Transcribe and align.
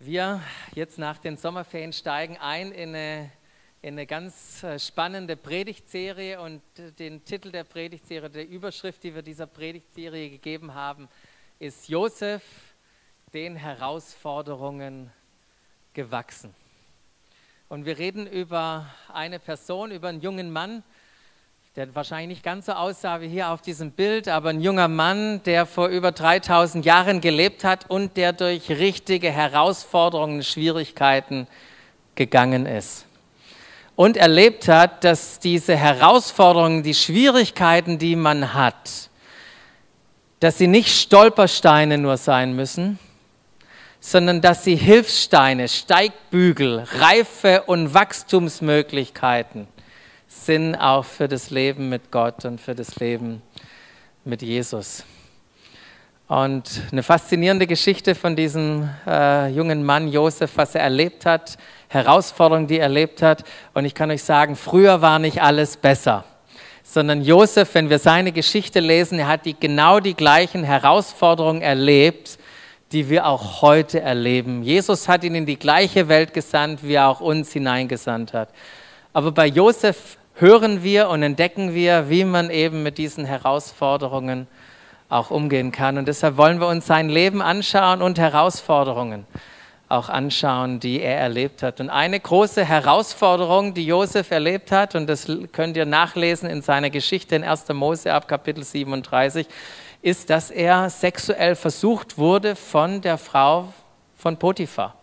Wir 0.00 0.40
jetzt 0.76 0.96
nach 0.96 1.18
den 1.18 1.36
Sommerferien 1.36 1.92
steigen 1.92 2.36
ein 2.36 2.70
in 2.70 2.90
eine, 2.90 3.32
in 3.82 3.94
eine 3.94 4.06
ganz 4.06 4.62
äh, 4.62 4.78
spannende 4.78 5.36
Predigtserie 5.36 6.40
und 6.40 6.62
den 7.00 7.24
Titel 7.24 7.50
der 7.50 7.64
Predigtserie, 7.64 8.30
der 8.30 8.48
Überschrift, 8.48 9.02
die 9.02 9.12
wir 9.12 9.22
dieser 9.22 9.48
Predigtserie 9.48 10.30
gegeben 10.30 10.72
haben, 10.72 11.08
ist 11.58 11.88
Josef 11.88 12.44
den 13.34 13.56
Herausforderungen 13.56 15.10
gewachsen. 15.94 16.54
Und 17.68 17.84
wir 17.84 17.98
reden 17.98 18.28
über 18.28 18.86
eine 19.12 19.40
Person, 19.40 19.90
über 19.90 20.10
einen 20.10 20.20
jungen 20.20 20.52
Mann, 20.52 20.84
der 21.78 21.94
wahrscheinlich 21.94 22.38
nicht 22.38 22.42
ganz 22.42 22.66
so 22.66 22.72
aussah 22.72 23.20
wie 23.20 23.28
hier 23.28 23.50
auf 23.50 23.62
diesem 23.62 23.92
Bild, 23.92 24.26
aber 24.26 24.50
ein 24.50 24.60
junger 24.60 24.88
Mann, 24.88 25.40
der 25.44 25.64
vor 25.64 25.86
über 25.86 26.10
3000 26.10 26.84
Jahren 26.84 27.20
gelebt 27.20 27.62
hat 27.62 27.88
und 27.88 28.16
der 28.16 28.32
durch 28.32 28.68
richtige 28.68 29.30
Herausforderungen, 29.30 30.42
Schwierigkeiten 30.42 31.46
gegangen 32.16 32.66
ist. 32.66 33.06
Und 33.94 34.16
erlebt 34.16 34.66
hat, 34.66 35.04
dass 35.04 35.38
diese 35.38 35.76
Herausforderungen, 35.76 36.82
die 36.82 36.94
Schwierigkeiten, 36.94 37.96
die 37.96 38.16
man 38.16 38.54
hat, 38.54 39.08
dass 40.40 40.58
sie 40.58 40.66
nicht 40.66 40.88
Stolpersteine 40.88 41.96
nur 41.96 42.16
sein 42.16 42.56
müssen, 42.56 42.98
sondern 44.00 44.40
dass 44.40 44.64
sie 44.64 44.74
Hilfssteine, 44.74 45.68
Steigbügel, 45.68 46.88
Reife 46.98 47.62
und 47.66 47.94
Wachstumsmöglichkeiten 47.94 49.68
Sinn 50.28 50.76
auch 50.76 51.06
für 51.06 51.26
das 51.26 51.48
Leben 51.48 51.88
mit 51.88 52.10
Gott 52.10 52.44
und 52.44 52.60
für 52.60 52.74
das 52.74 52.96
Leben 52.96 53.40
mit 54.24 54.42
Jesus. 54.42 55.04
Und 56.28 56.82
eine 56.92 57.02
faszinierende 57.02 57.66
Geschichte 57.66 58.14
von 58.14 58.36
diesem 58.36 58.90
äh, 59.06 59.48
jungen 59.48 59.82
Mann 59.82 60.08
Josef, 60.08 60.50
was 60.56 60.74
er 60.74 60.82
erlebt 60.82 61.24
hat, 61.24 61.56
Herausforderungen, 61.88 62.66
die 62.66 62.76
er 62.76 62.82
erlebt 62.82 63.22
hat. 63.22 63.44
Und 63.72 63.86
ich 63.86 63.94
kann 63.94 64.10
euch 64.10 64.22
sagen, 64.22 64.54
früher 64.54 65.00
war 65.00 65.18
nicht 65.18 65.40
alles 65.40 65.78
besser, 65.78 66.24
sondern 66.82 67.22
Josef, 67.22 67.74
wenn 67.74 67.88
wir 67.88 67.98
seine 67.98 68.30
Geschichte 68.30 68.80
lesen, 68.80 69.18
er 69.18 69.28
hat 69.28 69.46
die, 69.46 69.58
genau 69.58 70.00
die 70.00 70.14
gleichen 70.14 70.62
Herausforderungen 70.62 71.62
erlebt, 71.62 72.38
die 72.92 73.08
wir 73.08 73.26
auch 73.26 73.62
heute 73.62 74.00
erleben. 74.00 74.62
Jesus 74.62 75.08
hat 75.08 75.24
ihn 75.24 75.34
in 75.34 75.46
die 75.46 75.58
gleiche 75.58 76.08
Welt 76.08 76.34
gesandt, 76.34 76.82
wie 76.82 76.94
er 76.94 77.08
auch 77.08 77.22
uns 77.22 77.52
hineingesandt 77.52 78.34
hat. 78.34 78.50
Aber 79.12 79.32
bei 79.32 79.46
Josef 79.46 80.18
hören 80.34 80.82
wir 80.82 81.08
und 81.08 81.22
entdecken 81.22 81.74
wir, 81.74 82.08
wie 82.10 82.24
man 82.24 82.50
eben 82.50 82.82
mit 82.82 82.98
diesen 82.98 83.24
Herausforderungen 83.24 84.46
auch 85.08 85.30
umgehen 85.30 85.72
kann. 85.72 85.98
Und 85.98 86.06
deshalb 86.06 86.36
wollen 86.36 86.60
wir 86.60 86.68
uns 86.68 86.86
sein 86.86 87.08
Leben 87.08 87.40
anschauen 87.42 88.02
und 88.02 88.18
Herausforderungen 88.18 89.26
auch 89.88 90.10
anschauen, 90.10 90.80
die 90.80 91.00
er 91.00 91.18
erlebt 91.18 91.62
hat. 91.62 91.80
Und 91.80 91.88
eine 91.88 92.20
große 92.20 92.64
Herausforderung, 92.64 93.72
die 93.72 93.86
Josef 93.86 94.30
erlebt 94.30 94.70
hat, 94.70 94.94
und 94.94 95.06
das 95.06 95.26
könnt 95.52 95.76
ihr 95.76 95.86
nachlesen 95.86 96.48
in 96.48 96.60
seiner 96.60 96.90
Geschichte 96.90 97.36
in 97.36 97.44
1. 97.44 97.68
Mose 97.70 98.12
ab 98.12 98.28
Kapitel 98.28 98.62
37, 98.62 99.46
ist, 100.02 100.28
dass 100.30 100.50
er 100.50 100.90
sexuell 100.90 101.54
versucht 101.54 102.18
wurde 102.18 102.54
von 102.54 103.00
der 103.00 103.16
Frau 103.16 103.72
von 104.14 104.36
Potiphar. 104.36 104.97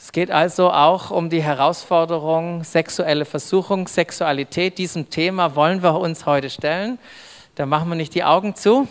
Es 0.00 0.12
geht 0.12 0.30
also 0.30 0.70
auch 0.70 1.10
um 1.10 1.28
die 1.28 1.42
Herausforderung 1.42 2.62
sexuelle 2.62 3.24
Versuchung, 3.24 3.88
Sexualität. 3.88 4.78
Diesem 4.78 5.10
Thema 5.10 5.56
wollen 5.56 5.82
wir 5.82 5.98
uns 5.98 6.24
heute 6.24 6.50
stellen. 6.50 7.00
Da 7.56 7.66
machen 7.66 7.88
wir 7.88 7.96
nicht 7.96 8.14
die 8.14 8.22
Augen 8.22 8.54
zu 8.54 8.86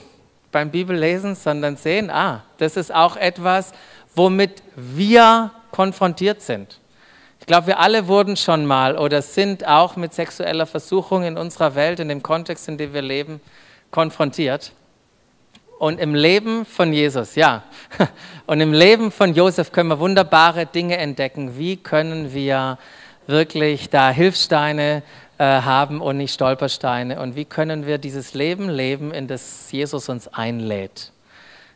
beim 0.51 0.69
Bibellesen, 0.69 1.35
sondern 1.35 1.77
sehen, 1.77 2.09
ah, 2.09 2.43
das 2.57 2.75
ist 2.75 2.93
auch 2.93 3.15
etwas, 3.15 3.71
womit 4.15 4.61
wir 4.75 5.51
konfrontiert 5.71 6.41
sind. 6.41 6.77
Ich 7.39 7.45
glaube, 7.45 7.67
wir 7.67 7.79
alle 7.79 8.09
wurden 8.09 8.35
schon 8.35 8.65
mal 8.65 8.97
oder 8.97 9.21
sind 9.21 9.65
auch 9.65 9.95
mit 9.95 10.13
sexueller 10.13 10.65
Versuchung 10.65 11.23
in 11.23 11.37
unserer 11.37 11.75
Welt, 11.75 12.01
in 12.01 12.09
dem 12.09 12.21
Kontext, 12.21 12.67
in 12.67 12.77
dem 12.77 12.93
wir 12.93 13.01
leben, 13.01 13.39
konfrontiert. 13.91 14.73
Und 15.79 15.99
im 15.99 16.15
Leben 16.15 16.65
von 16.65 16.91
Jesus, 16.91 17.35
ja, 17.35 17.63
und 18.47 18.61
im 18.61 18.73
Leben 18.73 19.11
von 19.11 19.35
Josef 19.35 19.71
können 19.71 19.89
wir 19.89 19.99
wunderbare 19.99 20.65
Dinge 20.65 20.97
entdecken. 20.97 21.57
Wie 21.57 21.77
können 21.77 22.33
wir 22.33 22.79
wirklich 23.27 23.89
da 23.89 24.09
Hilfssteine 24.09 25.03
äh, 25.37 25.43
haben 25.43 26.01
und 26.01 26.17
nicht 26.17 26.33
Stolpersteine? 26.33 27.19
Und 27.19 27.35
wie 27.35 27.45
können 27.45 27.85
wir 27.85 27.99
dieses 27.99 28.33
Leben 28.33 28.69
leben, 28.69 29.11
in 29.11 29.27
das 29.27 29.71
Jesus 29.71 30.09
uns 30.09 30.27
einlädt? 30.27 31.11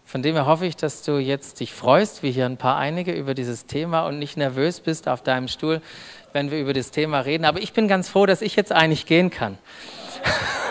Von 0.03 0.23
dem 0.23 0.35
her 0.35 0.47
hoffe 0.47 0.65
ich, 0.65 0.75
dass 0.75 1.03
du 1.03 1.19
jetzt 1.19 1.59
dich 1.59 1.71
freust, 1.71 2.23
wie 2.23 2.31
hier 2.31 2.45
ein 2.45 2.57
paar 2.57 2.77
einige, 2.77 3.13
über 3.13 3.35
dieses 3.35 3.67
Thema 3.67 4.07
und 4.07 4.17
nicht 4.17 4.35
nervös 4.35 4.79
bist 4.79 5.07
auf 5.07 5.21
deinem 5.21 5.47
Stuhl, 5.47 5.81
wenn 6.33 6.49
wir 6.49 6.59
über 6.59 6.73
das 6.73 6.89
Thema 6.89 7.19
reden. 7.19 7.45
Aber 7.45 7.61
ich 7.61 7.71
bin 7.71 7.87
ganz 7.87 8.09
froh, 8.09 8.25
dass 8.25 8.41
ich 8.41 8.55
jetzt 8.55 8.71
eigentlich 8.71 9.05
gehen 9.05 9.29
kann. 9.29 9.57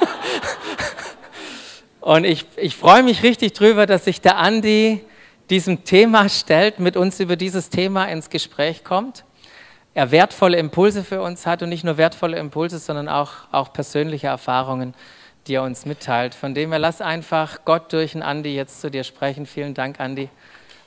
Und 2.00 2.24
ich, 2.24 2.46
ich 2.56 2.76
freue 2.76 3.02
mich 3.02 3.22
richtig 3.22 3.52
drüber, 3.52 3.86
dass 3.86 4.04
sich 4.04 4.20
der 4.20 4.38
Andi 4.38 5.04
diesem 5.50 5.84
Thema 5.84 6.28
stellt, 6.28 6.78
mit 6.78 6.96
uns 6.96 7.20
über 7.20 7.36
dieses 7.36 7.70
Thema 7.70 8.06
ins 8.06 8.30
Gespräch 8.30 8.84
kommt. 8.84 9.24
Er 9.92 10.10
wertvolle 10.10 10.56
Impulse 10.56 11.02
für 11.02 11.20
uns 11.20 11.46
hat 11.46 11.62
und 11.62 11.68
nicht 11.68 11.84
nur 11.84 11.96
wertvolle 11.96 12.38
Impulse, 12.38 12.78
sondern 12.78 13.08
auch, 13.08 13.32
auch 13.50 13.72
persönliche 13.72 14.28
Erfahrungen, 14.28 14.94
die 15.46 15.54
er 15.54 15.64
uns 15.64 15.84
mitteilt. 15.84 16.34
Von 16.34 16.54
dem 16.54 16.70
her 16.70 16.78
lass 16.78 17.00
einfach 17.00 17.64
Gott 17.64 17.92
durch 17.92 18.12
den 18.12 18.22
Andi 18.22 18.54
jetzt 18.54 18.80
zu 18.80 18.90
dir 18.90 19.04
sprechen. 19.04 19.46
Vielen 19.46 19.74
Dank, 19.74 19.98
Andi. 20.00 20.28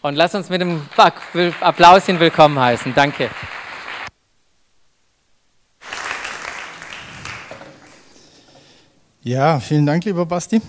Und 0.01 0.15
lass 0.15 0.33
uns 0.33 0.49
mit 0.49 0.61
dem 0.61 0.81
Applaus 1.61 2.07
ihn 2.07 2.19
willkommen 2.19 2.59
heißen. 2.59 2.93
Danke. 2.95 3.29
Ja, 9.21 9.59
vielen 9.59 9.85
Dank, 9.85 10.03
lieber 10.05 10.25
Basti. 10.25 10.61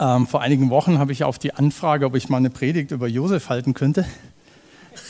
Ähm, 0.00 0.26
vor 0.26 0.40
einigen 0.40 0.70
Wochen 0.70 0.98
habe 0.98 1.12
ich 1.12 1.24
auf 1.24 1.38
die 1.38 1.52
Anfrage, 1.52 2.06
ob 2.06 2.16
ich 2.16 2.30
mal 2.30 2.38
eine 2.38 2.48
Predigt 2.48 2.90
über 2.90 3.06
Josef 3.06 3.50
halten 3.50 3.74
könnte, 3.74 4.06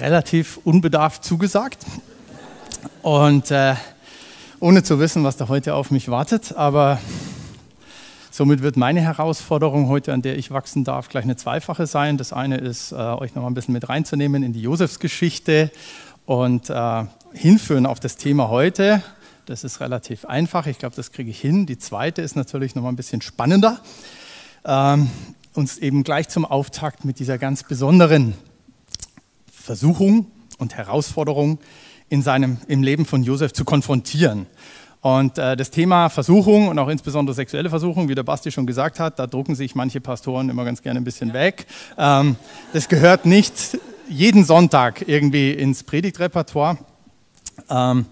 relativ 0.01 0.59
unbedarft 0.65 1.23
zugesagt. 1.23 1.87
Und 3.01 3.53
äh, 3.53 3.77
ohne 4.59 4.83
zu 4.83 4.99
wissen, 4.99 5.23
was 5.23 5.37
da 5.37 5.47
heute 5.47 5.77
auf 5.77 5.93
mich 5.93 6.09
wartet. 6.09 6.57
Aber 6.57 6.99
somit 8.33 8.63
wird 8.63 8.77
meine 8.77 9.01
Herausforderung 9.01 9.87
heute, 9.87 10.13
an 10.13 10.23
der 10.23 10.37
ich 10.37 10.51
wachsen 10.51 10.83
darf, 10.83 11.09
gleich 11.09 11.23
eine 11.23 11.37
zweifache 11.37 11.87
sein. 11.87 12.17
Das 12.17 12.33
eine 12.33 12.57
ist, 12.57 12.91
äh, 12.91 12.97
euch 12.97 13.37
noch 13.37 13.43
mal 13.43 13.51
ein 13.51 13.55
bisschen 13.55 13.75
mit 13.75 13.89
reinzunehmen 13.89 14.43
in 14.43 14.53
die 14.53 14.63
Josefsgeschichte 14.63 15.71
und 16.27 16.69
äh, 16.69 17.05
hinführen 17.33 17.87
auf 17.87 18.01
das 18.01 18.17
Thema 18.17 18.49
heute. 18.49 19.05
Das 19.47 19.63
ist 19.63 19.79
relativ 19.79 20.25
einfach. 20.25 20.67
Ich 20.67 20.79
glaube, 20.79 20.97
das 20.97 21.13
kriege 21.13 21.31
ich 21.31 21.41
hin. 21.41 21.67
Die 21.67 21.79
zweite 21.79 22.23
ist 22.23 22.35
natürlich 22.35 22.75
noch 22.75 22.83
mal 22.83 22.89
ein 22.89 22.97
bisschen 22.97 23.23
spannender 23.23 23.79
ähm, 24.65 25.11
uns 25.55 25.79
eben 25.79 26.05
gleich 26.05 26.29
zum 26.29 26.45
Auftakt 26.45 27.05
mit 27.05 27.19
dieser 27.19 27.39
ganz 27.39 27.65
besonderen 27.65 28.35
Versuchung 29.53 30.27
und 30.59 30.75
Herausforderung 30.77 31.59
in 32.09 32.23
seinem, 32.23 32.59
im 32.67 32.83
Leben 32.83 33.07
von 33.07 33.23
Josef 33.23 33.53
zu 33.53 33.65
konfrontieren. 33.65 34.47
Und 35.01 35.39
äh, 35.39 35.57
das 35.57 35.71
Thema 35.71 36.11
Versuchung 36.11 36.69
und 36.69 36.79
auch 36.79 36.89
insbesondere 36.89 37.35
sexuelle 37.35 37.71
Versuchung, 37.71 38.09
wie 38.09 38.15
der 38.15 38.23
Basti 38.23 38.53
schon 38.53 38.67
gesagt 38.67 39.01
hat, 39.01 39.19
da 39.19 39.27
drucken 39.27 39.55
sich 39.55 39.75
manche 39.75 40.01
Pastoren 40.01 40.51
immer 40.51 40.65
ganz 40.65 40.83
gerne 40.83 41.01
ein 41.01 41.05
bisschen 41.05 41.33
weg. 41.33 41.67
Ähm, 41.97 42.37
das 42.75 42.89
gehört 42.89 43.25
nicht 43.25 43.79
jeden 44.09 44.45
Sonntag 44.45 45.09
irgendwie 45.09 45.53
ins 45.53 45.85
Predigtrepertoire. 45.85 46.77
Ähm, 47.71 48.07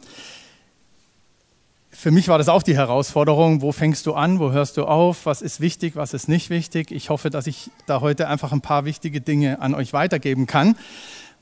für 1.98 2.12
mich 2.12 2.28
war 2.28 2.38
das 2.38 2.48
auch 2.48 2.62
die 2.62 2.76
Herausforderung, 2.76 3.60
wo 3.60 3.72
fängst 3.72 4.06
du 4.06 4.14
an, 4.14 4.38
wo 4.38 4.52
hörst 4.52 4.76
du 4.76 4.84
auf, 4.84 5.26
was 5.26 5.42
ist 5.42 5.58
wichtig, 5.58 5.96
was 5.96 6.14
ist 6.14 6.28
nicht 6.28 6.48
wichtig. 6.48 6.92
Ich 6.92 7.10
hoffe, 7.10 7.28
dass 7.28 7.48
ich 7.48 7.72
da 7.86 8.00
heute 8.00 8.28
einfach 8.28 8.52
ein 8.52 8.60
paar 8.60 8.84
wichtige 8.84 9.20
Dinge 9.20 9.60
an 9.60 9.74
euch 9.74 9.92
weitergeben 9.92 10.46
kann, 10.46 10.76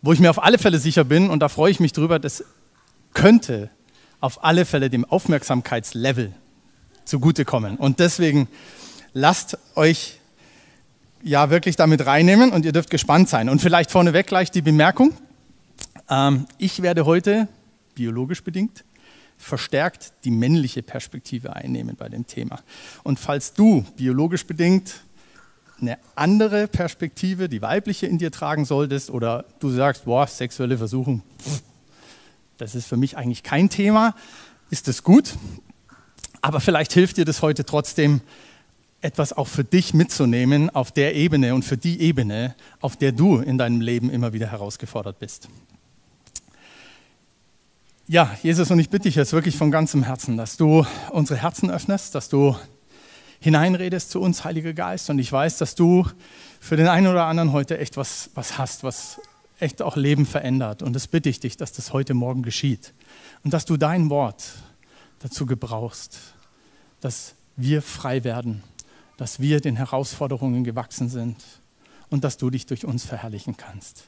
wo 0.01 0.15
ich 0.15 0.19
mir 0.19 0.31
auf 0.31 0.43
alle 0.43 0.57
Fälle 0.57 0.79
sicher 0.79 1.05
bin 1.05 1.29
und 1.29 1.41
da 1.41 1.51
freue 1.51 1.71
ich 1.71 1.79
mich 1.79 1.93
drüber, 1.93 2.19
das 2.19 2.43
könnte 3.13 3.69
auf 4.21 4.45
alle 4.45 4.65
Fälle 4.65 4.89
dem 4.89 5.05
Aufmerksamkeitslevel 5.05 6.33
zugutekommen. 7.05 7.77
Und 7.77 8.01
deswegen 8.01 8.49
lasst 9.13 9.59
euch 9.75 10.21
ja 11.23 11.51
wirklich 11.51 11.77
damit 11.77 12.07
reinnehmen 12.07 12.51
und 12.53 12.65
ihr 12.65 12.73
dürft 12.73 12.89
gespannt 12.89 13.29
sein. 13.29 13.51
Und 13.51 13.61
vielleicht 13.61 13.91
vorneweg 13.91 14.27
gleich 14.27 14.51
die 14.51 14.63
Bemerkung. 14.63 15.13
Ähm, 16.09 16.47
ich 16.57 16.81
werde 16.81 17.05
heute, 17.05 17.47
biologisch 17.95 18.43
bedingt, 18.43 18.85
verstärkt 19.39 20.13
die 20.25 20.31
männliche 20.31 20.83
Perspektive 20.83 21.55
einnehmen 21.55 21.97
bei 21.97 22.09
dem 22.09 22.27
Thema. 22.27 22.61
Und 23.03 23.19
falls 23.19 23.53
du 23.53 23.85
biologisch 23.97 24.47
bedingt 24.47 25.01
eine 25.81 25.99
andere 26.15 26.69
Perspektive, 26.69 27.49
die 27.49 27.61
weibliche 27.61 28.07
in 28.07 28.19
dir 28.19 28.31
tragen 28.31 28.65
solltest, 28.65 29.11
oder 29.11 29.45
du 29.61 29.71
sagst, 29.71 30.07
boah, 30.07 30.27
sexuelle 30.27 30.79
Versuchung, 30.79 31.23
das 32.57 32.75
ist 32.75 32.87
für 32.87 32.97
mich 32.97 33.17
eigentlich 33.17 33.43
kein 33.43 33.69
Thema, 33.69 34.15
ist 34.71 34.89
das 34.89 35.03
gut. 35.03 35.35
Aber 36.41 36.61
vielleicht 36.61 36.93
hilft 36.93 37.19
dir 37.19 37.25
das 37.25 37.43
heute 37.43 37.65
trotzdem, 37.65 38.21
etwas 39.03 39.33
auch 39.33 39.47
für 39.47 39.63
dich 39.63 39.95
mitzunehmen 39.95 40.71
auf 40.71 40.91
der 40.91 41.15
Ebene 41.15 41.55
und 41.55 41.65
für 41.65 41.77
die 41.77 42.01
Ebene, 42.01 42.55
auf 42.81 42.97
der 42.97 43.13
du 43.13 43.39
in 43.39 43.59
deinem 43.59 43.81
Leben 43.81 44.11
immer 44.11 44.33
wieder 44.33 44.51
herausgefordert 44.51 45.19
bist. 45.19 45.49
Ja, 48.09 48.31
Jesus, 48.41 48.71
und 48.71 48.79
ich 48.79 48.89
bitte 48.89 49.09
dich 49.09 49.17
jetzt 49.17 49.33
wirklich 49.33 49.57
von 49.57 49.73
ganzem 49.73 50.05
Herzen, 50.05 50.37
dass 50.37 50.57
du 50.57 50.87
unsere 51.11 51.41
Herzen 51.41 51.73
öffnest, 51.73 52.15
dass 52.15 52.29
du 52.29 52.55
hineinredest 53.41 54.13
zu 54.13 54.21
uns, 54.21 54.45
Heiliger 54.45 54.75
Geist. 54.75 55.11
Und 55.11 55.19
ich 55.19 55.33
weiß, 55.33 55.59
dass 55.59 55.75
du 55.75 56.07
für 56.61 56.77
den 56.77 56.87
einen 56.87 57.09
oder 57.09 57.27
anderen 57.27 57.51
heute 57.51 57.79
echt 57.79 57.97
was, 57.97 58.31
was 58.37 58.59
hast, 58.59 58.85
was 58.85 59.21
echt 59.59 59.83
auch 59.83 59.97
Leben 59.97 60.25
verändert. 60.25 60.85
Und 60.85 60.93
das 60.93 61.09
bitte 61.09 61.29
ich 61.29 61.41
dich, 61.41 61.57
dass 61.57 61.73
das 61.73 61.93
heute 61.93 62.15
Morgen 62.15 62.45
geschieht. 62.45 62.95
Und 63.43 63.53
dass 63.53 63.65
du 63.65 63.77
dein 63.77 64.09
Wort 64.09 64.53
dazu 65.19 65.45
gebrauchst, 65.45 66.17
dass 67.01 67.35
wir 67.57 67.83
frei 67.83 68.23
werden, 68.23 68.63
dass 69.17 69.41
wir 69.41 69.61
den 69.61 69.75
Herausforderungen 69.75 70.63
gewachsen 70.63 71.09
sind 71.09 71.43
und 72.09 72.23
dass 72.23 72.37
du 72.37 72.51
dich 72.51 72.67
durch 72.67 72.85
uns 72.85 73.05
verherrlichen 73.05 73.57
kannst. 73.57 74.05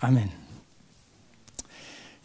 Amen. 0.00 0.45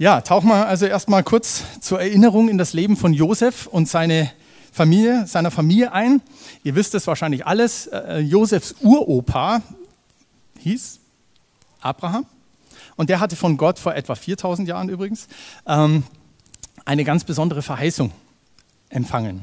Ja, 0.01 0.21
tauchen 0.21 0.50
wir 0.50 0.65
also 0.65 0.88
erstmal 0.88 1.24
kurz 1.24 1.62
zur 1.80 2.01
Erinnerung 2.01 2.50
in 2.50 2.57
das 2.57 2.74
Leben 2.74 2.98
von 2.98 3.13
Josef 3.13 3.68
und 3.68 3.88
seine 3.88 4.31
Familie, 4.71 5.27
seiner 5.27 5.51
Familie 5.51 5.92
ein. 5.94 6.24
Ihr 6.63 6.74
wisst 6.74 6.95
es 6.95 7.06
wahrscheinlich 7.06 7.45
alles. 7.45 7.86
Äh, 7.86 8.18
Josefs 8.18 8.74
Uropa 8.81 9.62
hieß 10.57 11.00
Abraham 11.81 12.25
und 12.95 13.12
der 13.12 13.19
hatte 13.19 13.36
von 13.36 13.57
Gott 13.57 13.77
vor 13.77 13.94
etwa 13.94 14.15
4000 14.15 14.68
Jahren 14.68 14.89
übrigens 14.89 15.27
ähm, 15.68 16.04
eine 16.83 17.04
ganz 17.04 17.24
besondere 17.24 17.62
Verheißung 17.62 18.12
empfangen, 18.89 19.42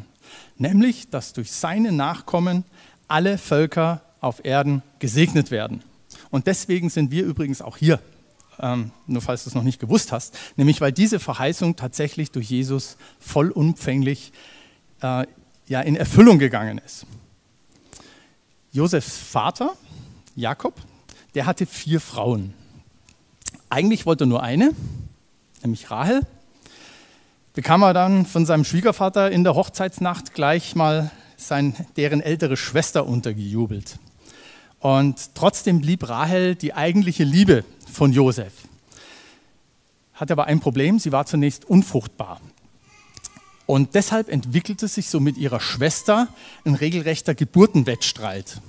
nämlich 0.56 1.08
dass 1.08 1.34
durch 1.34 1.52
seine 1.52 1.92
Nachkommen 1.92 2.64
alle 3.06 3.38
Völker 3.38 4.00
auf 4.20 4.44
Erden 4.44 4.82
gesegnet 4.98 5.52
werden. 5.52 5.84
Und 6.30 6.48
deswegen 6.48 6.90
sind 6.90 7.12
wir 7.12 7.24
übrigens 7.24 7.62
auch 7.62 7.76
hier 7.76 8.00
ähm, 8.60 8.90
nur 9.06 9.22
falls 9.22 9.44
du 9.44 9.50
es 9.50 9.54
noch 9.54 9.62
nicht 9.62 9.80
gewusst 9.80 10.12
hast, 10.12 10.36
nämlich 10.56 10.80
weil 10.80 10.92
diese 10.92 11.20
Verheißung 11.20 11.76
tatsächlich 11.76 12.30
durch 12.30 12.50
Jesus 12.50 12.96
vollumfänglich 13.20 14.32
äh, 15.02 15.26
ja, 15.66 15.80
in 15.80 15.96
Erfüllung 15.96 16.38
gegangen 16.38 16.78
ist. 16.84 17.06
Josefs 18.72 19.16
Vater, 19.16 19.72
Jakob, 20.34 20.74
der 21.34 21.46
hatte 21.46 21.66
vier 21.66 22.00
Frauen. 22.00 22.54
Eigentlich 23.70 24.06
wollte 24.06 24.24
er 24.24 24.28
nur 24.28 24.42
eine, 24.42 24.72
nämlich 25.62 25.90
Rahel. 25.90 26.22
Bekam 27.54 27.82
er 27.82 27.92
dann 27.92 28.24
von 28.24 28.46
seinem 28.46 28.64
Schwiegervater 28.64 29.30
in 29.30 29.44
der 29.44 29.54
Hochzeitsnacht 29.54 30.32
gleich 30.32 30.74
mal 30.74 31.10
sein, 31.36 31.74
deren 31.96 32.20
ältere 32.20 32.56
Schwester 32.56 33.06
untergejubelt. 33.06 33.98
Und 34.80 35.34
trotzdem 35.34 35.80
blieb 35.80 36.08
Rahel 36.08 36.54
die 36.54 36.74
eigentliche 36.74 37.24
Liebe 37.24 37.64
von 37.92 38.12
Josef. 38.12 38.52
Hatte 40.14 40.32
aber 40.32 40.46
ein 40.46 40.60
Problem, 40.60 40.98
sie 40.98 41.12
war 41.12 41.26
zunächst 41.26 41.64
unfruchtbar. 41.64 42.40
Und 43.66 43.94
deshalb 43.94 44.30
entwickelte 44.30 44.88
sich 44.88 45.08
so 45.10 45.20
mit 45.20 45.36
ihrer 45.36 45.60
Schwester 45.60 46.28
ein 46.64 46.74
regelrechter 46.74 47.34
Geburtenwettstreit. 47.34 48.60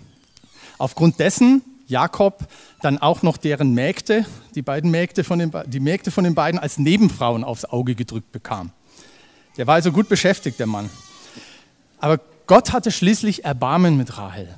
Aufgrund 0.78 1.20
dessen 1.20 1.62
Jakob 1.88 2.48
dann 2.82 2.98
auch 2.98 3.24
noch 3.24 3.38
deren 3.38 3.74
Mägde, 3.74 4.26
die 4.56 4.62
beiden 4.62 4.92
Mägde 4.92 5.24
von 5.24 5.40
den, 5.40 5.52
die 5.68 5.80
Mägde 5.80 6.12
von 6.12 6.24
den 6.24 6.36
beiden 6.36 6.60
als 6.60 6.78
Nebenfrauen 6.78 7.44
aufs 7.44 7.66
Auge 7.66 7.96
gedrückt 7.96 8.32
bekam. 8.32 8.72
Der 9.58 9.68
war 9.68 9.76
also 9.76 9.92
gut 9.92 10.08
beschäftigt, 10.08 10.60
der 10.60 10.68
Mann. 10.68 10.90
Aber 12.00 12.20
Gott 12.46 12.72
hatte 12.72 12.92
schließlich 12.92 13.46
Erbarmen 13.46 13.98
mit 13.98 14.18
Rahel. 14.18 14.56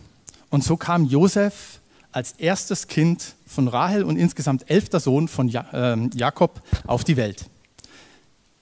Und 0.50 0.64
so 0.64 0.78
kam 0.78 1.06
Josef 1.06 1.81
als 2.12 2.34
erstes 2.34 2.88
Kind 2.88 3.36
von 3.46 3.68
Rahel 3.68 4.04
und 4.04 4.18
insgesamt 4.18 4.70
elfter 4.70 5.00
Sohn 5.00 5.28
von 5.28 5.52
ähm, 5.74 6.10
Jakob 6.14 6.62
auf 6.86 7.04
die 7.04 7.18
Welt. 7.18 7.46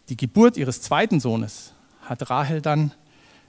Die 0.10 0.18
Geburt 0.18 0.58
ihres 0.58 0.82
zweiten 0.82 1.20
Sohnes 1.20 1.74
hat 2.02 2.30
Rahel 2.30 2.62
dann 2.62 2.92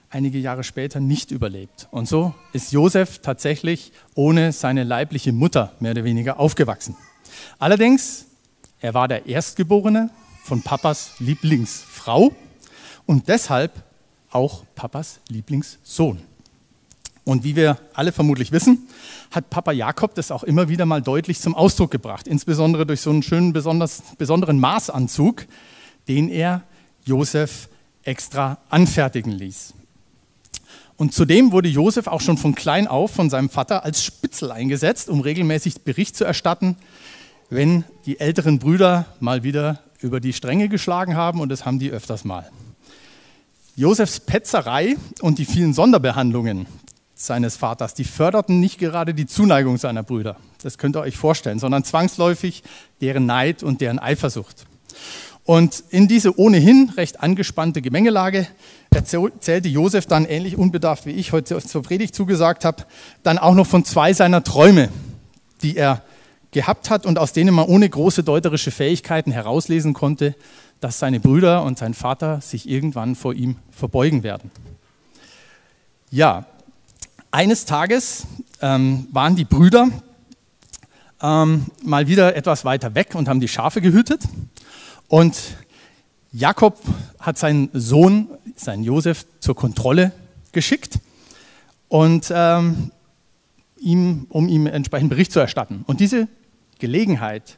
einige 0.09 0.37
Jahre 0.37 0.63
später 0.63 0.99
nicht 0.99 1.31
überlebt. 1.31 1.87
Und 1.91 2.07
so 2.07 2.35
ist 2.53 2.71
Josef 2.71 3.19
tatsächlich 3.19 3.91
ohne 4.13 4.51
seine 4.51 4.83
leibliche 4.83 5.31
Mutter 5.31 5.73
mehr 5.79 5.91
oder 5.91 6.03
weniger 6.03 6.39
aufgewachsen. 6.39 6.95
Allerdings, 7.59 8.25
er 8.79 8.93
war 8.93 9.07
der 9.07 9.25
Erstgeborene 9.25 10.09
von 10.43 10.61
Papas 10.61 11.13
Lieblingsfrau 11.19 12.35
und 13.05 13.27
deshalb 13.27 13.71
auch 14.31 14.63
Papas 14.75 15.19
Lieblingssohn. 15.29 16.21
Und 17.23 17.43
wie 17.43 17.55
wir 17.55 17.77
alle 17.93 18.11
vermutlich 18.11 18.51
wissen, 18.51 18.87
hat 19.29 19.49
Papa 19.49 19.71
Jakob 19.71 20.15
das 20.15 20.31
auch 20.31 20.43
immer 20.43 20.69
wieder 20.69 20.85
mal 20.85 21.01
deutlich 21.01 21.39
zum 21.39 21.55
Ausdruck 21.55 21.91
gebracht, 21.91 22.27
insbesondere 22.27 22.85
durch 22.85 23.01
so 23.01 23.11
einen 23.11 23.23
schönen 23.23 23.53
besonders, 23.53 24.01
besonderen 24.17 24.59
Maßanzug, 24.59 25.45
den 26.07 26.29
er 26.29 26.63
Josef 27.05 27.69
extra 28.03 28.57
anfertigen 28.69 29.31
ließ. 29.31 29.73
Und 30.97 31.13
zudem 31.13 31.51
wurde 31.51 31.69
Josef 31.69 32.07
auch 32.07 32.21
schon 32.21 32.37
von 32.37 32.53
klein 32.53 32.87
auf 32.87 33.11
von 33.11 33.29
seinem 33.29 33.49
Vater 33.49 33.83
als 33.83 34.03
Spitzel 34.03 34.51
eingesetzt, 34.51 35.09
um 35.09 35.21
regelmäßig 35.21 35.81
Bericht 35.81 36.15
zu 36.15 36.25
erstatten, 36.25 36.77
wenn 37.49 37.83
die 38.05 38.19
älteren 38.19 38.59
Brüder 38.59 39.05
mal 39.19 39.43
wieder 39.43 39.79
über 39.99 40.19
die 40.19 40.33
Stränge 40.33 40.69
geschlagen 40.69 41.15
haben, 41.15 41.39
und 41.39 41.49
das 41.49 41.65
haben 41.65 41.79
die 41.79 41.91
öfters 41.91 42.23
mal. 42.23 42.49
Josefs 43.75 44.19
Petzerei 44.19 44.95
und 45.21 45.39
die 45.39 45.45
vielen 45.45 45.73
Sonderbehandlungen, 45.73 46.67
seines 47.25 47.57
Vaters, 47.57 47.93
die 47.93 48.03
förderten 48.03 48.59
nicht 48.59 48.79
gerade 48.79 49.13
die 49.13 49.25
Zuneigung 49.25 49.77
seiner 49.77 50.03
Brüder, 50.03 50.37
das 50.63 50.77
könnt 50.77 50.95
ihr 50.95 51.01
euch 51.01 51.17
vorstellen, 51.17 51.59
sondern 51.59 51.83
zwangsläufig 51.83 52.63
deren 52.99 53.25
Neid 53.25 53.63
und 53.63 53.81
deren 53.81 53.99
Eifersucht. 53.99 54.65
Und 55.43 55.83
in 55.89 56.07
diese 56.07 56.37
ohnehin 56.37 56.91
recht 56.95 57.21
angespannte 57.21 57.81
Gemengelage 57.81 58.47
erzählte 58.91 59.67
Josef 59.69 60.05
dann 60.05 60.25
ähnlich 60.25 60.57
unbedarft, 60.57 61.05
wie 61.05 61.11
ich 61.11 61.31
heute 61.31 61.59
zur 61.59 61.81
Predigt 61.81 62.13
zugesagt 62.13 62.63
habe, 62.63 62.85
dann 63.23 63.37
auch 63.37 63.55
noch 63.55 63.65
von 63.65 63.83
zwei 63.83 64.13
seiner 64.13 64.43
Träume, 64.43 64.89
die 65.63 65.77
er 65.77 66.03
gehabt 66.51 66.89
hat 66.89 67.05
und 67.05 67.17
aus 67.17 67.33
denen 67.33 67.55
man 67.55 67.65
ohne 67.65 67.89
große 67.89 68.23
deuterische 68.23 68.71
Fähigkeiten 68.71 69.31
herauslesen 69.31 69.93
konnte, 69.93 70.35
dass 70.79 70.99
seine 70.99 71.19
Brüder 71.19 71.63
und 71.63 71.77
sein 71.77 71.93
Vater 71.93 72.41
sich 72.41 72.69
irgendwann 72.69 73.15
vor 73.15 73.33
ihm 73.33 73.55
verbeugen 73.71 74.23
werden. 74.23 74.51
Ja, 76.09 76.45
eines 77.31 77.65
Tages 77.65 78.27
ähm, 78.61 79.07
waren 79.11 79.35
die 79.35 79.45
Brüder 79.45 79.89
ähm, 81.21 81.65
mal 81.83 82.07
wieder 82.07 82.35
etwas 82.35 82.65
weiter 82.65 82.93
weg 82.93 83.15
und 83.15 83.27
haben 83.27 83.39
die 83.39 83.47
Schafe 83.47 83.81
gehütet. 83.81 84.21
Und 85.07 85.37
Jakob 86.31 86.79
hat 87.19 87.37
seinen 87.37 87.69
Sohn, 87.73 88.27
seinen 88.55 88.83
Josef, 88.83 89.25
zur 89.39 89.55
Kontrolle 89.55 90.11
geschickt 90.51 90.99
und 91.87 92.31
ähm, 92.33 92.91
ihm, 93.77 94.27
um 94.29 94.47
ihm 94.47 94.67
entsprechend 94.67 95.09
Bericht 95.09 95.31
zu 95.31 95.39
erstatten. 95.39 95.83
Und 95.87 95.99
diese 95.99 96.27
Gelegenheit 96.79 97.57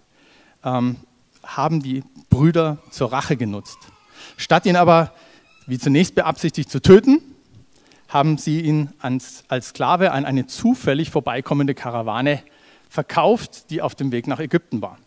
ähm, 0.63 0.97
haben 1.43 1.81
die 1.81 2.03
Brüder 2.29 2.77
zur 2.91 3.11
Rache 3.11 3.37
genutzt. 3.37 3.77
Statt 4.37 4.65
ihn 4.65 4.75
aber, 4.75 5.13
wie 5.67 5.77
zunächst 5.77 6.15
beabsichtigt, 6.15 6.69
zu 6.69 6.81
töten, 6.81 7.21
haben 8.13 8.37
sie 8.37 8.61
ihn 8.61 8.93
als, 8.99 9.43
Sklave 9.61 10.11
an 10.11 10.25
eine 10.25 10.45
zufällig 10.45 11.09
vorbeikommende 11.09 11.73
Karawane 11.73 12.43
verkauft, 12.87 13.71
die 13.71 13.81
auf 13.81 13.95
dem 13.95 14.11
Weg 14.11 14.27
nach 14.27 14.39
Ägypten 14.39 14.83
war. 14.83 14.99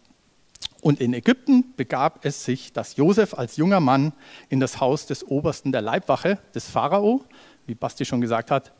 Und 0.80 1.00
in 1.00 1.14
Ägypten 1.14 1.72
begab 1.76 2.24
es 2.24 2.44
sich, 2.44 2.72
dass 2.72 2.96
Josef 2.96 3.34
als 3.34 3.56
junger 3.56 3.78
Mann 3.78 4.12
in 4.48 4.58
das 4.58 4.80
Haus 4.80 5.06
des 5.06 5.26
Obersten 5.26 5.70
der 5.70 5.82
Leibwache, 5.82 6.38
des 6.54 6.68
Pharao, 6.68 7.24
wie 7.66 7.76
Basti 7.76 8.04
schon 8.04 8.20
gesagt 8.20 8.50
hat, 8.50 8.72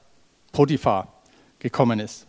Potiphar, 0.53 1.13
gekommen 1.61 2.01
ist. 2.01 2.27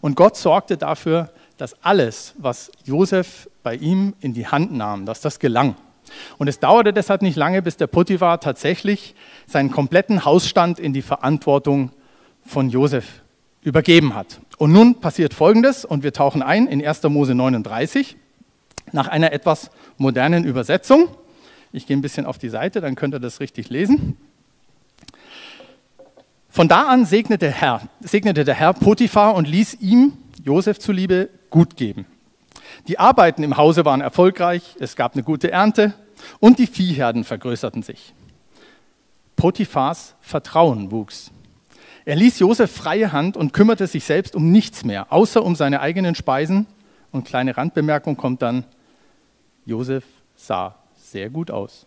Und 0.00 0.16
Gott 0.16 0.36
sorgte 0.36 0.76
dafür, 0.76 1.30
dass 1.56 1.82
alles, 1.82 2.34
was 2.38 2.70
Josef 2.84 3.48
bei 3.62 3.76
ihm 3.76 4.14
in 4.20 4.34
die 4.34 4.46
Hand 4.46 4.72
nahm, 4.72 5.06
dass 5.06 5.20
das 5.20 5.38
gelang. 5.38 5.76
Und 6.38 6.48
es 6.48 6.60
dauerte 6.60 6.92
deshalb 6.92 7.22
nicht 7.22 7.36
lange, 7.36 7.62
bis 7.62 7.76
der 7.76 7.86
Potiphar 7.86 8.40
tatsächlich 8.40 9.14
seinen 9.46 9.70
kompletten 9.70 10.24
Hausstand 10.24 10.78
in 10.78 10.92
die 10.92 11.02
Verantwortung 11.02 11.90
von 12.44 12.70
Josef 12.70 13.22
übergeben 13.62 14.14
hat. 14.14 14.40
Und 14.58 14.72
nun 14.72 15.00
passiert 15.00 15.34
Folgendes, 15.34 15.84
und 15.84 16.02
wir 16.02 16.12
tauchen 16.12 16.42
ein 16.42 16.66
in 16.66 16.86
1. 16.86 17.02
Mose 17.04 17.34
39 17.34 18.16
nach 18.92 19.08
einer 19.08 19.32
etwas 19.32 19.70
modernen 19.98 20.44
Übersetzung. 20.44 21.08
Ich 21.72 21.86
gehe 21.86 21.96
ein 21.96 22.02
bisschen 22.02 22.26
auf 22.26 22.38
die 22.38 22.48
Seite, 22.48 22.80
dann 22.80 22.94
könnt 22.94 23.14
ihr 23.14 23.20
das 23.20 23.40
richtig 23.40 23.68
lesen. 23.68 24.16
Von 26.48 26.68
da 26.68 26.88
an 26.88 27.04
segnete, 27.04 27.50
Herr, 27.50 27.82
segnete 28.00 28.44
der 28.44 28.54
Herr 28.54 28.72
Potiphar 28.72 29.34
und 29.34 29.46
ließ 29.46 29.74
ihm, 29.80 30.14
Josef 30.42 30.78
zuliebe, 30.78 31.28
gut 31.50 31.76
geben. 31.76 32.06
Die 32.88 32.98
Arbeiten 32.98 33.42
im 33.42 33.56
Hause 33.56 33.84
waren 33.84 34.00
erfolgreich, 34.00 34.76
es 34.78 34.94
gab 34.94 35.14
eine 35.14 35.24
gute 35.24 35.50
Ernte 35.50 35.94
und 36.38 36.58
die 36.58 36.68
Viehherden 36.68 37.24
vergrößerten 37.24 37.82
sich. 37.82 38.14
Potiphars 39.34 40.14
Vertrauen 40.20 40.90
wuchs. 40.90 41.30
Er 42.04 42.14
ließ 42.14 42.38
Josef 42.38 42.70
freie 42.70 43.10
Hand 43.10 43.36
und 43.36 43.52
kümmerte 43.52 43.88
sich 43.88 44.04
selbst 44.04 44.36
um 44.36 44.52
nichts 44.52 44.84
mehr, 44.84 45.12
außer 45.12 45.44
um 45.44 45.56
seine 45.56 45.80
eigenen 45.80 46.14
Speisen. 46.14 46.66
Und 47.10 47.24
kleine 47.24 47.56
Randbemerkung 47.56 48.16
kommt 48.16 48.42
dann, 48.42 48.64
Josef 49.64 50.04
sah 50.36 50.76
sehr 50.94 51.28
gut 51.28 51.50
aus. 51.50 51.86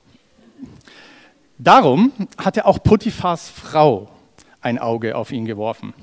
Darum 1.58 2.12
hatte 2.38 2.66
auch 2.66 2.84
Potiphars 2.84 3.50
Frau 3.50 4.10
ein 4.60 4.78
Auge 4.78 5.16
auf 5.16 5.32
ihn 5.32 5.46
geworfen. 5.46 5.94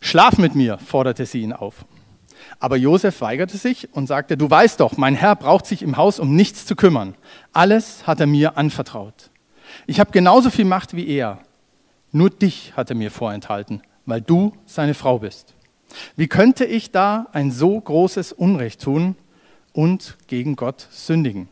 Schlaf 0.00 0.38
mit 0.38 0.56
mir, 0.56 0.78
forderte 0.78 1.26
sie 1.26 1.42
ihn 1.42 1.52
auf. 1.52 1.84
Aber 2.58 2.76
Josef 2.76 3.20
weigerte 3.20 3.58
sich 3.58 3.92
und 3.92 4.06
sagte, 4.06 4.36
du 4.36 4.48
weißt 4.48 4.80
doch, 4.80 4.96
mein 4.96 5.14
Herr 5.14 5.36
braucht 5.36 5.66
sich 5.66 5.82
im 5.82 5.96
Haus 5.96 6.18
um 6.18 6.34
nichts 6.34 6.64
zu 6.64 6.74
kümmern. 6.74 7.14
Alles 7.52 8.06
hat 8.06 8.20
er 8.20 8.26
mir 8.26 8.56
anvertraut. 8.56 9.30
Ich 9.86 10.00
habe 10.00 10.10
genauso 10.10 10.50
viel 10.50 10.64
Macht 10.64 10.96
wie 10.96 11.06
er. 11.06 11.38
Nur 12.12 12.30
dich 12.30 12.72
hat 12.76 12.88
er 12.90 12.96
mir 12.96 13.10
vorenthalten, 13.10 13.82
weil 14.06 14.22
du 14.22 14.52
seine 14.64 14.94
Frau 14.94 15.18
bist. 15.18 15.54
Wie 16.16 16.28
könnte 16.28 16.64
ich 16.64 16.90
da 16.90 17.26
ein 17.32 17.50
so 17.50 17.78
großes 17.78 18.32
Unrecht 18.32 18.80
tun 18.80 19.16
und 19.72 20.16
gegen 20.26 20.56
Gott 20.56 20.88
sündigen? 20.90 21.48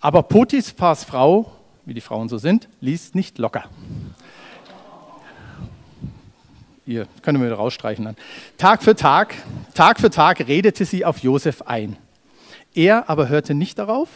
Aber 0.00 0.22
Potiphars 0.22 1.04
Frau, 1.04 1.52
wie 1.84 1.94
die 1.94 2.00
Frauen 2.00 2.28
so 2.28 2.38
sind, 2.38 2.68
ließ 2.80 3.14
nicht 3.14 3.38
locker. 3.38 3.64
Ihr 6.86 7.08
könnt 7.22 7.38
mir 7.38 7.52
rausstreichen 7.52 8.04
dann. 8.04 8.16
Tag 8.58 8.82
für 8.82 8.94
Tag, 8.94 9.34
Tag 9.74 9.98
für 9.98 10.10
Tag 10.10 10.46
redete 10.46 10.84
sie 10.84 11.04
auf 11.04 11.18
Josef 11.18 11.62
ein. 11.62 11.96
Er 12.74 13.10
aber 13.10 13.28
hörte 13.28 13.54
nicht 13.54 13.78
darauf 13.78 14.08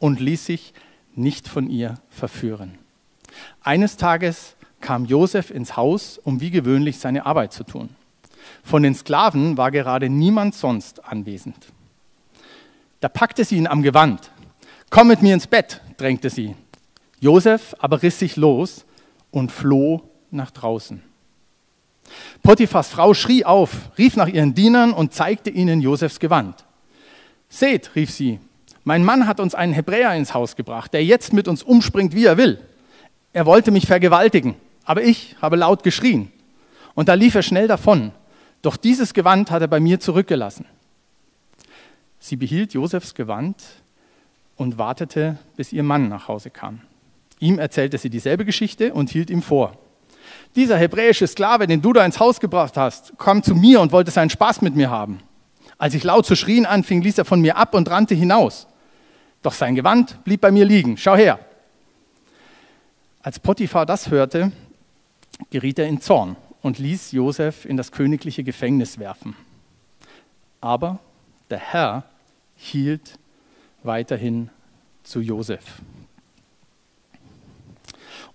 und 0.00 0.18
ließ 0.18 0.44
sich 0.44 0.74
nicht 1.14 1.46
von 1.46 1.70
ihr 1.70 1.94
verführen. 2.10 2.78
Eines 3.62 3.96
Tages 3.96 4.56
kam 4.80 5.04
Josef 5.04 5.50
ins 5.50 5.76
Haus, 5.76 6.18
um 6.18 6.40
wie 6.40 6.50
gewöhnlich 6.50 6.98
seine 6.98 7.26
Arbeit 7.26 7.52
zu 7.52 7.64
tun. 7.64 7.90
Von 8.64 8.82
den 8.82 8.94
Sklaven 8.94 9.56
war 9.56 9.70
gerade 9.70 10.08
niemand 10.08 10.54
sonst 10.54 11.04
anwesend. 11.04 11.66
Da 13.00 13.08
packte 13.08 13.44
sie 13.44 13.56
ihn 13.56 13.66
am 13.66 13.82
Gewand. 13.82 14.30
Komm 14.90 15.08
mit 15.08 15.22
mir 15.22 15.34
ins 15.34 15.46
Bett, 15.46 15.80
drängte 15.96 16.30
sie. 16.30 16.56
Josef 17.20 17.74
aber 17.78 18.02
riss 18.02 18.18
sich 18.18 18.36
los 18.36 18.84
und 19.30 19.52
floh 19.52 20.02
nach 20.30 20.50
draußen. 20.50 21.02
Potiphas 22.42 22.88
Frau 22.88 23.14
schrie 23.14 23.44
auf, 23.44 23.90
rief 23.98 24.16
nach 24.16 24.28
ihren 24.28 24.54
Dienern 24.54 24.92
und 24.92 25.12
zeigte 25.12 25.50
ihnen 25.50 25.80
Josefs 25.80 26.20
Gewand. 26.20 26.64
Seht, 27.48 27.94
rief 27.94 28.10
sie, 28.10 28.40
mein 28.84 29.04
Mann 29.04 29.26
hat 29.26 29.40
uns 29.40 29.54
einen 29.54 29.72
Hebräer 29.72 30.14
ins 30.14 30.32
Haus 30.32 30.54
gebracht, 30.54 30.92
der 30.92 31.04
jetzt 31.04 31.32
mit 31.32 31.48
uns 31.48 31.62
umspringt, 31.64 32.14
wie 32.14 32.24
er 32.24 32.36
will. 32.36 32.60
Er 33.32 33.44
wollte 33.44 33.72
mich 33.72 33.86
vergewaltigen, 33.86 34.54
aber 34.84 35.02
ich 35.02 35.36
habe 35.42 35.56
laut 35.56 35.82
geschrien. 35.82 36.30
Und 36.94 37.08
da 37.08 37.14
lief 37.14 37.34
er 37.34 37.42
schnell 37.42 37.66
davon. 37.66 38.12
Doch 38.62 38.76
dieses 38.76 39.12
Gewand 39.12 39.50
hat 39.50 39.62
er 39.62 39.68
bei 39.68 39.80
mir 39.80 39.98
zurückgelassen. 39.98 40.66
Sie 42.20 42.36
behielt 42.36 42.74
Josefs 42.74 43.14
Gewand 43.14 43.56
und 44.56 44.78
wartete, 44.78 45.38
bis 45.56 45.72
ihr 45.72 45.82
Mann 45.82 46.08
nach 46.08 46.28
Hause 46.28 46.50
kam. 46.50 46.80
Ihm 47.38 47.58
erzählte 47.58 47.98
sie 47.98 48.08
dieselbe 48.08 48.44
Geschichte 48.44 48.94
und 48.94 49.10
hielt 49.10 49.30
ihm 49.30 49.42
vor. 49.42 49.76
Dieser 50.56 50.78
hebräische 50.78 51.26
Sklave, 51.26 51.66
den 51.66 51.82
du 51.82 51.92
da 51.92 52.04
ins 52.04 52.18
Haus 52.18 52.40
gebracht 52.40 52.78
hast, 52.78 53.18
kam 53.18 53.42
zu 53.42 53.54
mir 53.54 53.80
und 53.80 53.92
wollte 53.92 54.10
seinen 54.10 54.30
Spaß 54.30 54.62
mit 54.62 54.74
mir 54.74 54.90
haben. 54.90 55.20
Als 55.76 55.92
ich 55.92 56.02
laut 56.02 56.24
zu 56.24 56.34
schrien 56.34 56.64
anfing, 56.64 57.02
ließ 57.02 57.18
er 57.18 57.26
von 57.26 57.42
mir 57.42 57.58
ab 57.58 57.74
und 57.74 57.90
rannte 57.90 58.14
hinaus. 58.14 58.66
Doch 59.42 59.52
sein 59.52 59.74
Gewand 59.74 60.24
blieb 60.24 60.40
bei 60.40 60.50
mir 60.50 60.64
liegen. 60.64 60.96
Schau 60.96 61.14
her. 61.14 61.38
Als 63.20 63.38
Potiphar 63.38 63.84
das 63.84 64.10
hörte, 64.10 64.50
geriet 65.50 65.78
er 65.78 65.88
in 65.88 66.00
Zorn 66.00 66.36
und 66.62 66.78
ließ 66.78 67.12
Josef 67.12 67.66
in 67.66 67.76
das 67.76 67.92
königliche 67.92 68.42
Gefängnis 68.42 68.98
werfen. 68.98 69.36
Aber 70.62 71.00
der 71.50 71.58
Herr 71.58 72.04
hielt 72.56 73.18
weiterhin 73.82 74.48
zu 75.02 75.20
Josef. 75.20 75.82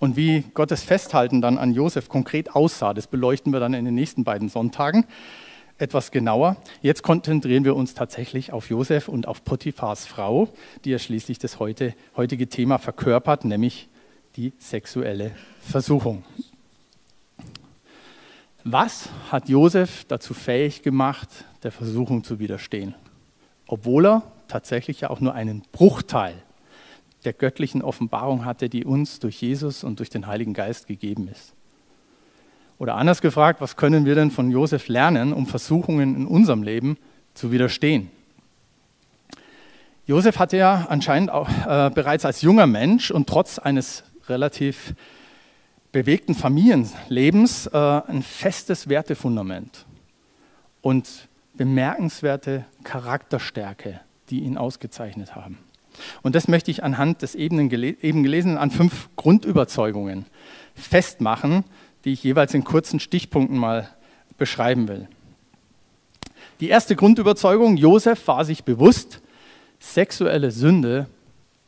Und 0.02 0.16
wie 0.18 0.44
Gottes 0.56 0.82
Festhalten 0.82 1.42
dann 1.42 1.60
an 1.60 1.76
Josef 1.76 2.10
konkret 2.10 2.56
aussah, 2.56 2.96
das 2.96 3.06
beleuchten 3.06 3.54
wir 3.54 3.60
dann 3.60 3.76
in 3.76 3.86
den 3.86 3.94
nächsten 3.94 4.24
beiden 4.24 4.50
Sonntagen 4.50 5.06
etwas 5.78 6.10
genauer. 6.10 6.58
Jetzt 6.82 7.04
konzentrieren 7.04 7.66
wir 7.66 7.76
uns 7.76 7.94
tatsächlich 7.94 8.52
auf 8.52 8.72
Josef 8.72 9.08
und 9.08 9.28
auf 9.28 9.46
Potiphars 9.46 10.08
Frau, 10.08 10.50
die 10.86 10.90
ja 10.90 10.98
schließlich 10.98 11.38
das 11.38 11.60
heute, 11.60 11.94
heutige 12.18 12.50
Thema 12.50 12.80
verkörpert, 12.80 13.46
nämlich 13.46 13.90
die 14.38 14.54
sexuelle 14.58 15.34
Versuchung. 15.60 16.24
Was 18.64 19.08
hat 19.32 19.50
Josef 19.50 20.06
dazu 20.08 20.34
fähig 20.34 20.82
gemacht, 20.82 21.30
der 21.62 21.72
Versuchung 21.72 22.24
zu 22.24 22.40
widerstehen? 22.40 22.96
Obwohl 23.68 24.08
er 24.08 24.24
tatsächlich 24.48 25.02
ja 25.02 25.12
auch 25.12 25.20
nur 25.20 25.36
einen 25.36 25.62
Bruchteil 25.72 26.42
der 27.26 27.34
göttlichen 27.34 27.82
Offenbarung 27.82 28.46
hatte, 28.46 28.70
die 28.70 28.86
uns 28.86 29.20
durch 29.20 29.42
Jesus 29.42 29.84
und 29.84 30.00
durch 30.00 30.10
den 30.10 30.28
Heiligen 30.28 30.54
Geist 30.54 30.88
gegeben 30.88 31.28
ist. 31.28 31.54
Oder 32.78 32.96
anders 32.96 33.22
gefragt, 33.22 33.62
was 33.62 33.76
können 33.76 34.06
wir 34.06 34.16
denn 34.16 34.32
von 34.32 34.50
Josef 34.50 34.88
lernen, 34.88 35.34
um 35.34 35.46
Versuchungen 35.46 36.16
in 36.16 36.26
unserem 36.26 36.64
Leben 36.64 36.98
zu 37.36 37.52
widerstehen? 37.52 38.10
Josef 40.08 40.40
hatte 40.40 40.58
ja 40.58 40.88
anscheinend 40.90 41.30
auch 41.30 41.48
äh, 41.48 41.92
bereits 41.94 42.26
als 42.26 42.42
junger 42.42 42.66
Mensch 42.66 43.12
und 43.12 43.30
trotz 43.30 43.60
eines 43.60 44.04
relativ 44.28 44.96
bewegten 45.92 46.34
Familienlebens 46.34 47.68
äh, 47.68 47.78
ein 47.78 48.24
festes 48.24 48.90
Wertefundament 48.90 49.86
und 50.82 51.28
bemerkenswerte 51.54 52.66
Charakterstärke, 52.84 54.00
die 54.30 54.40
ihn 54.40 54.58
ausgezeichnet 54.58 55.36
haben. 55.36 55.60
Und 56.22 56.36
das 56.36 56.48
möchte 56.48 56.72
ich 56.72 56.84
anhand 56.84 57.22
des 57.22 57.36
eben 57.36 57.70
gelesenen 57.70 58.58
an 58.58 58.72
fünf 58.72 59.10
Grundüberzeugungen 59.16 60.26
festmachen, 60.76 61.64
die 62.06 62.14
ich 62.14 62.24
jeweils 62.24 62.54
in 62.54 62.64
kurzen 62.64 63.00
Stichpunkten 63.00 63.58
mal 63.58 63.90
beschreiben 64.38 64.88
will. 64.88 65.08
Die 66.60 66.70
erste 66.70 66.96
Grundüberzeugung, 66.96 67.78
Josef 67.78 68.28
war 68.28 68.46
sich 68.46 68.64
bewusst, 68.64 69.22
sexuelle 69.80 70.52
Sünde 70.52 71.08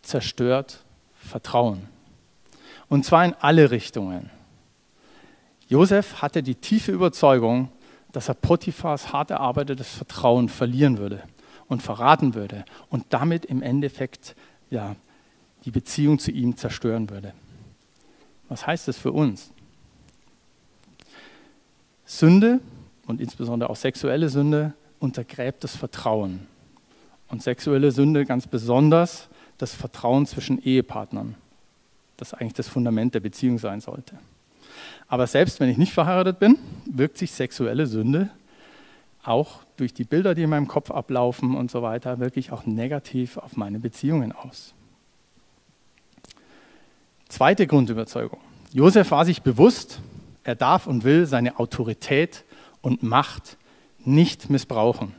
zerstört 0.02 0.80
Vertrauen. 1.16 1.88
Und 2.90 3.06
zwar 3.06 3.26
in 3.26 3.34
alle 3.40 3.72
Richtungen. 3.72 4.30
Josef 5.68 6.22
hatte 6.22 6.44
die 6.44 6.56
tiefe 6.56 6.92
Überzeugung, 6.92 7.70
dass 8.12 8.28
er 8.28 8.36
Potiphars 8.36 9.12
hart 9.12 9.32
erarbeitetes 9.32 9.90
Vertrauen 9.90 10.50
verlieren 10.50 11.00
würde 11.00 11.24
und 11.68 11.82
verraten 11.82 12.36
würde 12.36 12.66
und 12.90 13.06
damit 13.10 13.46
im 13.46 13.62
Endeffekt 13.62 14.36
ja, 14.70 14.96
die 15.66 15.72
Beziehung 15.72 16.20
zu 16.20 16.32
ihm 16.32 16.58
zerstören 16.58 17.10
würde. 17.10 17.34
Was 18.50 18.68
heißt 18.68 18.88
das 18.88 18.98
für 18.98 19.12
uns? 19.12 19.50
Sünde 22.06 22.60
und 23.08 23.22
insbesondere 23.22 23.70
auch 23.70 23.76
sexuelle 23.76 24.30
Sünde 24.30 24.74
untergräbt 25.00 25.64
das 25.64 25.76
Vertrauen. 25.76 26.48
Und 27.30 27.42
sexuelle 27.42 27.92
Sünde 27.92 28.26
ganz 28.26 28.46
besonders 28.46 29.28
das 29.58 29.74
Vertrauen 29.74 30.26
zwischen 30.26 30.62
Ehepartnern 30.62 31.36
das 32.18 32.34
eigentlich 32.34 32.54
das 32.54 32.68
Fundament 32.68 33.14
der 33.14 33.20
Beziehung 33.20 33.58
sein 33.58 33.82
sollte. 33.82 34.18
Aber 35.08 35.28
selbst 35.28 35.60
wenn 35.60 35.70
ich 35.70 35.78
nicht 35.78 35.94
verheiratet 35.94 36.40
bin, 36.40 36.58
wirkt 36.86 37.18
sich 37.18 37.32
sexuelle 37.32 37.86
Sünde 37.86 38.30
auch 39.24 39.63
durch 39.78 39.94
die 39.94 40.04
Bilder, 40.04 40.36
die 40.36 40.44
in 40.44 40.50
meinem 40.50 40.68
Kopf 40.68 40.92
ablaufen 40.92 41.56
und 41.56 41.72
so 41.72 41.82
weiter, 41.82 42.20
wirklich 42.20 42.52
auch 42.52 42.66
negativ 42.66 43.38
auf 43.38 43.58
meine 43.58 43.80
Beziehungen 43.80 44.32
aus. 44.32 44.74
Zweite 47.30 47.66
Grundüberzeugung. 47.66 48.40
Josef 48.72 49.12
war 49.12 49.26
sich 49.26 49.42
bewusst, 49.42 50.00
er 50.44 50.56
darf 50.56 50.88
und 50.88 51.04
will 51.04 51.26
seine 51.26 51.60
Autorität 51.60 52.44
und 52.82 53.04
Macht 53.04 53.58
nicht 54.06 54.50
missbrauchen. 54.50 55.16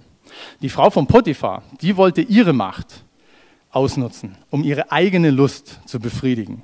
Die 0.62 0.68
Frau 0.68 0.90
von 0.90 1.06
Potiphar, 1.06 1.62
die 1.80 1.96
wollte 1.96 2.20
ihre 2.20 2.52
Macht 2.52 3.04
ausnutzen, 3.70 4.37
um 4.50 4.62
ihre 4.62 4.92
eigene 4.92 5.30
Lust 5.30 5.80
zu 5.87 5.99
befriedigen 5.99 6.62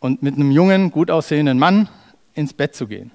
und 0.00 0.22
mit 0.22 0.34
einem 0.34 0.50
jungen, 0.50 0.90
gut 0.90 1.10
aussehenden 1.10 1.58
Mann 1.58 1.88
ins 2.34 2.52
Bett 2.52 2.74
zu 2.74 2.86
gehen. 2.86 3.10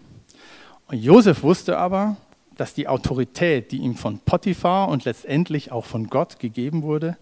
Und 0.88 1.00
Josef 1.00 1.44
wusste 1.44 1.78
aber, 1.78 2.18
dass 2.58 2.74
die 2.74 2.88
Autorität, 2.88 3.72
die 3.72 3.78
ihm 3.78 3.96
von 3.96 4.20
Potiphar 4.20 4.90
und 4.90 5.06
letztendlich 5.06 5.72
auch 5.72 5.86
von 5.86 6.08
Gott 6.08 6.40
gegeben 6.40 6.84
wurde, 6.84 7.18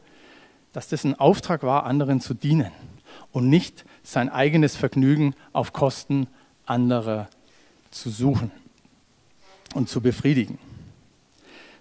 dass 0.74 0.88
das 0.88 1.04
ein 1.04 1.20
Auftrag 1.20 1.64
war, 1.64 1.86
anderen 1.86 2.22
zu 2.22 2.34
dienen 2.34 2.72
und 3.32 3.50
nicht 3.50 3.86
sein 4.04 4.30
eigenes 4.30 4.76
Vergnügen 4.76 5.36
auf 5.54 5.74
Kosten 5.74 6.28
anderer 6.66 7.30
zu 7.92 8.10
suchen 8.10 8.52
und 9.74 9.90
zu 9.90 10.02
befriedigen. 10.02 10.58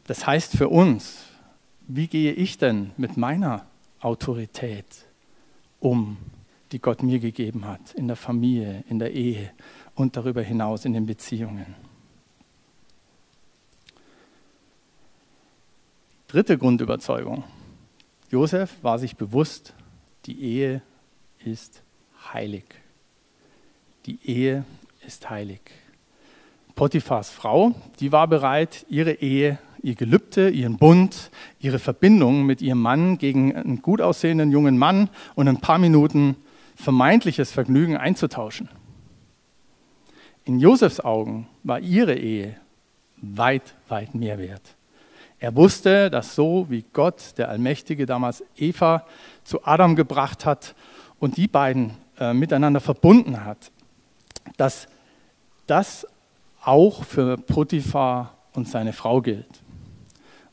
Das 0.06 0.26
heißt 0.26 0.56
für 0.56 0.68
uns, 0.68 1.24
wie 1.86 2.08
gehe 2.08 2.32
ich 2.32 2.58
denn 2.58 2.90
mit 2.96 3.16
meiner 3.16 3.66
Autorität 4.00 4.86
um? 5.80 6.16
die 6.74 6.80
Gott 6.80 7.04
mir 7.04 7.20
gegeben 7.20 7.66
hat, 7.66 7.94
in 7.94 8.08
der 8.08 8.16
Familie, 8.16 8.82
in 8.88 8.98
der 8.98 9.12
Ehe 9.12 9.52
und 9.94 10.16
darüber 10.16 10.42
hinaus 10.42 10.84
in 10.84 10.92
den 10.92 11.06
Beziehungen. 11.06 11.76
Dritte 16.34 16.58
Grundüberzeugung. 16.58 17.44
Josef 18.28 18.82
war 18.82 18.98
sich 18.98 19.14
bewusst, 19.14 19.72
die 20.26 20.42
Ehe 20.42 20.82
ist 21.44 21.84
heilig. 22.32 22.64
Die 24.06 24.18
Ehe 24.24 24.64
ist 25.06 25.30
heilig. 25.30 25.60
Potiphars 26.74 27.30
Frau, 27.30 27.76
die 28.00 28.10
war 28.10 28.26
bereit, 28.26 28.84
ihre 28.88 29.12
Ehe, 29.12 29.60
ihr 29.80 29.94
Gelübde, 29.94 30.50
ihren 30.50 30.76
Bund, 30.76 31.30
ihre 31.60 31.78
Verbindung 31.78 32.44
mit 32.44 32.60
ihrem 32.62 32.82
Mann 32.82 33.16
gegen 33.16 33.54
einen 33.54 33.80
gut 33.80 34.00
aussehenden 34.00 34.50
jungen 34.50 34.76
Mann 34.76 35.10
und 35.36 35.46
ein 35.46 35.60
paar 35.60 35.78
Minuten 35.78 36.34
vermeintliches 36.74 37.52
Vergnügen 37.52 37.96
einzutauschen. 37.96 38.68
In 40.44 40.58
Josefs 40.58 40.98
Augen 40.98 41.46
war 41.62 41.78
ihre 41.78 42.16
Ehe 42.16 42.56
weit, 43.18 43.76
weit 43.86 44.16
mehr 44.16 44.38
wert. 44.38 44.74
Er 45.44 45.54
wusste, 45.56 46.08
dass 46.10 46.34
so 46.34 46.70
wie 46.70 46.86
Gott, 46.94 47.36
der 47.36 47.50
Allmächtige, 47.50 48.06
damals 48.06 48.42
Eva 48.56 49.04
zu 49.44 49.62
Adam 49.66 49.94
gebracht 49.94 50.46
hat 50.46 50.74
und 51.18 51.36
die 51.36 51.48
beiden 51.48 51.98
äh, 52.18 52.32
miteinander 52.32 52.80
verbunden 52.80 53.44
hat, 53.44 53.70
dass 54.56 54.88
das 55.66 56.06
auch 56.62 57.04
für 57.04 57.36
Potiphar 57.36 58.38
und 58.54 58.68
seine 58.68 58.94
Frau 58.94 59.20
gilt. 59.20 59.60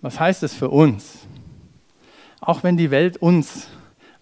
Was 0.01 0.19
heißt 0.19 0.43
es 0.43 0.53
für 0.53 0.67
uns? 0.67 1.19
Auch 2.41 2.61
wenn 2.63 2.75
die 2.75 2.91
Welt 2.91 3.15
uns 3.15 3.67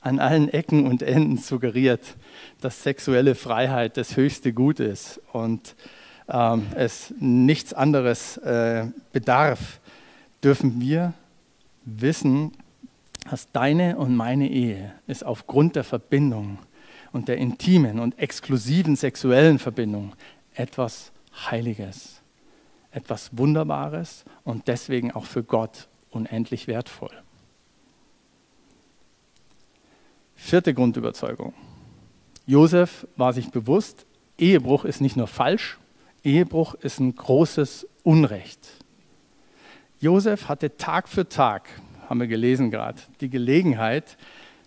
an 0.01 0.19
allen 0.19 0.49
Ecken 0.49 0.85
und 0.85 1.01
Enden 1.01 1.37
suggeriert, 1.39 2.13
dass 2.61 2.83
sexuelle 2.83 3.33
Freiheit 3.33 3.97
das 3.97 4.15
höchste 4.15 4.53
Gut 4.53 4.79
ist 4.79 5.19
und 5.33 5.73
ähm, 6.27 6.67
es 6.75 7.11
nichts 7.19 7.73
anderes 7.73 8.37
äh, 8.37 8.85
bedarf, 9.11 9.79
dürfen 10.43 10.79
wir 10.81 11.13
wissen, 11.85 12.51
dass 13.29 13.51
deine 13.51 13.97
und 13.97 14.15
meine 14.15 14.49
Ehe 14.49 14.93
ist 15.07 15.25
aufgrund 15.25 15.75
der 15.75 15.83
Verbindung 15.83 16.59
und 17.11 17.27
der 17.27 17.37
intimen 17.37 17.99
und 17.99 18.17
exklusiven 18.19 18.95
sexuellen 18.95 19.59
Verbindung 19.59 20.13
etwas 20.53 21.11
Heiliges, 21.49 22.21
etwas 22.91 23.37
Wunderbares 23.37 24.25
und 24.43 24.67
deswegen 24.67 25.11
auch 25.11 25.25
für 25.25 25.43
Gott 25.43 25.87
unendlich 26.09 26.67
wertvoll. 26.67 27.11
Vierte 30.35 30.73
Grundüberzeugung. 30.73 31.53
Josef 32.45 33.05
war 33.15 33.33
sich 33.33 33.51
bewusst, 33.51 34.05
Ehebruch 34.37 34.85
ist 34.85 35.01
nicht 35.01 35.17
nur 35.17 35.27
falsch, 35.27 35.77
Ehebruch 36.23 36.73
ist 36.75 36.99
ein 36.99 37.15
großes 37.15 37.87
Unrecht. 38.03 38.67
Josef 40.01 40.47
hatte 40.47 40.77
Tag 40.77 41.09
für 41.09 41.27
Tag, 41.27 41.67
haben 42.07 42.21
wir 42.21 42.27
gelesen 42.27 42.71
gerade, 42.71 42.97
die 43.19 43.29
Gelegenheit, 43.29 44.17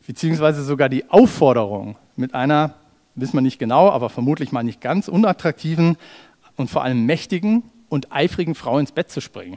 beziehungsweise 0.07 0.63
sogar 0.63 0.89
die 0.89 1.09
Aufforderung, 1.09 1.97
mit 2.17 2.35
einer, 2.35 2.75
wissen 3.15 3.35
wir 3.35 3.41
nicht 3.41 3.59
genau, 3.59 3.91
aber 3.91 4.11
vermutlich 4.11 4.53
mal 4.53 4.63
nicht 4.63 4.83
ganz 4.83 5.09
unattraktiven 5.09 5.97
und 6.57 6.69
vor 6.69 6.85
allem 6.85 7.07
mächtigen 7.07 7.63
und 7.89 8.13
eifrigen 8.13 8.55
Frau 8.55 8.79
ins 8.79 8.93
Bett 8.93 9.11
zu 9.11 9.23
springen. 9.23 9.57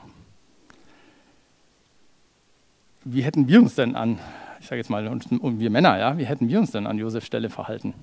Wie 3.04 3.24
hätten 3.24 3.48
wir 3.50 3.60
uns 3.60 3.76
denn 3.76 3.96
an, 3.96 4.20
ich 4.62 4.68
sage 4.68 4.78
jetzt 4.78 4.90
mal, 4.90 5.08
und 5.08 5.60
wir 5.60 5.70
Männer, 5.70 6.00
ja, 6.00 6.18
wie 6.18 6.26
hätten 6.26 6.48
wir 6.48 6.60
uns 6.60 6.72
denn 6.72 6.88
an 6.88 6.98
Josefs 6.98 7.28
Stelle 7.28 7.50
verhalten? 7.50 7.94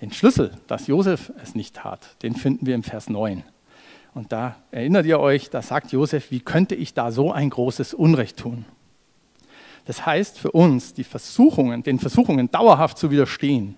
Den 0.00 0.12
Schlüssel, 0.12 0.52
dass 0.66 0.86
Josef 0.86 1.30
es 1.42 1.54
nicht 1.54 1.76
tat, 1.76 2.16
den 2.22 2.34
finden 2.34 2.66
wir 2.66 2.74
im 2.74 2.82
Vers 2.82 3.10
9. 3.10 3.44
Und 4.14 4.32
da 4.32 4.56
erinnert 4.70 5.06
ihr 5.06 5.20
euch, 5.20 5.50
da 5.50 5.62
sagt 5.62 5.92
Josef, 5.92 6.30
wie 6.30 6.40
könnte 6.40 6.74
ich 6.74 6.94
da 6.94 7.10
so 7.12 7.32
ein 7.32 7.50
großes 7.50 7.94
Unrecht 7.94 8.36
tun? 8.36 8.64
Das 9.84 10.04
heißt 10.04 10.38
für 10.38 10.50
uns, 10.52 10.92
die 10.92 11.04
Versuchungen, 11.04 11.82
den 11.82 11.98
Versuchungen 11.98 12.50
dauerhaft 12.50 12.98
zu 12.98 13.10
widerstehen, 13.10 13.76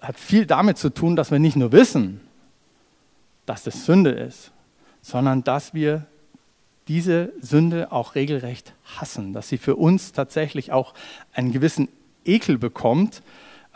hat 0.00 0.18
viel 0.18 0.46
damit 0.46 0.78
zu 0.78 0.90
tun, 0.90 1.14
dass 1.14 1.30
wir 1.30 1.38
nicht 1.38 1.56
nur 1.56 1.70
wissen, 1.70 2.20
dass 3.46 3.62
das 3.62 3.84
Sünde 3.84 4.10
ist, 4.10 4.50
sondern 5.00 5.44
dass 5.44 5.74
wir 5.74 6.06
diese 6.88 7.32
Sünde 7.40 7.92
auch 7.92 8.14
regelrecht 8.14 8.74
hassen, 8.96 9.32
dass 9.32 9.48
sie 9.48 9.58
für 9.58 9.76
uns 9.76 10.12
tatsächlich 10.12 10.72
auch 10.72 10.94
einen 11.32 11.52
gewissen 11.52 11.88
Ekel 12.24 12.58
bekommt, 12.58 13.22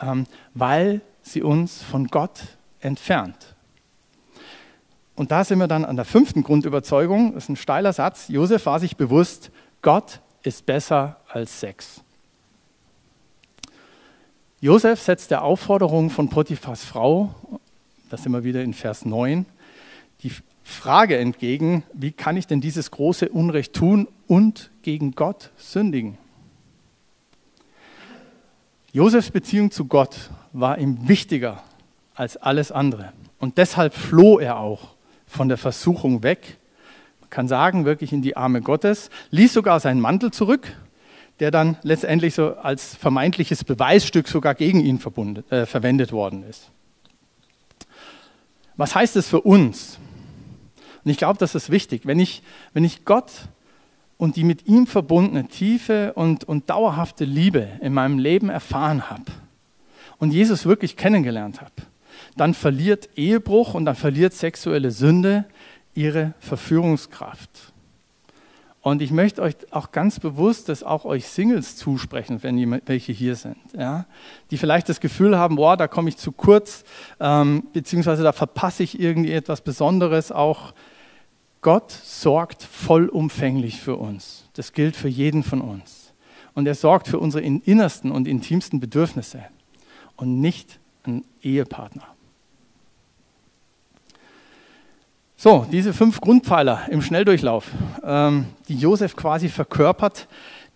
ähm, 0.01 0.25
weil 0.53 1.01
sie 1.21 1.41
uns 1.41 1.81
von 1.81 2.07
Gott 2.07 2.57
entfernt. 2.79 3.55
Und 5.17 5.31
da 5.31 5.43
sind 5.43 5.57
wir 5.57 5.67
dann 5.67 5.83
an 5.83 5.95
der 5.95 6.05
fünften 6.05 6.43
Grundüberzeugung, 6.43 7.33
das 7.33 7.45
ist 7.45 7.49
ein 7.49 7.55
steiler 7.55 7.91
Satz. 7.91 8.27
Josef 8.27 8.67
war 8.67 8.79
sich 8.79 8.97
bewusst, 8.97 9.49
Gott 9.81 10.19
ist 10.43 10.67
besser 10.67 11.17
als 11.27 11.59
Sex. 11.59 12.01
Josef 14.61 15.01
setzt 15.01 15.31
der 15.31 15.41
Aufforderung 15.43 16.11
von 16.11 16.29
Potiphas 16.29 16.85
Frau, 16.85 17.33
das 18.11 18.21
sind 18.21 18.31
wir 18.31 18.43
wieder 18.43 18.61
in 18.61 18.75
Vers 18.75 19.05
9, 19.05 19.47
die 20.21 20.31
Frage 20.63 21.17
entgegen, 21.17 21.81
wie 21.93 22.11
kann 22.11 22.37
ich 22.37 22.45
denn 22.45 22.61
dieses 22.61 22.91
große 22.91 23.29
Unrecht 23.29 23.73
tun 23.73 24.07
und 24.27 24.69
gegen 24.83 25.13
Gott 25.13 25.49
sündigen? 25.57 26.19
Josefs 28.93 29.31
Beziehung 29.31 29.71
zu 29.71 29.85
Gott 29.85 30.29
war 30.53 30.77
ihm 30.77 31.07
wichtiger 31.07 31.63
als 32.13 32.37
alles 32.37 32.71
andere. 32.71 33.13
Und 33.39 33.57
deshalb 33.57 33.95
floh 33.95 34.37
er 34.37 34.59
auch 34.59 34.96
von 35.27 35.49
der 35.49 35.57
Versuchung 35.57 36.23
weg. 36.23 36.57
Man 37.21 37.29
kann 37.29 37.47
sagen, 37.47 37.85
wirklich 37.85 38.13
in 38.13 38.21
die 38.21 38.35
Arme 38.35 38.61
Gottes, 38.61 39.09
ließ 39.29 39.53
sogar 39.53 39.79
seinen 39.79 40.01
Mantel 40.01 40.31
zurück 40.31 40.73
der 41.39 41.51
dann 41.51 41.77
letztendlich 41.83 42.33
so 42.33 42.55
als 42.55 42.95
vermeintliches 42.95 43.63
Beweisstück 43.63 44.27
sogar 44.27 44.55
gegen 44.55 44.79
ihn 44.79 44.99
äh, 45.49 45.65
verwendet 45.65 46.11
worden 46.11 46.43
ist. 46.43 46.71
Was 48.75 48.95
heißt 48.95 49.15
es 49.15 49.27
für 49.27 49.41
uns? 49.41 49.97
Und 51.03 51.11
ich 51.11 51.17
glaube, 51.17 51.39
das 51.39 51.55
ist 51.55 51.69
wichtig. 51.69 52.05
Wenn 52.05 52.19
ich, 52.19 52.41
wenn 52.73 52.83
ich 52.83 53.05
Gott 53.05 53.31
und 54.17 54.35
die 54.35 54.43
mit 54.43 54.67
ihm 54.67 54.87
verbundene 54.87 55.47
tiefe 55.47 56.13
und, 56.13 56.43
und 56.43 56.69
dauerhafte 56.69 57.23
Liebe 57.23 57.67
in 57.81 57.93
meinem 57.93 58.19
Leben 58.19 58.49
erfahren 58.49 59.09
habe 59.09 59.25
und 60.17 60.31
Jesus 60.31 60.65
wirklich 60.65 60.97
kennengelernt 60.97 61.61
habe, 61.61 61.71
dann 62.37 62.53
verliert 62.53 63.09
Ehebruch 63.15 63.73
und 63.73 63.85
dann 63.85 63.95
verliert 63.95 64.33
sexuelle 64.33 64.91
Sünde 64.91 65.45
ihre 65.93 66.33
Verführungskraft. 66.39 67.73
Und 68.81 69.01
ich 69.01 69.11
möchte 69.11 69.41
euch 69.41 69.55
auch 69.71 69.91
ganz 69.91 70.19
bewusst 70.19 70.69
das 70.69 70.81
auch 70.81 71.03
euch 71.03 71.27
Singles 71.27 71.75
zusprechen, 71.75 72.41
wenn 72.41 72.79
welche 72.85 73.11
hier 73.11 73.35
sind, 73.35 73.57
ja? 73.77 74.05
die 74.49 74.57
vielleicht 74.57 74.87
das 74.87 75.01
Gefühl 75.01 75.37
haben, 75.37 75.57
boah, 75.57 75.75
da 75.75 75.89
komme 75.89 76.07
ich 76.07 76.15
zu 76.15 76.31
kurz, 76.31 76.85
ähm, 77.19 77.63
beziehungsweise 77.73 78.23
da 78.23 78.31
verpasse 78.31 78.83
ich 78.83 78.97
irgendwie 78.97 79.33
etwas 79.33 79.59
Besonderes. 79.59 80.31
Auch 80.31 80.73
Gott 81.59 81.91
sorgt 81.91 82.63
vollumfänglich 82.63 83.81
für 83.81 83.97
uns. 83.97 84.45
Das 84.53 84.71
gilt 84.71 84.95
für 84.95 85.09
jeden 85.09 85.43
von 85.43 85.59
uns. 85.59 86.13
Und 86.53 86.65
er 86.65 86.75
sorgt 86.75 87.09
für 87.09 87.19
unsere 87.19 87.43
innersten 87.43 88.09
und 88.11 88.27
intimsten 88.27 88.79
Bedürfnisse 88.79 89.43
und 90.15 90.39
nicht 90.39 90.79
ein 91.03 91.25
Ehepartner. 91.41 92.16
So, 95.39 95.67
diese 95.71 95.93
fünf 95.93 96.19
Grundpfeiler 96.19 96.89
im 96.89 97.03
Schnelldurchlauf, 97.03 97.69
ähm, 98.03 98.47
die 98.69 98.75
Josef 98.75 99.15
quasi 99.15 99.49
verkörpert, 99.49 100.27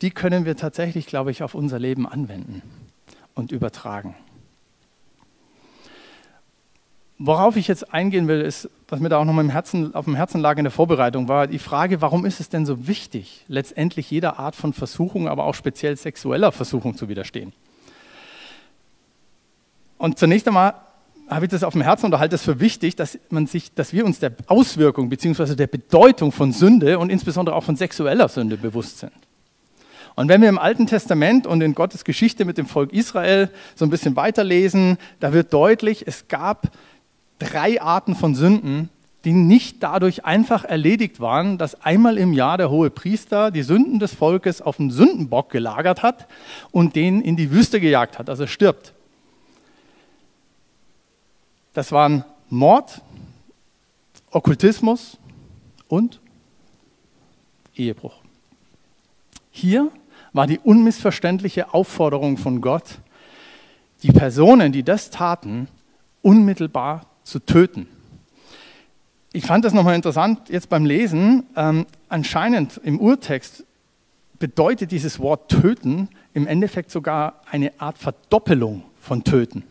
die 0.03 0.11
können 0.11 0.45
wir 0.45 0.55
tatsächlich, 0.55 1.07
glaube 1.07 1.31
ich, 1.31 1.41
auf 1.41 1.55
unser 1.55 1.79
Leben 1.79 2.07
anwenden 2.07 2.61
und 3.33 3.51
übertragen. 3.51 4.13
Worauf 7.17 7.55
ich 7.55 7.67
jetzt 7.67 7.91
eingehen 7.91 8.27
will, 8.27 8.39
ist, 8.41 8.69
was 8.87 8.99
mir 8.99 9.09
da 9.09 9.17
auch 9.17 9.25
noch 9.25 9.35
im 9.39 9.49
Herzen, 9.49 9.95
auf 9.95 10.05
dem 10.05 10.13
Herzen 10.13 10.39
lag 10.39 10.59
in 10.59 10.63
der 10.63 10.71
Vorbereitung, 10.71 11.27
war 11.27 11.47
die 11.47 11.57
Frage, 11.57 11.99
warum 12.01 12.23
ist 12.23 12.39
es 12.39 12.49
denn 12.49 12.67
so 12.67 12.85
wichtig, 12.85 13.43
letztendlich 13.47 14.11
jeder 14.11 14.37
Art 14.37 14.55
von 14.55 14.73
Versuchung, 14.73 15.27
aber 15.27 15.45
auch 15.45 15.55
speziell 15.55 15.97
sexueller 15.97 16.51
Versuchung 16.51 16.95
zu 16.95 17.09
widerstehen? 17.09 17.51
Und 19.97 20.19
zunächst 20.19 20.47
einmal 20.47 20.75
habe 21.31 21.45
ich 21.45 21.51
das 21.51 21.63
auf 21.63 21.73
dem 21.73 21.81
Herzen 21.81 22.07
und 22.07 22.19
halte 22.19 22.35
es 22.35 22.43
für 22.43 22.59
wichtig, 22.59 22.95
dass, 22.97 23.17
man 23.29 23.47
sich, 23.47 23.73
dass 23.73 23.93
wir 23.93 24.05
uns 24.05 24.19
der 24.19 24.33
Auswirkung 24.47 25.09
bzw. 25.09 25.55
der 25.55 25.67
Bedeutung 25.67 26.31
von 26.31 26.51
Sünde 26.51 26.99
und 26.99 27.09
insbesondere 27.09 27.55
auch 27.55 27.63
von 27.63 27.77
sexueller 27.77 28.27
Sünde 28.27 28.57
bewusst 28.57 28.99
sind. 28.99 29.13
Und 30.15 30.27
wenn 30.27 30.41
wir 30.41 30.49
im 30.49 30.59
Alten 30.59 30.87
Testament 30.87 31.47
und 31.47 31.61
in 31.61 31.73
Gottes 31.73 32.03
Geschichte 32.03 32.43
mit 32.43 32.57
dem 32.57 32.65
Volk 32.65 32.91
Israel 32.91 33.49
so 33.75 33.85
ein 33.85 33.89
bisschen 33.89 34.17
weiterlesen, 34.17 34.97
da 35.21 35.31
wird 35.31 35.53
deutlich, 35.53 36.05
es 36.05 36.27
gab 36.27 36.69
drei 37.39 37.81
Arten 37.81 38.15
von 38.15 38.35
Sünden, 38.35 38.89
die 39.23 39.31
nicht 39.31 39.81
dadurch 39.83 40.25
einfach 40.25 40.65
erledigt 40.65 41.21
waren, 41.21 41.57
dass 41.57 41.79
einmal 41.81 42.17
im 42.17 42.33
Jahr 42.33 42.57
der 42.57 42.69
hohe 42.69 42.89
Priester 42.89 43.51
die 43.51 43.63
Sünden 43.63 43.99
des 43.99 44.13
Volkes 44.13 44.61
auf 44.61 44.77
den 44.77 44.91
Sündenbock 44.91 45.49
gelagert 45.49 46.03
hat 46.03 46.27
und 46.71 46.95
den 46.95 47.21
in 47.21 47.37
die 47.37 47.51
Wüste 47.51 47.79
gejagt 47.79 48.19
hat, 48.19 48.29
also 48.29 48.47
stirbt. 48.47 48.93
Das 51.73 51.91
waren 51.91 52.25
Mord, 52.49 53.01
Okkultismus 54.29 55.17
und 55.87 56.19
Ehebruch. 57.75 58.15
Hier 59.51 59.89
war 60.33 60.47
die 60.47 60.59
unmissverständliche 60.59 61.73
Aufforderung 61.73 62.37
von 62.37 62.61
Gott, 62.61 62.99
die 64.03 64.11
Personen, 64.11 64.71
die 64.71 64.83
das 64.83 65.11
taten, 65.11 65.67
unmittelbar 66.21 67.05
zu 67.23 67.39
töten. 67.39 67.87
Ich 69.33 69.45
fand 69.45 69.63
das 69.63 69.73
nochmal 69.73 69.95
interessant 69.95 70.49
jetzt 70.49 70.67
beim 70.67 70.85
Lesen. 70.85 71.43
Ähm, 71.55 71.85
anscheinend 72.09 72.81
im 72.83 72.99
Urtext 72.99 73.63
bedeutet 74.39 74.91
dieses 74.91 75.19
Wort 75.19 75.49
töten 75.49 76.09
im 76.33 76.47
Endeffekt 76.47 76.91
sogar 76.91 77.41
eine 77.49 77.79
Art 77.79 77.97
Verdoppelung 77.97 78.83
von 78.99 79.23
töten. 79.23 79.63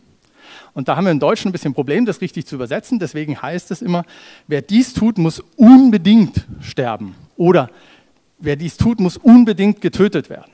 Und 0.73 0.87
da 0.87 0.95
haben 0.95 1.05
wir 1.05 1.11
im 1.11 1.19
Deutschen 1.19 1.49
ein 1.49 1.51
bisschen 1.51 1.71
ein 1.71 1.75
Problem, 1.75 2.05
das 2.05 2.21
richtig 2.21 2.45
zu 2.45 2.55
übersetzen. 2.55 2.99
Deswegen 2.99 3.41
heißt 3.41 3.71
es 3.71 3.81
immer, 3.81 4.03
wer 4.47 4.61
dies 4.61 4.93
tut, 4.93 5.17
muss 5.17 5.41
unbedingt 5.55 6.45
sterben. 6.61 7.15
Oder 7.37 7.69
wer 8.39 8.55
dies 8.55 8.77
tut, 8.77 8.99
muss 8.99 9.17
unbedingt 9.17 9.81
getötet 9.81 10.29
werden. 10.29 10.51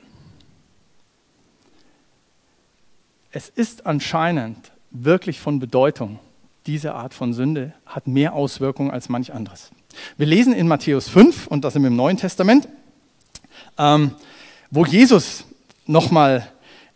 Es 3.30 3.48
ist 3.48 3.86
anscheinend 3.86 4.72
wirklich 4.90 5.38
von 5.40 5.58
Bedeutung. 5.58 6.18
Diese 6.66 6.94
Art 6.94 7.14
von 7.14 7.32
Sünde 7.32 7.72
hat 7.86 8.06
mehr 8.06 8.32
Auswirkungen 8.32 8.90
als 8.90 9.08
manch 9.08 9.32
anderes. 9.32 9.70
Wir 10.16 10.26
lesen 10.26 10.52
in 10.52 10.68
Matthäus 10.68 11.08
5, 11.08 11.46
und 11.46 11.64
das 11.64 11.76
im 11.76 11.96
Neuen 11.96 12.16
Testament, 12.16 12.68
ähm, 13.78 14.12
wo 14.70 14.84
Jesus 14.84 15.44
nochmal 15.86 16.46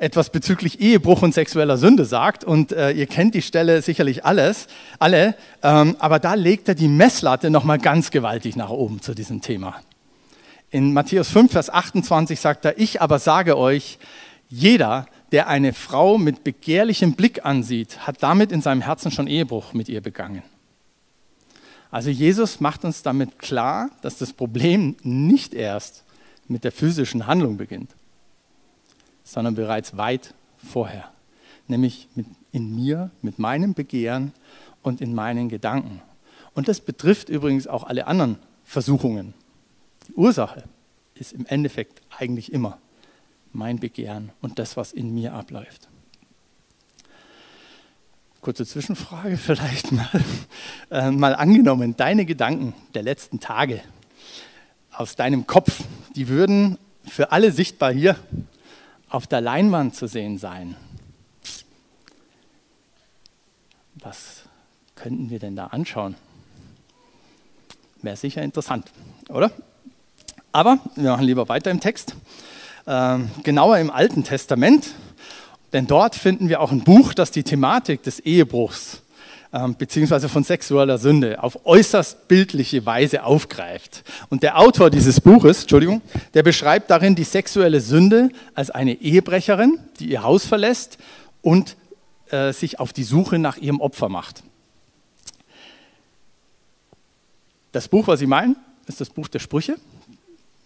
etwas 0.02 0.30
bezüglich 0.30 0.80
Ehebruch 0.80 1.22
und 1.22 1.32
sexueller 1.32 1.78
Sünde 1.78 2.04
sagt. 2.04 2.42
Und 2.42 2.72
äh, 2.72 2.90
ihr 2.90 3.06
kennt 3.06 3.34
die 3.34 3.42
Stelle 3.42 3.82
sicherlich 3.82 4.24
alles, 4.24 4.66
alle, 4.98 5.36
ähm, 5.62 5.96
aber 6.00 6.18
da 6.18 6.34
legt 6.34 6.68
er 6.68 6.74
die 6.74 6.88
Messlatte 6.88 7.50
nochmal 7.50 7.78
ganz 7.78 8.10
gewaltig 8.10 8.56
nach 8.56 8.70
oben 8.70 9.00
zu 9.00 9.14
diesem 9.14 9.40
Thema. 9.40 9.76
In 10.70 10.92
Matthäus 10.92 11.28
5, 11.28 11.52
Vers 11.52 11.70
28 11.70 12.40
sagt 12.40 12.64
er, 12.64 12.78
ich 12.78 13.00
aber 13.00 13.20
sage 13.20 13.56
euch, 13.56 13.98
jeder, 14.48 15.06
der 15.30 15.48
eine 15.48 15.72
Frau 15.72 16.18
mit 16.18 16.42
begehrlichem 16.42 17.12
Blick 17.12 17.46
ansieht, 17.46 18.06
hat 18.06 18.22
damit 18.22 18.50
in 18.50 18.60
seinem 18.60 18.82
Herzen 18.82 19.12
schon 19.12 19.28
Ehebruch 19.28 19.72
mit 19.72 19.88
ihr 19.88 20.00
begangen. 20.00 20.42
Also 21.92 22.10
Jesus 22.10 22.60
macht 22.60 22.84
uns 22.84 23.02
damit 23.02 23.38
klar, 23.38 23.90
dass 24.00 24.18
das 24.18 24.32
Problem 24.32 24.96
nicht 25.02 25.54
erst 25.54 26.02
mit 26.48 26.64
der 26.64 26.72
physischen 26.72 27.26
Handlung 27.26 27.56
beginnt, 27.56 27.90
sondern 29.24 29.54
bereits 29.54 29.96
weit 29.96 30.34
vorher, 30.56 31.10
nämlich 31.68 32.08
in 32.52 32.74
mir, 32.74 33.10
mit 33.22 33.38
meinem 33.38 33.74
Begehren 33.74 34.32
und 34.82 35.00
in 35.00 35.14
meinen 35.14 35.48
Gedanken. 35.48 36.02
Und 36.54 36.68
das 36.68 36.80
betrifft 36.80 37.28
übrigens 37.28 37.66
auch 37.66 37.84
alle 37.84 38.06
anderen 38.06 38.38
Versuchungen. 38.64 39.34
Die 40.08 40.14
Ursache 40.14 40.64
ist 41.14 41.32
im 41.32 41.46
Endeffekt 41.46 42.02
eigentlich 42.18 42.52
immer 42.52 42.78
mein 43.52 43.78
Begehren 43.78 44.32
und 44.40 44.58
das, 44.58 44.76
was 44.76 44.92
in 44.92 45.14
mir 45.14 45.34
abläuft. 45.34 45.88
Kurze 48.40 48.66
Zwischenfrage 48.66 49.36
vielleicht 49.38 49.92
mal. 49.92 50.08
Äh, 50.90 51.10
mal 51.10 51.34
angenommen, 51.34 51.96
deine 51.96 52.26
Gedanken 52.26 52.74
der 52.94 53.02
letzten 53.02 53.40
Tage 53.40 53.80
aus 54.92 55.16
deinem 55.16 55.46
Kopf, 55.46 55.84
die 56.16 56.28
würden 56.28 56.76
für 57.04 57.32
alle 57.32 57.52
sichtbar 57.52 57.92
hier 57.92 58.16
auf 59.12 59.26
der 59.26 59.42
Leinwand 59.42 59.94
zu 59.94 60.06
sehen 60.06 60.38
sein. 60.38 60.74
Was 63.94 64.42
könnten 64.94 65.28
wir 65.28 65.38
denn 65.38 65.54
da 65.54 65.66
anschauen? 65.66 66.14
Wäre 68.00 68.16
sicher 68.16 68.42
interessant, 68.42 68.90
oder? 69.28 69.52
Aber 70.50 70.78
wir 70.96 71.10
machen 71.10 71.26
lieber 71.26 71.48
weiter 71.48 71.70
im 71.70 71.80
Text. 71.80 72.16
Ähm, 72.86 73.30
genauer 73.42 73.78
im 73.78 73.90
Alten 73.90 74.24
Testament, 74.24 74.94
denn 75.72 75.86
dort 75.86 76.14
finden 76.14 76.48
wir 76.48 76.60
auch 76.60 76.72
ein 76.72 76.82
Buch, 76.82 77.12
das 77.14 77.30
die 77.30 77.44
Thematik 77.44 78.02
des 78.02 78.18
Ehebruchs 78.18 79.01
beziehungsweise 79.76 80.30
von 80.30 80.44
sexueller 80.44 80.96
Sünde 80.96 81.42
auf 81.42 81.66
äußerst 81.66 82.26
bildliche 82.26 82.86
Weise 82.86 83.24
aufgreift. 83.24 84.02
Und 84.30 84.42
der 84.42 84.58
Autor 84.58 84.88
dieses 84.88 85.20
Buches, 85.20 85.62
Entschuldigung, 85.62 86.00
der 86.32 86.42
beschreibt 86.42 86.90
darin 86.90 87.14
die 87.14 87.24
sexuelle 87.24 87.82
Sünde 87.82 88.30
als 88.54 88.70
eine 88.70 88.94
Ehebrecherin, 88.94 89.78
die 90.00 90.10
ihr 90.10 90.22
Haus 90.22 90.46
verlässt 90.46 90.96
und 91.42 91.76
äh, 92.30 92.54
sich 92.54 92.80
auf 92.80 92.94
die 92.94 93.02
Suche 93.02 93.38
nach 93.38 93.58
ihrem 93.58 93.82
Opfer 93.82 94.08
macht. 94.08 94.42
Das 97.72 97.88
Buch, 97.88 98.06
was 98.06 98.20
Sie 98.20 98.26
meinen, 98.26 98.56
ist 98.86 99.02
das 99.02 99.10
Buch 99.10 99.28
der 99.28 99.38
Sprüche. 99.38 99.76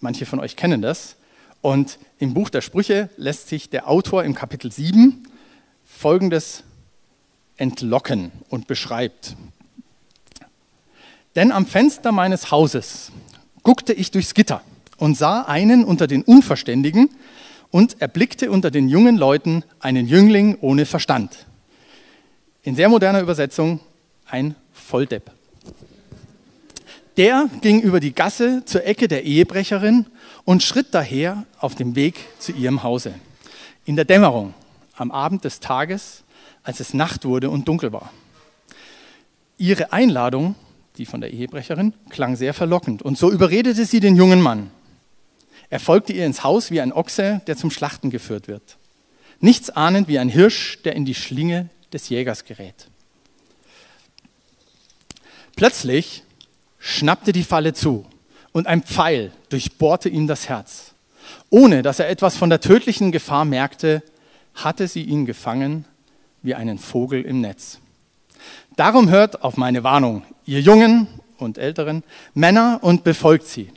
Manche 0.00 0.26
von 0.26 0.38
euch 0.38 0.54
kennen 0.54 0.80
das. 0.80 1.16
Und 1.60 1.98
im 2.20 2.34
Buch 2.34 2.50
der 2.50 2.60
Sprüche 2.60 3.10
lässt 3.16 3.48
sich 3.48 3.68
der 3.68 3.88
Autor 3.88 4.22
im 4.22 4.34
Kapitel 4.34 4.70
7 4.70 5.26
Folgendes 5.84 6.62
entlocken 7.56 8.32
und 8.48 8.66
beschreibt. 8.66 9.36
Denn 11.34 11.52
am 11.52 11.66
Fenster 11.66 12.12
meines 12.12 12.50
Hauses 12.50 13.12
guckte 13.62 13.92
ich 13.92 14.10
durchs 14.10 14.34
Gitter 14.34 14.62
und 14.96 15.16
sah 15.16 15.42
einen 15.42 15.84
unter 15.84 16.06
den 16.06 16.22
Unverständigen 16.22 17.10
und 17.70 18.00
erblickte 18.00 18.50
unter 18.50 18.70
den 18.70 18.88
jungen 18.88 19.16
Leuten 19.16 19.64
einen 19.80 20.06
Jüngling 20.06 20.56
ohne 20.60 20.86
Verstand. 20.86 21.46
In 22.62 22.74
sehr 22.74 22.88
moderner 22.88 23.20
Übersetzung 23.20 23.80
ein 24.26 24.54
Volldepp. 24.72 25.30
Der 27.16 27.48
ging 27.62 27.80
über 27.80 28.00
die 28.00 28.14
Gasse 28.14 28.62
zur 28.66 28.84
Ecke 28.84 29.08
der 29.08 29.24
Ehebrecherin 29.24 30.06
und 30.44 30.62
schritt 30.62 30.88
daher 30.90 31.44
auf 31.58 31.74
dem 31.74 31.96
Weg 31.96 32.14
zu 32.38 32.52
ihrem 32.52 32.82
Hause. 32.82 33.14
In 33.84 33.96
der 33.96 34.04
Dämmerung, 34.04 34.54
am 34.96 35.10
Abend 35.10 35.44
des 35.44 35.60
Tages, 35.60 36.24
als 36.66 36.80
es 36.80 36.92
Nacht 36.92 37.24
wurde 37.24 37.48
und 37.48 37.68
dunkel 37.68 37.92
war. 37.92 38.12
Ihre 39.56 39.92
Einladung, 39.92 40.56
die 40.98 41.06
von 41.06 41.20
der 41.20 41.32
Ehebrecherin, 41.32 41.94
klang 42.10 42.34
sehr 42.34 42.52
verlockend 42.54 43.02
und 43.02 43.16
so 43.16 43.30
überredete 43.30 43.86
sie 43.86 44.00
den 44.00 44.16
jungen 44.16 44.42
Mann. 44.42 44.70
Er 45.70 45.78
folgte 45.80 46.12
ihr 46.12 46.26
ins 46.26 46.42
Haus 46.42 46.70
wie 46.70 46.80
ein 46.80 46.92
Ochse, 46.92 47.40
der 47.46 47.56
zum 47.56 47.70
Schlachten 47.70 48.10
geführt 48.10 48.48
wird. 48.48 48.78
Nichts 49.40 49.70
ahnend 49.70 50.08
wie 50.08 50.18
ein 50.18 50.28
Hirsch, 50.28 50.82
der 50.84 50.96
in 50.96 51.04
die 51.04 51.14
Schlinge 51.14 51.68
des 51.92 52.08
Jägers 52.08 52.44
gerät. 52.44 52.88
Plötzlich 55.54 56.24
schnappte 56.78 57.32
die 57.32 57.44
Falle 57.44 57.74
zu 57.74 58.06
und 58.52 58.66
ein 58.66 58.82
Pfeil 58.82 59.30
durchbohrte 59.50 60.08
ihm 60.08 60.26
das 60.26 60.48
Herz. 60.48 60.94
Ohne 61.48 61.82
dass 61.82 62.00
er 62.00 62.08
etwas 62.08 62.36
von 62.36 62.50
der 62.50 62.60
tödlichen 62.60 63.12
Gefahr 63.12 63.44
merkte, 63.44 64.02
hatte 64.54 64.88
sie 64.88 65.02
ihn 65.02 65.26
gefangen 65.26 65.84
wie 66.46 66.54
einen 66.54 66.78
Vogel 66.78 67.22
im 67.22 67.40
Netz. 67.40 67.78
Darum 68.76 69.10
hört 69.10 69.42
auf 69.42 69.56
meine 69.56 69.84
Warnung, 69.84 70.22
ihr 70.46 70.60
Jungen 70.60 71.08
und 71.38 71.58
Älteren, 71.58 72.04
Männer 72.34 72.78
und 72.82 73.04
befolgt 73.04 73.46
sie. 73.46 73.72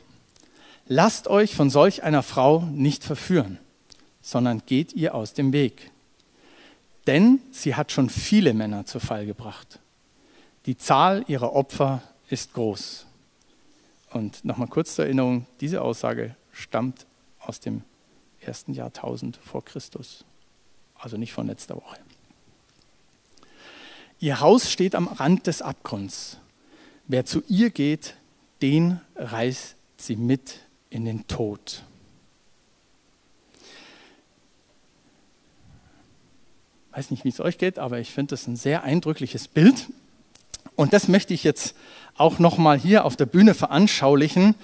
Lasst 0.86 1.28
euch 1.28 1.54
von 1.54 1.68
solch 1.68 2.02
einer 2.02 2.22
Frau 2.22 2.60
nicht 2.72 3.04
verführen, 3.04 3.58
sondern 4.22 4.62
geht 4.66 4.92
ihr 4.92 5.14
aus 5.14 5.34
dem 5.34 5.52
Weg. 5.52 5.90
Denn 7.06 7.40
sie 7.50 7.74
hat 7.74 7.92
schon 7.92 8.08
viele 8.08 8.54
Männer 8.54 8.86
zu 8.86 9.00
Fall 9.00 9.26
gebracht. 9.26 9.78
Die 10.66 10.76
Zahl 10.76 11.24
ihrer 11.26 11.54
Opfer 11.54 12.02
ist 12.28 12.54
groß. 12.54 13.06
Und 14.10 14.44
nochmal 14.44 14.68
kurz 14.68 14.94
zur 14.94 15.06
Erinnerung, 15.06 15.46
diese 15.60 15.82
Aussage 15.82 16.36
stammt 16.52 17.06
aus 17.40 17.60
dem 17.60 17.82
ersten 18.40 18.74
Jahrtausend 18.74 19.36
vor 19.36 19.64
Christus, 19.64 20.24
also 20.98 21.16
nicht 21.16 21.32
von 21.32 21.46
letzter 21.46 21.76
Woche. 21.76 21.98
Ihr 24.22 24.40
Haus 24.40 24.70
steht 24.70 24.94
am 24.94 25.08
Rand 25.08 25.46
des 25.46 25.62
Abgrunds. 25.62 26.36
Wer 27.06 27.24
zu 27.24 27.42
ihr 27.48 27.70
geht, 27.70 28.14
den 28.60 29.00
reißt 29.16 29.76
sie 29.96 30.16
mit 30.16 30.56
in 30.90 31.06
den 31.06 31.26
Tod. 31.26 31.82
Ich 36.90 36.98
weiß 36.98 37.10
nicht, 37.12 37.24
wie 37.24 37.30
es 37.30 37.40
euch 37.40 37.56
geht, 37.56 37.78
aber 37.78 37.98
ich 37.98 38.10
finde 38.10 38.34
das 38.34 38.46
ein 38.46 38.56
sehr 38.56 38.82
eindrückliches 38.82 39.48
Bild. 39.48 39.86
Und 40.76 40.92
das 40.92 41.08
möchte 41.08 41.32
ich 41.32 41.42
jetzt 41.42 41.74
auch 42.14 42.38
nochmal 42.38 42.78
hier 42.78 43.06
auf 43.06 43.16
der 43.16 43.26
Bühne 43.26 43.54
veranschaulichen. 43.54 44.54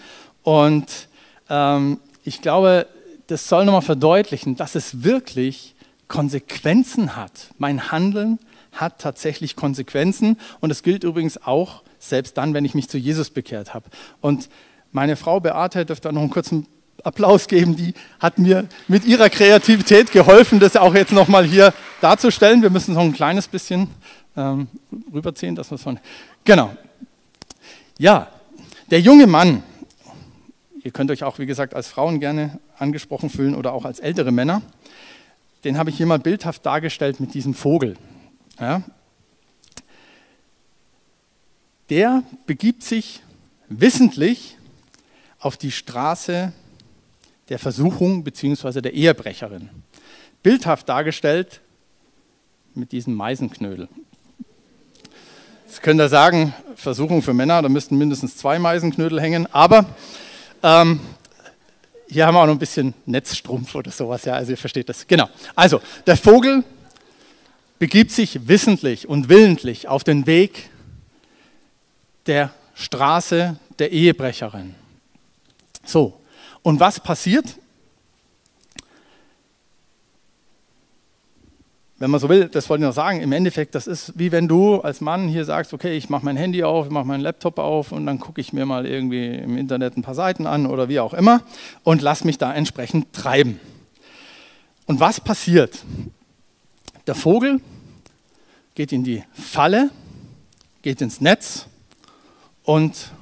Und 0.43 1.09
ähm, 1.49 1.99
ich 2.25 2.43
glaube, 2.43 2.87
das 3.29 3.49
soll 3.49 3.65
nochmal 3.65 3.81
verdeutlichen, 3.81 4.57
dass 4.57 4.75
es 4.75 5.03
wirklich 5.03 5.75
Konsequenzen 6.09 7.17
hat. 7.17 7.55
Mein 7.57 7.91
Handeln 7.91 8.39
hat 8.77 9.01
tatsächlich 9.01 9.57
Konsequenzen 9.57 10.39
und 10.61 10.71
es 10.71 10.83
gilt 10.83 11.05
übrigens 11.05 11.43
auch 11.43 11.83
selbst 11.99 12.39
dann, 12.39 12.55
wenn 12.55 12.65
ich 12.65 12.75
mich 12.75 12.89
zu 12.89 12.99
Jesus 12.99 13.31
bekehrt 13.31 13.75
habe. 13.75 13.87
Und 14.21 14.49
meine 14.93 15.17
Frau 15.17 15.41
Beate 15.41 15.85
dürfte 15.85 16.13
noch 16.13 16.23
einen 16.23 16.31
kurzen 16.31 16.67
Applaus 17.03 17.47
geben, 17.47 17.77
die 17.77 17.95
hat 18.19 18.39
mir 18.39 18.67
mit 18.89 19.05
ihrer 19.05 19.31
Kreativität 19.31 20.11
geholfen, 20.11 20.61
das 20.61 20.77
auch 20.77 20.95
jetzt 20.95 21.13
nochmal 21.13 21.45
hier 21.45 21.73
darzustellen. 22.01 22.63
Wir 22.63 22.71
müssen 22.71 22.95
noch 22.95 23.03
ein 23.03 23.13
kleines 23.13 23.49
bisschen 23.49 23.89
ähm, 24.37 24.69
rüberziehen, 25.13 25.55
dass 25.55 25.71
wir 25.71 25.79
von. 25.79 26.01
Genau. 26.45 26.75
Ja, 27.99 28.29
der 28.91 29.01
junge 29.01 29.27
Mann, 29.27 29.63
ihr 30.83 30.91
könnt 30.91 31.11
euch 31.11 31.25
auch, 31.25 31.39
wie 31.39 31.47
gesagt, 31.47 31.75
als 31.75 31.89
Frauen 31.89 32.21
gerne 32.21 32.59
angesprochen 32.79 33.31
fühlen 33.31 33.55
oder 33.55 33.73
auch 33.73 33.85
als 33.85 34.01
ältere 34.01 34.33
Männer, 34.33 34.63
den 35.65 35.79
habe 35.79 35.91
ich 35.91 35.97
hier 35.97 36.07
mal 36.07 36.19
bildhaft 36.19 36.65
dargestellt 36.65 37.21
mit 37.21 37.35
diesem 37.35 37.55
Vogel. 37.55 37.97
Ja. 38.59 38.83
Der 41.89 42.23
begibt 42.47 42.83
sich 42.83 43.23
wissentlich 43.69 44.57
auf 45.39 45.57
die 45.57 45.71
Straße 45.71 46.53
der 47.49 47.59
Versuchung 47.59 48.25
bzw. 48.25 48.81
der 48.81 48.95
Ehebrecherin. 48.95 49.71
Bildhaft 50.43 50.89
dargestellt 50.89 51.61
mit 52.75 52.93
diesem 52.93 53.15
Meisenknödel. 53.15 53.89
Jetzt 55.67 55.83
könnt 55.83 56.01
ihr 56.01 56.09
sagen, 56.09 56.55
Versuchung 56.75 57.23
für 57.23 57.35
Männer, 57.35 57.63
da 57.63 57.69
müssten 57.69 57.99
mindestens 57.99 58.37
zwei 58.37 58.59
Meisenknödel 58.59 59.21
hängen, 59.21 59.47
aber 59.53 59.87
ähm, 60.63 61.01
hier 62.09 62.27
haben 62.27 62.35
wir 62.35 62.41
auch 62.41 62.47
noch 62.47 62.55
ein 62.55 62.59
bisschen 62.59 62.95
Netzstrumpf 63.05 63.75
oder 63.75 63.91
sowas, 63.91 64.25
ja, 64.25 64.35
also 64.35 64.53
ihr 64.53 64.57
versteht 64.57 64.89
das. 64.89 65.07
Genau. 65.07 65.29
Also, 65.55 65.81
der 66.07 66.17
Vogel 66.17 66.65
begibt 67.79 68.11
sich 68.11 68.49
wissentlich 68.49 69.09
und 69.09 69.29
willentlich 69.29 69.89
auf 69.89 70.05
den 70.05 70.27
Weg 70.27 70.71
der 72.27 72.53
Straße 72.75 73.59
der 73.79 73.93
Ehebrecherin. 73.93 74.75
So, 75.85 76.21
und 76.63 76.81
was 76.81 77.01
passiert? 77.01 77.57
Wenn 81.99 82.11
man 82.11 82.21
so 82.21 82.29
will, 82.29 82.49
das 82.49 82.69
wollte 82.69 82.83
ich 82.83 82.89
noch 82.89 82.95
sagen, 82.95 83.23
im 83.23 83.33
Endeffekt, 83.33 83.75
das 83.75 83.87
ist 83.87 84.19
wie 84.19 84.31
wenn 84.31 84.49
du 84.49 84.81
als 84.81 85.01
Mann 85.01 85.29
hier 85.29 85.47
sagst, 85.47 85.73
okay, 85.73 85.97
ich 85.97 86.11
mache 86.11 86.27
mein 86.27 86.37
Handy 86.37 86.63
auf, 86.63 86.87
ich 86.87 86.93
mache 86.93 87.07
meinen 87.07 87.23
Laptop 87.23 87.59
auf 87.59 87.91
und 87.91 88.05
dann 88.05 88.21
gucke 88.21 88.39
ich 88.39 88.53
mir 88.53 88.67
mal 88.67 88.85
irgendwie 88.85 89.29
im 89.29 89.57
Internet 89.57 89.97
ein 89.97 90.03
paar 90.03 90.15
Seiten 90.15 90.47
an 90.47 90.67
oder 90.67 90.91
wie 90.91 91.01
auch 91.01 91.15
immer 91.15 91.41
und 91.85 92.03
lass 92.03 92.25
mich 92.25 92.37
da 92.37 92.53
entsprechend 92.53 93.15
treiben. 93.15 93.61
Und 94.85 95.01
was 95.01 95.21
passiert? 95.23 95.79
Der 97.07 97.15
Vogel 97.15 97.61
geht 98.75 98.93
in 98.93 99.05
die 99.05 99.23
Falle, 99.33 99.91
geht 100.83 101.01
ins 101.01 101.21
Netz 101.21 101.67
und 102.65 103.13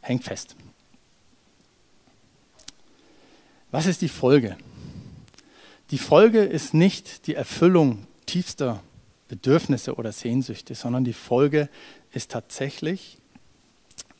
hängt 0.00 0.24
fest. 0.24 0.56
Was 3.70 3.86
ist 3.86 4.02
die 4.02 4.08
Folge? 4.08 4.56
Die 5.92 5.98
Folge 5.98 6.40
ist 6.40 6.74
nicht 6.74 7.26
die 7.28 7.34
Erfüllung 7.34 8.06
tiefster 8.26 8.82
Bedürfnisse 9.28 9.94
oder 9.94 10.10
Sehnsüchte, 10.10 10.74
sondern 10.74 11.04
die 11.04 11.12
Folge 11.12 11.68
ist 12.10 12.32
tatsächlich 12.32 13.18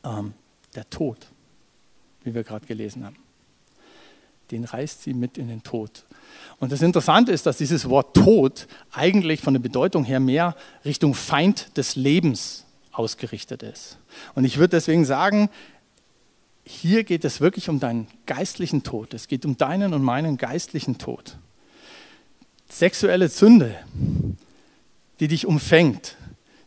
ähm, 0.05 0.35
der 0.77 0.89
Tod, 0.89 1.27
wie 2.23 2.35
wir 2.35 2.45
gerade 2.45 2.67
gelesen 2.67 3.05
haben. 3.05 3.17
Den 4.51 4.65
reißt 4.65 5.03
sie 5.03 5.15
mit 5.15 5.39
in 5.39 5.49
den 5.49 5.63
Tod. 5.63 6.05
Und 6.59 6.73
das 6.73 6.83
Interessante 6.83 7.33
ist, 7.33 7.47
dass 7.47 7.59
dieses 7.59 7.89
Wort 7.89 8.15
Tod 8.15 8.67
eigentlich 8.93 9.41
von 9.41 9.55
der 9.55 9.61
Bedeutung 9.61 10.05
her 10.05 10.21
mehr 10.21 10.55
Richtung 10.85 11.15
Feind 11.15 11.77
des 11.77 11.97
Lebens 11.97 12.65
ausgerichtet 12.93 13.63
ist. 13.63 13.97
Und 14.35 14.45
ich 14.45 14.59
würde 14.59 14.77
deswegen 14.77 15.05
sagen, 15.05 15.49
hier 16.65 17.05
geht 17.05 17.25
es 17.25 17.41
wirklich 17.41 17.69
um 17.69 17.81
deinen 17.81 18.07
geistlichen 18.27 18.83
Tod. 18.83 19.15
Es 19.15 19.27
geht 19.27 19.45
um 19.45 19.57
deinen 19.57 19.95
und 19.95 20.03
meinen 20.03 20.37
geistlichen 20.37 20.99
Tod. 20.99 21.37
Sexuelle 22.69 23.29
Sünde, 23.29 23.75
die 25.19 25.29
dich 25.29 25.47
umfängt, 25.47 26.17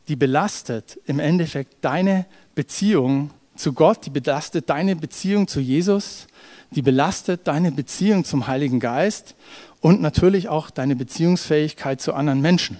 die 0.07 0.15
belastet 0.15 0.99
im 1.05 1.19
Endeffekt 1.19 1.75
deine 1.81 2.25
Beziehung 2.55 3.31
zu 3.55 3.73
Gott, 3.73 4.05
die 4.05 4.09
belastet 4.09 4.69
deine 4.69 4.95
Beziehung 4.95 5.47
zu 5.47 5.59
Jesus, 5.59 6.27
die 6.75 6.81
belastet 6.81 7.47
deine 7.47 7.71
Beziehung 7.71 8.25
zum 8.25 8.47
Heiligen 8.47 8.79
Geist 8.79 9.35
und 9.81 10.01
natürlich 10.01 10.49
auch 10.49 10.69
deine 10.69 10.95
Beziehungsfähigkeit 10.95 12.01
zu 12.01 12.13
anderen 12.13 12.41
Menschen. 12.41 12.77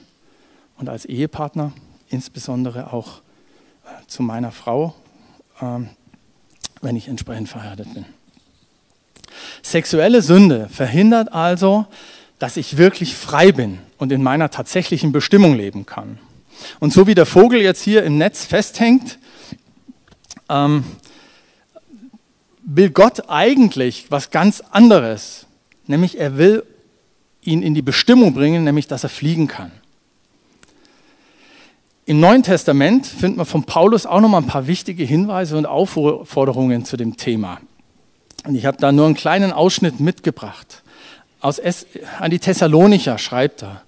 Und 0.78 0.90
als 0.90 1.06
Ehepartner 1.06 1.74
insbesondere 2.10 2.94
auch 2.94 3.20
äh, 3.86 4.08
zu 4.08 4.24
meiner 4.24 4.52
Frau, 4.52 4.96
ähm, 5.62 5.90
wenn 6.82 6.96
ich 6.96 7.08
entsprechend 7.08 7.50
verheiratet 7.50 7.94
bin. 7.94 8.06
Sexuelle 9.62 10.22
Sünde 10.22 10.70
verhindert 10.70 11.34
also, 11.34 11.86
dass 12.40 12.58
ich 12.58 12.78
wirklich 12.78 13.16
frei 13.16 13.52
bin 13.52 13.80
und 13.98 14.12
in 14.12 14.22
meiner 14.22 14.52
tatsächlichen 14.52 15.12
Bestimmung 15.12 15.56
leben 15.56 15.86
kann. 15.86 16.20
Und 16.80 16.94
so 16.94 17.08
wie 17.08 17.16
der 17.16 17.26
Vogel 17.26 17.62
jetzt 17.62 17.82
hier 17.82 18.04
im 18.04 18.18
Netz 18.18 18.46
festhängt, 18.46 19.18
ähm, 20.50 20.84
will 22.64 22.90
Gott 22.90 23.30
eigentlich 23.30 24.08
was 24.10 24.32
ganz 24.32 24.62
anderes, 24.72 25.46
nämlich 25.88 26.20
er 26.20 26.38
will 26.38 26.64
ihn 27.42 27.62
in 27.62 27.74
die 27.74 27.82
Bestimmung 27.82 28.34
bringen, 28.34 28.64
nämlich 28.64 28.88
dass 28.88 29.04
er 29.04 29.10
fliegen 29.10 29.48
kann. 29.48 29.72
Im 32.06 32.20
Neuen 32.20 32.44
Testament 32.44 33.08
finden 33.08 33.38
wir 33.38 33.46
von 33.46 33.64
Paulus 33.64 34.06
auch 34.06 34.20
noch 34.20 34.30
mal 34.30 34.40
ein 34.40 34.48
paar 34.48 34.68
wichtige 34.68 35.04
Hinweise 35.04 35.58
und 35.58 35.66
Aufforderungen 35.66 36.84
zu 36.84 36.98
dem 36.98 37.16
Thema. 37.16 37.60
Und 38.46 38.56
ich 38.56 38.66
habe 38.66 38.78
da 38.78 38.92
nur 38.92 39.06
einen 39.06 39.16
kleinen 39.16 39.54
Ausschnitt 39.54 40.02
mitgebracht. 40.02 40.84
Aus 41.40 41.60
es 41.60 41.86
an 42.20 42.32
die 42.32 42.40
Thessalonicher 42.40 43.18
schreibt 43.18 43.64
er, 43.64 43.84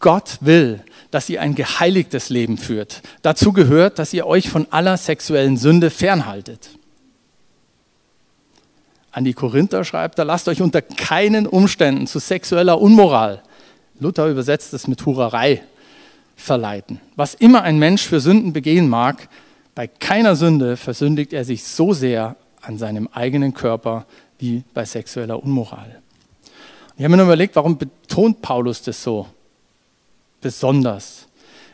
Gott 0.00 0.38
will, 0.40 0.84
dass 1.10 1.28
ihr 1.30 1.40
ein 1.40 1.54
geheiligtes 1.54 2.28
Leben 2.28 2.58
führt. 2.58 3.02
Dazu 3.22 3.52
gehört, 3.52 3.98
dass 3.98 4.12
ihr 4.12 4.26
euch 4.26 4.50
von 4.50 4.66
aller 4.70 4.96
sexuellen 4.96 5.56
Sünde 5.56 5.90
fernhaltet. 5.90 6.77
An 9.18 9.24
die 9.24 9.34
Korinther 9.34 9.82
schreibt 9.82 10.20
er, 10.20 10.24
lasst 10.24 10.46
euch 10.46 10.62
unter 10.62 10.80
keinen 10.80 11.48
Umständen 11.48 12.06
zu 12.06 12.20
sexueller 12.20 12.80
Unmoral, 12.80 13.42
Luther 13.98 14.28
übersetzt 14.28 14.72
es 14.74 14.86
mit 14.86 15.04
Hurerei, 15.04 15.60
verleiten. 16.36 17.00
Was 17.16 17.34
immer 17.34 17.62
ein 17.62 17.80
Mensch 17.80 18.06
für 18.06 18.20
Sünden 18.20 18.52
begehen 18.52 18.88
mag, 18.88 19.28
bei 19.74 19.88
keiner 19.88 20.36
Sünde 20.36 20.76
versündigt 20.76 21.32
er 21.32 21.44
sich 21.44 21.64
so 21.64 21.92
sehr 21.92 22.36
an 22.62 22.78
seinem 22.78 23.08
eigenen 23.12 23.54
Körper 23.54 24.06
wie 24.38 24.62
bei 24.72 24.84
sexueller 24.84 25.42
Unmoral. 25.42 26.00
Ich 26.96 27.02
habe 27.02 27.08
mir 27.08 27.16
nur 27.16 27.26
überlegt, 27.26 27.56
warum 27.56 27.76
betont 27.76 28.40
Paulus 28.40 28.82
das 28.82 29.02
so 29.02 29.26
besonders? 30.40 31.26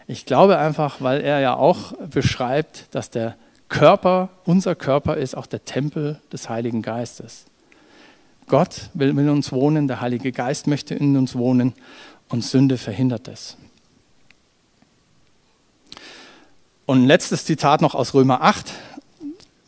Ich 0.06 0.24
glaube 0.24 0.56
einfach, 0.56 1.02
weil 1.02 1.20
er 1.20 1.40
ja 1.40 1.56
auch 1.56 1.92
beschreibt, 2.08 2.86
dass 2.92 3.10
der 3.10 3.36
Körper, 3.74 4.28
unser 4.44 4.76
Körper 4.76 5.16
ist 5.16 5.36
auch 5.36 5.46
der 5.46 5.64
Tempel 5.64 6.20
des 6.32 6.48
Heiligen 6.48 6.80
Geistes. 6.80 7.44
Gott 8.46 8.88
will 8.94 9.08
in 9.08 9.28
uns 9.28 9.50
wohnen, 9.50 9.88
der 9.88 10.00
Heilige 10.00 10.30
Geist 10.30 10.68
möchte 10.68 10.94
in 10.94 11.16
uns 11.16 11.34
wohnen 11.34 11.72
und 12.28 12.44
Sünde 12.44 12.78
verhindert 12.78 13.26
es. 13.26 13.56
Und 16.86 17.02
ein 17.02 17.06
letztes 17.06 17.46
Zitat 17.46 17.80
noch 17.80 17.96
aus 17.96 18.14
Römer 18.14 18.42
8. 18.42 18.70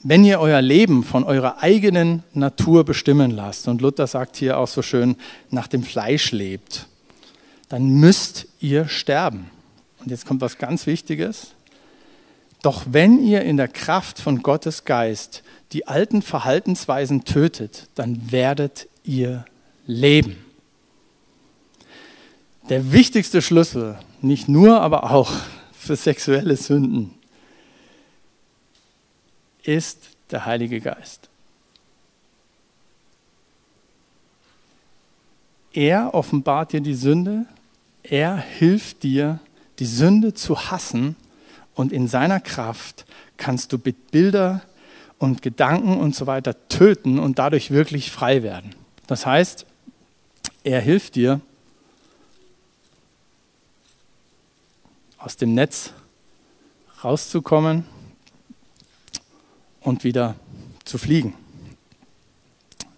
Wenn 0.05 0.25
ihr 0.25 0.39
euer 0.39 0.63
Leben 0.63 1.03
von 1.03 1.25
eurer 1.25 1.61
eigenen 1.61 2.23
Natur 2.33 2.85
bestimmen 2.85 3.33
lasst, 3.33 3.67
und 3.67 3.81
Luther 3.81 4.07
sagt 4.07 4.37
hier 4.37 4.59
auch 4.59 4.69
so 4.69 4.83
schön, 4.83 5.17
nach 5.51 5.67
dem 5.67 5.83
Fleisch 5.83 6.31
lebt, 6.31 6.87
dann 7.69 7.89
müsst 7.89 8.47
ihr 8.61 8.87
sterben. 8.87 9.51
Und 9.99 10.13
jetzt 10.13 10.27
kommt 10.27 10.43
was 10.43 10.59
ganz 10.59 10.87
Wichtiges. 10.87 11.56
Doch 12.63 12.85
wenn 12.91 13.23
ihr 13.23 13.43
in 13.43 13.57
der 13.57 13.69
Kraft 13.69 14.21
von 14.21 14.43
Gottes 14.43 14.85
Geist 14.85 15.43
die 15.73 15.87
alten 15.87 16.23
Verhaltensweisen 16.23 17.25
tötet, 17.25 17.89
dann 17.95 18.33
werdet 18.33 18.89
ihr 19.05 19.45
leben. 19.87 20.37
Der 22.69 22.93
wichtigste 22.93 23.43
Schlüssel, 23.43 23.99
nicht 24.21 24.49
nur, 24.49 24.81
aber 24.81 25.11
auch 25.11 25.33
für 25.73 25.97
sexuelle 25.97 26.57
Sünden 26.57 27.15
ist 29.63 30.09
der 30.31 30.47
Heilige 30.47 30.81
Geist. 30.81 31.29
Er 35.73 36.15
offenbart 36.15 36.73
dir 36.73 36.81
die 36.81 36.95
Sünde, 36.95 37.47
er 38.03 38.37
hilft 38.37 39.03
dir, 39.03 39.41
die 39.79 39.87
Sünde 39.87 40.33
zu 40.33 40.71
hassen 40.71 41.17
und 41.77 41.93
in 41.93 42.09
seiner 42.09 42.41
Kraft 42.41 43.05
kannst 43.37 43.73
du 43.73 43.79
Bilder 43.79 44.63
und 45.19 45.43
Gedanken 45.43 45.99
und 45.99 46.15
so 46.15 46.27
weiter 46.27 46.69
töten 46.69 47.19
und 47.19 47.39
dadurch 47.39 47.71
wirklich 47.71 48.11
frei 48.11 48.43
werden. 48.43 48.75
Das 49.07 49.25
heißt, 49.25 49.67
er 50.65 50.81
hilft 50.81 51.15
dir, 51.15 51.41
aus 55.19 55.37
dem 55.37 55.55
Netz 55.55 55.93
rauszukommen 57.05 57.85
und 59.81 60.03
wieder 60.05 60.37
zu 60.85 60.99
fliegen. 60.99 61.35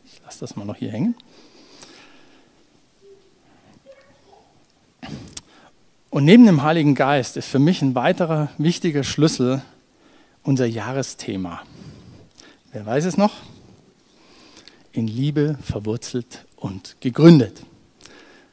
Ich 0.05 0.21
lasse 0.25 0.41
das 0.41 0.55
mal 0.55 0.64
noch 0.64 0.77
hier 0.77 0.93
hängen. 0.93 1.14
Und 6.18 6.24
neben 6.24 6.46
dem 6.46 6.64
Heiligen 6.64 6.96
Geist 6.96 7.37
ist 7.37 7.46
für 7.46 7.61
mich 7.61 7.81
ein 7.81 7.94
weiterer 7.94 8.50
wichtiger 8.59 9.04
Schlüssel 9.04 9.62
unser 10.42 10.66
Jahresthema. 10.66 11.62
Wer 12.72 12.85
weiß 12.85 13.04
es 13.04 13.16
noch? 13.16 13.35
In 14.90 15.07
Liebe 15.07 15.57
verwurzelt 15.62 16.44
und 16.57 16.96
gegründet. 16.98 17.62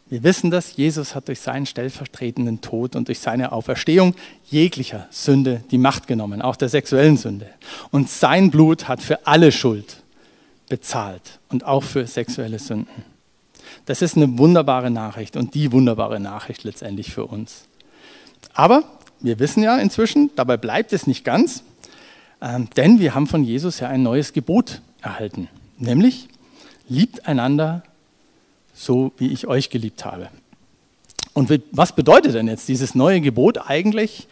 Wir 0.06 0.22
wissen 0.22 0.52
das, 0.52 0.78
Jesus 0.78 1.16
hat 1.16 1.28
durch 1.28 1.40
seinen 1.40 1.66
stellvertretenden 1.66 2.62
Tod 2.62 2.96
und 2.96 3.08
durch 3.08 3.18
seine 3.18 3.52
Auferstehung 3.52 4.14
jeglicher 4.44 5.08
Sünde 5.10 5.64
die 5.72 5.80
Macht 5.80 6.06
genommen, 6.06 6.44
auch 6.44 6.58
der 6.58 6.70
sexuellen 6.70 7.18
Sünde. 7.18 7.50
Und 7.90 8.12
sein 8.12 8.52
Blut 8.52 8.88
hat 8.88 9.02
für 9.02 9.26
alle 9.26 9.52
Schuld 9.52 10.04
bezahlt 10.70 11.40
und 11.50 11.64
auch 11.66 11.82
für 11.82 12.06
sexuelle 12.06 12.60
Sünden. 12.60 13.15
Das 13.86 14.02
ist 14.02 14.18
eine 14.18 14.38
wunderbare 14.38 14.90
Nachricht 14.90 15.38
und 15.38 15.54
die 15.54 15.72
wunderbare 15.72 16.20
Nachricht 16.20 16.64
letztendlich 16.64 17.14
für 17.14 17.26
uns. 17.26 17.66
Aber 18.54 18.84
wir 19.20 19.40
wissen 19.40 19.64
ja 19.64 19.78
inzwischen, 19.78 20.32
dabei 20.36 20.58
bleibt 20.58 20.94
es 20.94 21.08
nicht 21.08 21.24
ganz, 21.24 21.64
ähm, 22.42 22.68
denn 22.76 23.00
wir 23.00 23.16
haben 23.16 23.28
von 23.28 23.44
Jesus 23.44 23.80
ja 23.80 23.90
ein 23.90 24.04
neues 24.04 24.34
Gebot 24.34 24.82
erhalten, 25.02 25.50
nämlich 25.78 26.28
liebt 26.88 27.28
einander 27.28 27.84
so, 28.74 29.12
wie 29.18 29.32
ich 29.32 29.48
euch 29.48 29.70
geliebt 29.70 30.04
habe. 30.04 30.30
Und 31.34 31.62
was 31.72 31.94
bedeutet 31.94 32.34
denn 32.34 32.48
jetzt 32.48 32.68
dieses 32.68 32.96
neue 32.96 33.20
Gebot 33.22 33.70
eigentlich 33.70 34.28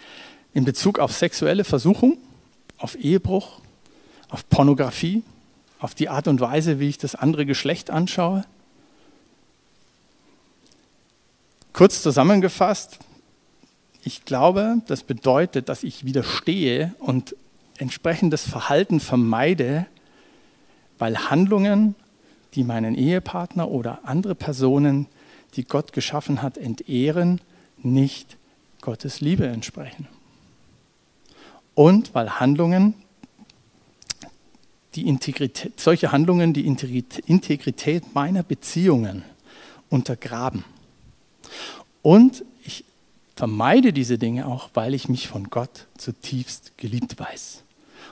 in 0.54 0.64
Bezug 0.64 1.00
auf 1.00 1.12
sexuelle 1.12 1.64
Versuchung, 1.64 2.18
auf 2.78 2.96
Ehebruch, 2.96 3.60
auf 4.30 4.48
Pornografie, 4.50 5.24
auf 5.80 5.96
die 5.96 6.10
Art 6.10 6.28
und 6.28 6.40
Weise, 6.40 6.80
wie 6.80 6.90
ich 6.90 6.98
das 6.98 7.16
andere 7.16 7.46
Geschlecht 7.46 7.90
anschaue? 7.90 8.46
Kurz 11.74 12.04
zusammengefasst, 12.04 13.00
ich 14.04 14.26
glaube, 14.26 14.78
das 14.86 15.02
bedeutet, 15.02 15.70
dass 15.70 15.84
ich 15.84 16.06
widerstehe 16.06 16.94
und 17.00 17.36
entsprechendes 17.80 18.48
Verhalten 18.48 19.00
vermeide, 19.00 19.88
weil 21.00 21.18
Handlungen, 21.32 21.96
die 22.54 22.64
meinen 22.64 22.94
Ehepartner 22.94 23.70
oder 23.70 24.02
andere 24.04 24.36
Personen, 24.36 25.08
die 25.56 25.64
Gott 25.64 25.94
geschaffen 25.94 26.44
hat, 26.44 26.60
entehren, 26.60 27.42
nicht 27.82 28.38
Gottes 28.82 29.20
Liebe 29.20 29.48
entsprechen. 29.48 30.08
Und 31.74 32.14
weil 32.14 32.40
Handlungen, 32.40 32.94
die 34.94 35.08
Integrität, 35.08 35.80
solche 35.80 36.12
Handlungen 36.12 36.54
die 36.54 36.68
Integrität 36.68 38.14
meiner 38.14 38.44
Beziehungen 38.44 39.24
untergraben. 39.90 40.64
Und 42.04 42.46
ich 42.64 42.86
vermeide 43.36 43.92
diese 43.92 44.20
Dinge 44.20 44.46
auch, 44.46 44.70
weil 44.76 44.94
ich 44.94 45.10
mich 45.10 45.28
von 45.28 45.50
Gott 45.50 45.88
zutiefst 45.98 46.78
geliebt 46.78 47.20
weiß. 47.20 47.64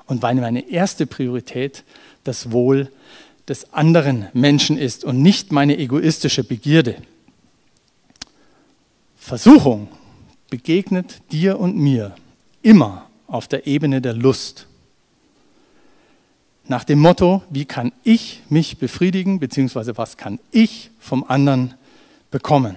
Und 0.08 0.24
weil 0.24 0.36
meine 0.36 0.68
erste 0.68 1.06
Priorität 1.06 1.84
das 2.24 2.52
Wohl 2.52 2.92
des 3.48 3.74
anderen 3.74 4.28
Menschen 4.34 4.78
ist 4.78 5.04
und 5.04 5.22
nicht 5.22 5.52
meine 5.52 5.78
egoistische 5.78 6.44
Begierde. 6.44 6.96
Versuchung 9.18 9.90
begegnet 10.50 11.22
dir 11.32 11.60
und 11.60 11.78
mir 11.78 12.16
immer 12.62 13.08
auf 13.28 13.48
der 13.48 13.68
Ebene 13.68 14.02
der 14.02 14.14
Lust. 14.14 14.68
Nach 16.68 16.84
dem 16.84 17.00
Motto, 17.00 17.44
wie 17.50 17.66
kann 17.66 17.92
ich 18.04 18.42
mich 18.50 18.78
befriedigen, 18.78 19.40
beziehungsweise 19.40 19.98
was 19.98 20.18
kann 20.18 20.40
ich 20.52 20.90
vom 21.00 21.24
anderen 21.24 21.74
bekommen. 22.30 22.76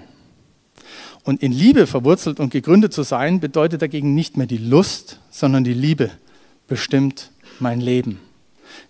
Und 1.24 1.42
in 1.42 1.52
Liebe 1.52 1.86
verwurzelt 1.86 2.38
und 2.38 2.50
gegründet 2.50 2.92
zu 2.92 3.02
sein, 3.02 3.40
bedeutet 3.40 3.82
dagegen 3.82 4.14
nicht 4.14 4.36
mehr 4.36 4.46
die 4.46 4.58
Lust, 4.58 5.18
sondern 5.30 5.64
die 5.64 5.74
Liebe 5.74 6.10
bestimmt 6.68 7.30
mein 7.60 7.80
Leben. 7.80 8.20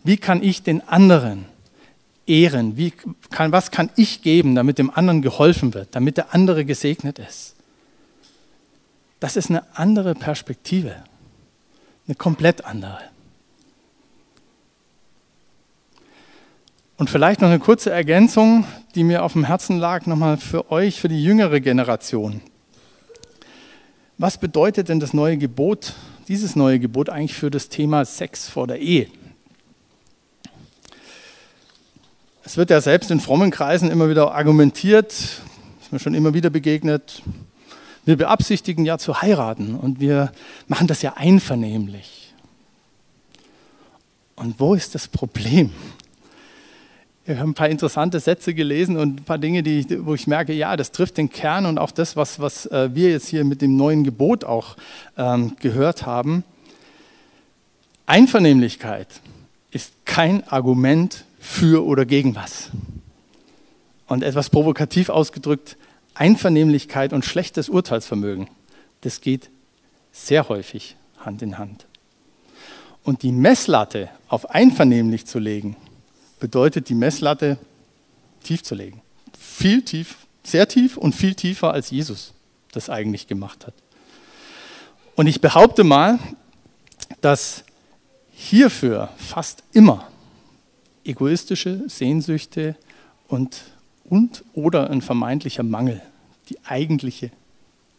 Wie 0.02 0.16
kann 0.16 0.42
ich 0.42 0.62
den 0.62 0.86
anderen 0.88 1.46
ehren? 2.26 2.76
Wie 2.76 2.92
kann, 3.30 3.52
was 3.52 3.70
kann 3.70 3.90
ich 3.96 4.22
geben, 4.22 4.54
damit 4.54 4.78
dem 4.78 4.90
anderen 4.90 5.22
geholfen 5.22 5.74
wird, 5.74 5.88
damit 5.92 6.16
der 6.16 6.34
andere 6.34 6.64
gesegnet 6.64 7.18
ist? 7.18 7.54
Das 9.20 9.36
ist 9.36 9.48
eine 9.48 9.64
andere 9.76 10.14
Perspektive, 10.14 10.96
eine 12.06 12.16
komplett 12.16 12.64
andere. 12.64 12.98
Und 16.96 17.10
vielleicht 17.10 17.40
noch 17.40 17.48
eine 17.48 17.58
kurze 17.58 17.90
Ergänzung, 17.90 18.66
die 18.94 19.02
mir 19.02 19.24
auf 19.24 19.32
dem 19.32 19.44
Herzen 19.44 19.78
lag, 19.78 20.06
nochmal 20.06 20.36
für 20.36 20.70
euch, 20.70 21.00
für 21.00 21.08
die 21.08 21.22
jüngere 21.22 21.58
Generation. 21.60 22.40
Was 24.16 24.38
bedeutet 24.38 24.88
denn 24.88 25.00
das 25.00 25.12
neue 25.12 25.36
Gebot, 25.36 25.94
dieses 26.28 26.54
neue 26.54 26.78
Gebot 26.78 27.08
eigentlich 27.08 27.34
für 27.34 27.50
das 27.50 27.68
Thema 27.68 28.04
Sex 28.04 28.48
vor 28.48 28.68
der 28.68 28.78
Ehe? 28.78 29.08
Es 32.44 32.56
wird 32.56 32.70
ja 32.70 32.80
selbst 32.80 33.10
in 33.10 33.18
frommen 33.18 33.50
Kreisen 33.50 33.90
immer 33.90 34.08
wieder 34.08 34.32
argumentiert, 34.32 35.12
ist 35.12 35.92
mir 35.92 35.98
schon 35.98 36.14
immer 36.14 36.32
wieder 36.32 36.50
begegnet, 36.50 37.22
wir 38.04 38.16
beabsichtigen 38.16 38.84
ja 38.84 38.98
zu 38.98 39.20
heiraten 39.20 39.74
und 39.74 39.98
wir 39.98 40.30
machen 40.68 40.86
das 40.86 41.02
ja 41.02 41.14
einvernehmlich. 41.14 42.32
Und 44.36 44.60
wo 44.60 44.74
ist 44.74 44.94
das 44.94 45.08
Problem? 45.08 45.72
Ich 47.26 47.38
habe 47.38 47.48
ein 47.48 47.54
paar 47.54 47.70
interessante 47.70 48.20
Sätze 48.20 48.52
gelesen 48.52 48.98
und 48.98 49.20
ein 49.20 49.24
paar 49.24 49.38
Dinge, 49.38 49.62
die, 49.62 50.04
wo 50.04 50.14
ich 50.14 50.26
merke, 50.26 50.52
ja, 50.52 50.76
das 50.76 50.92
trifft 50.92 51.16
den 51.16 51.30
Kern 51.30 51.64
und 51.64 51.78
auch 51.78 51.90
das, 51.90 52.16
was, 52.16 52.38
was 52.38 52.66
äh, 52.66 52.94
wir 52.94 53.10
jetzt 53.12 53.28
hier 53.28 53.44
mit 53.44 53.62
dem 53.62 53.76
neuen 53.78 54.04
Gebot 54.04 54.44
auch 54.44 54.76
ähm, 55.16 55.56
gehört 55.58 56.04
haben. 56.04 56.44
Einvernehmlichkeit 58.04 59.08
ist 59.70 60.04
kein 60.04 60.46
Argument 60.48 61.24
für 61.40 61.86
oder 61.86 62.04
gegen 62.04 62.34
was. 62.34 62.68
Und 64.06 64.22
etwas 64.22 64.50
provokativ 64.50 65.08
ausgedrückt, 65.08 65.78
Einvernehmlichkeit 66.12 67.14
und 67.14 67.24
schlechtes 67.24 67.70
Urteilsvermögen, 67.70 68.48
das 69.00 69.22
geht 69.22 69.48
sehr 70.12 70.50
häufig 70.50 70.94
Hand 71.18 71.40
in 71.40 71.56
Hand. 71.56 71.86
Und 73.02 73.22
die 73.22 73.32
Messlatte 73.32 74.10
auf 74.28 74.50
einvernehmlich 74.50 75.26
zu 75.26 75.38
legen, 75.38 75.76
bedeutet 76.44 76.90
die 76.90 76.94
Messlatte 76.94 77.56
tief 78.42 78.62
zu 78.62 78.74
legen. 78.74 79.00
Viel 79.38 79.80
tief, 79.80 80.18
sehr 80.42 80.68
tief 80.68 80.98
und 80.98 81.14
viel 81.14 81.34
tiefer 81.34 81.72
als 81.72 81.90
Jesus 81.90 82.34
das 82.72 82.90
eigentlich 82.90 83.28
gemacht 83.28 83.66
hat. 83.66 83.72
Und 85.14 85.26
ich 85.26 85.40
behaupte 85.40 85.84
mal, 85.84 86.18
dass 87.22 87.64
hierfür 88.30 89.08
fast 89.16 89.62
immer 89.72 90.06
egoistische 91.02 91.88
Sehnsüchte 91.88 92.76
und, 93.26 93.62
und 94.04 94.44
oder 94.52 94.90
ein 94.90 95.00
vermeintlicher 95.00 95.62
Mangel 95.62 96.02
die 96.50 96.62
eigentliche 96.66 97.30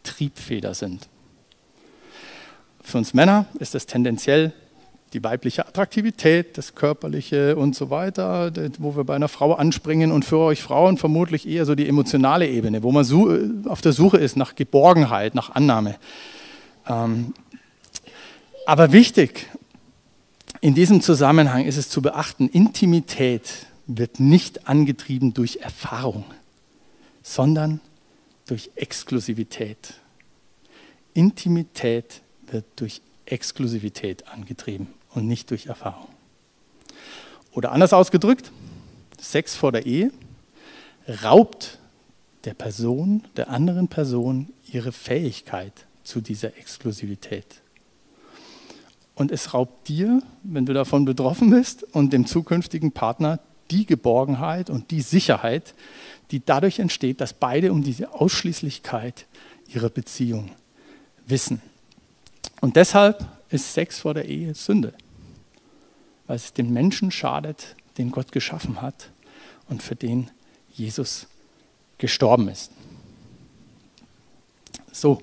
Triebfeder 0.04 0.76
sind. 0.76 1.10
Für 2.84 3.00
uns 3.00 3.16
Männer 3.16 3.48
ist 3.58 3.74
das 3.74 3.88
tendenziell 3.88 4.54
die 5.16 5.24
weibliche 5.24 5.66
Attraktivität, 5.66 6.58
das 6.58 6.76
Körperliche 6.76 7.56
und 7.56 7.74
so 7.74 7.90
weiter, 7.90 8.52
wo 8.80 8.98
wir 8.98 9.06
bei 9.06 9.16
einer 9.16 9.30
Frau 9.30 9.54
anspringen 9.54 10.12
und 10.12 10.26
für 10.26 10.40
euch 10.40 10.62
Frauen 10.62 10.98
vermutlich 10.98 11.48
eher 11.48 11.66
so 11.66 11.74
die 11.74 11.88
emotionale 11.88 12.50
Ebene, 12.50 12.84
wo 12.84 12.92
man 12.92 13.06
auf 13.70 13.82
der 13.82 13.94
Suche 13.94 14.18
ist 14.18 14.36
nach 14.36 14.56
Geborgenheit, 14.56 15.34
nach 15.34 15.52
Annahme. 15.56 15.96
Ähm, 16.86 17.34
aber 18.66 18.92
wichtig 18.92 19.48
in 20.60 20.76
diesem 20.76 21.00
Zusammenhang 21.00 21.64
ist 21.64 21.78
es 21.78 21.90
zu 21.90 22.02
beachten, 22.02 22.50
Intimität 22.50 23.68
wird 23.88 24.20
nicht 24.20 24.68
angetrieben 24.68 25.34
durch 25.34 25.58
Erfahrung, 25.62 26.26
sondern 27.24 27.80
durch 28.48 28.70
Exklusivität. 28.76 29.94
Intimität 31.14 32.22
wird 32.48 32.66
durch 32.76 33.02
Exklusivität 33.26 34.28
angetrieben 34.28 34.88
und 35.16 35.28
nicht 35.28 35.50
durch 35.50 35.66
Erfahrung. 35.68 36.08
Oder 37.54 37.72
anders 37.72 37.94
ausgedrückt, 37.94 38.52
Sex 39.20 39.56
vor 39.56 39.72
der 39.72 39.86
Ehe 39.86 40.12
raubt 41.24 41.80
der 42.44 42.54
Person, 42.54 43.24
der 43.38 43.50
anderen 43.50 43.88
Person 43.88 44.50
ihre 44.72 44.92
Fähigkeit 44.92 45.74
zu 46.04 46.22
dieser 46.22 46.58
Exklusivität. 46.58 47.62
Und 49.16 49.32
es 49.32 49.54
raubt 49.54 49.88
dir, 49.88 50.22
wenn 50.44 50.66
du 50.66 50.74
davon 50.74 51.06
betroffen 51.06 51.50
bist, 51.50 51.84
und 51.96 52.12
dem 52.12 52.28
zukünftigen 52.28 52.92
Partner 52.92 53.40
die 53.72 53.86
Geborgenheit 53.86 54.70
und 54.70 54.92
die 54.92 55.02
Sicherheit, 55.02 55.74
die 56.32 56.46
dadurch 56.46 56.80
entsteht, 56.80 57.22
dass 57.22 57.34
beide 57.34 57.72
um 57.72 57.82
diese 57.82 58.14
Ausschließlichkeit 58.14 59.26
ihrer 59.74 59.90
Beziehung 59.90 60.52
wissen. 61.26 61.62
Und 62.62 62.76
deshalb 62.76 63.26
ist 63.50 63.74
Sex 63.74 64.00
vor 64.00 64.14
der 64.14 64.26
Ehe 64.26 64.54
Sünde, 64.54 64.94
weil 66.28 66.36
es 66.36 66.54
dem 66.54 66.74
Menschen 66.74 67.12
schadet, 67.12 67.76
den 67.98 68.12
Gott 68.12 68.32
geschaffen 68.32 68.82
hat 68.82 69.10
und 69.70 69.84
für 69.84 69.96
den 69.96 70.30
Jesus 70.74 71.28
gestorben 71.98 72.50
ist. 72.50 72.72
So, 74.92 75.22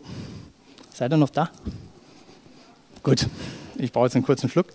seid 0.92 1.12
ihr 1.12 1.16
noch 1.16 1.30
da? 1.30 1.50
Gut, 3.02 3.26
ich 3.78 3.90
brauche 3.92 4.06
jetzt 4.06 4.14
einen 4.14 4.24
kurzen 4.24 4.48
Schluck, 4.48 4.66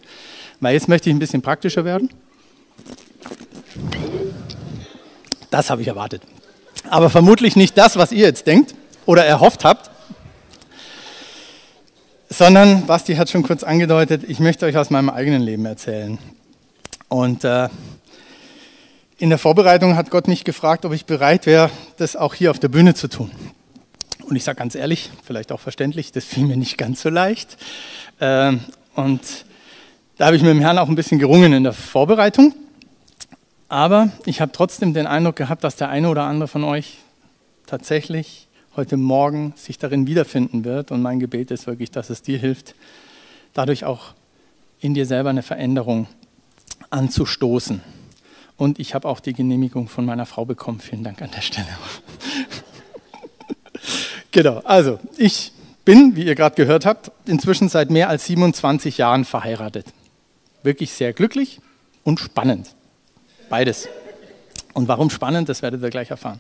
weil 0.59 0.73
jetzt 0.73 0.88
möchte 0.88 1.09
ich 1.09 1.15
ein 1.15 1.19
bisschen 1.19 1.41
praktischer 1.41 1.86
werden. 1.86 2.09
Das 5.49 5.69
habe 5.69 5.82
ich 5.82 5.88
erwartet. 5.88 6.21
Aber 6.89 7.09
vermutlich 7.09 7.55
nicht 7.55 7.78
das, 7.78 7.95
was 7.95 8.11
ihr 8.11 8.25
jetzt 8.25 8.47
denkt 8.47 8.75
oder 9.05 9.25
erhofft 9.25 9.63
habt, 9.63 9.89
sondern, 12.38 12.85
Basti 12.85 13.15
hat 13.15 13.29
schon 13.29 13.41
kurz 13.41 13.63
angedeutet, 13.63 14.23
ich 14.27 14.39
möchte 14.39 14.67
euch 14.67 14.77
aus 14.77 14.91
meinem 14.91 15.09
eigenen 15.09 15.41
Leben 15.41 15.65
erzählen. 15.65 16.19
Und 17.09 17.43
äh, 17.43 17.67
in 19.17 19.29
der 19.29 19.39
Vorbereitung 19.39 19.95
hat 19.95 20.11
Gott 20.11 20.27
mich 20.27 20.43
gefragt, 20.43 20.85
ob 20.85 20.93
ich 20.93 21.05
bereit 21.05 21.47
wäre, 21.47 21.71
das 21.97 22.15
auch 22.15 22.35
hier 22.35 22.51
auf 22.51 22.59
der 22.59 22.67
Bühne 22.67 22.93
zu 22.93 23.07
tun. 23.07 23.31
Und 24.23 24.35
ich 24.35 24.43
sage 24.43 24.59
ganz 24.59 24.75
ehrlich, 24.75 25.09
vielleicht 25.23 25.51
auch 25.51 25.59
verständlich, 25.59 26.11
das 26.11 26.25
fiel 26.25 26.45
mir 26.45 26.57
nicht 26.57 26.77
ganz 26.77 27.01
so 27.01 27.09
leicht. 27.09 27.57
Äh, 28.19 28.53
und 28.93 29.21
da 30.17 30.27
habe 30.27 30.35
ich 30.35 30.43
mit 30.43 30.51
dem 30.51 30.59
Herrn 30.59 30.77
auch 30.77 30.89
ein 30.89 30.95
bisschen 30.95 31.17
gerungen 31.17 31.53
in 31.53 31.63
der 31.63 31.73
Vorbereitung. 31.73 32.53
Aber 33.67 34.09
ich 34.25 34.41
habe 34.41 34.51
trotzdem 34.51 34.93
den 34.93 35.07
Eindruck 35.07 35.38
gehabt, 35.38 35.63
dass 35.63 35.75
der 35.75 35.89
eine 35.89 36.09
oder 36.09 36.23
andere 36.23 36.47
von 36.47 36.63
euch 36.63 36.99
tatsächlich 37.65 38.46
heute 38.78 38.95
Morgen 38.95 39.53
sich 39.57 39.80
darin 39.80 40.05
wiederfinden 40.05 40.63
wird. 40.63 40.91
Und 40.91 41.01
mein 41.01 41.19
Gebet 41.19 41.49
ist 41.49 41.65
wirklich, 41.65 41.89
dass 41.89 42.11
es 42.11 42.21
dir 42.21 42.38
hilft, 42.38 42.75
dadurch 43.53 43.84
auch 43.84 44.13
in 44.80 44.93
dir 44.93 45.07
selber 45.07 45.32
eine 45.32 45.41
Veränderung 45.41 46.07
anzustoßen. 46.91 47.82
Und 48.55 48.80
ich 48.80 48.93
habe 48.93 49.07
auch 49.07 49.19
die 49.19 49.34
Genehmigung 49.34 49.88
von 49.88 50.05
meiner 50.05 50.28
Frau 50.28 50.45
bekommen. 50.45 50.80
Vielen 50.80 51.03
Dank 51.03 51.21
an 51.21 51.32
der 51.36 51.41
Stelle. 51.41 51.67
genau, 54.32 54.59
also 54.59 54.99
ich 55.17 55.51
bin, 55.84 56.15
wie 56.15 56.23
ihr 56.25 56.36
gerade 56.36 56.55
gehört 56.55 56.86
habt, 56.86 57.11
inzwischen 57.25 57.69
seit 57.69 57.89
mehr 57.89 58.09
als 58.09 58.25
27 58.25 58.99
Jahren 58.99 59.25
verheiratet. 59.25 59.88
Wirklich 60.61 60.91
sehr 60.93 61.13
glücklich 61.13 61.61
und 62.03 62.19
spannend. 62.19 62.69
Beides. 63.49 63.88
Und 64.73 64.88
warum 64.88 65.09
spannend, 65.09 65.49
das 65.49 65.63
werdet 65.63 65.82
ihr 65.82 65.89
gleich 65.89 66.11
erfahren. 66.11 66.39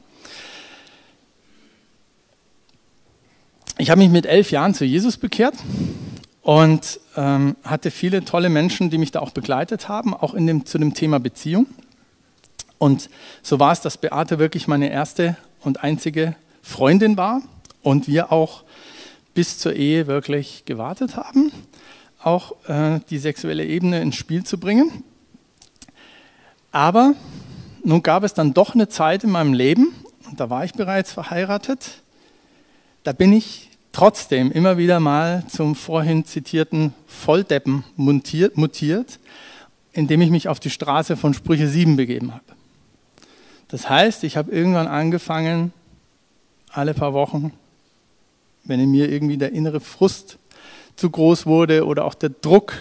Ich 3.79 3.91
habe 3.91 3.99
mich 3.99 4.09
mit 4.09 4.25
elf 4.25 4.49
Jahren 4.49 4.73
zu 4.73 4.85
Jesus 4.85 5.17
bekehrt 5.17 5.53
und 6.41 6.99
ähm, 7.15 7.55
hatte 7.63 7.91
viele 7.91 8.25
tolle 8.25 8.49
Menschen, 8.49 8.89
die 8.89 8.97
mich 8.97 9.11
da 9.11 9.19
auch 9.19 9.29
begleitet 9.29 9.87
haben, 9.87 10.15
auch 10.15 10.33
in 10.33 10.47
dem, 10.47 10.65
zu 10.65 10.79
dem 10.79 10.95
Thema 10.95 11.19
Beziehung. 11.19 11.67
Und 12.79 13.11
so 13.43 13.59
war 13.59 13.71
es, 13.71 13.81
dass 13.81 13.99
Beate 13.99 14.39
wirklich 14.39 14.67
meine 14.67 14.89
erste 14.89 15.37
und 15.61 15.83
einzige 15.83 16.35
Freundin 16.63 17.17
war 17.17 17.43
und 17.83 18.07
wir 18.07 18.31
auch 18.31 18.63
bis 19.35 19.59
zur 19.59 19.73
Ehe 19.73 20.07
wirklich 20.07 20.63
gewartet 20.65 21.15
haben, 21.15 21.51
auch 22.23 22.53
äh, 22.67 22.99
die 23.11 23.19
sexuelle 23.19 23.63
Ebene 23.63 24.01
ins 24.01 24.15
Spiel 24.15 24.43
zu 24.43 24.59
bringen. 24.59 25.03
Aber 26.71 27.13
nun 27.83 28.01
gab 28.01 28.23
es 28.23 28.33
dann 28.33 28.55
doch 28.55 28.73
eine 28.73 28.89
Zeit 28.89 29.23
in 29.23 29.29
meinem 29.29 29.53
Leben, 29.53 29.93
und 30.27 30.39
da 30.39 30.49
war 30.49 30.65
ich 30.65 30.73
bereits 30.73 31.11
verheiratet, 31.11 32.01
da 33.03 33.13
bin 33.13 33.31
ich 33.31 33.66
trotzdem 33.97 34.51
immer 34.51 34.77
wieder 34.77 34.99
mal 34.99 35.43
zum 35.47 35.75
vorhin 35.75 36.23
zitierten 36.23 36.93
Volldeppen 37.07 37.83
mutiert, 37.95 38.55
mutiert 38.55 39.19
indem 39.91 40.21
ich 40.21 40.29
mich 40.29 40.47
auf 40.47 40.59
die 40.59 40.69
Straße 40.69 41.17
von 41.17 41.33
Sprüche 41.33 41.67
7 41.67 41.95
begeben 41.95 42.31
habe. 42.31 42.43
Das 43.69 43.89
heißt, 43.89 44.23
ich 44.23 44.37
habe 44.37 44.51
irgendwann 44.51 44.85
angefangen, 44.85 45.73
alle 46.69 46.93
paar 46.93 47.13
Wochen, 47.13 47.53
wenn 48.65 48.79
in 48.79 48.91
mir 48.91 49.11
irgendwie 49.11 49.37
der 49.37 49.51
innere 49.53 49.79
Frust 49.79 50.37
zu 50.95 51.09
groß 51.09 51.47
wurde 51.47 51.83
oder 51.87 52.05
auch 52.05 52.13
der 52.13 52.29
Druck 52.29 52.75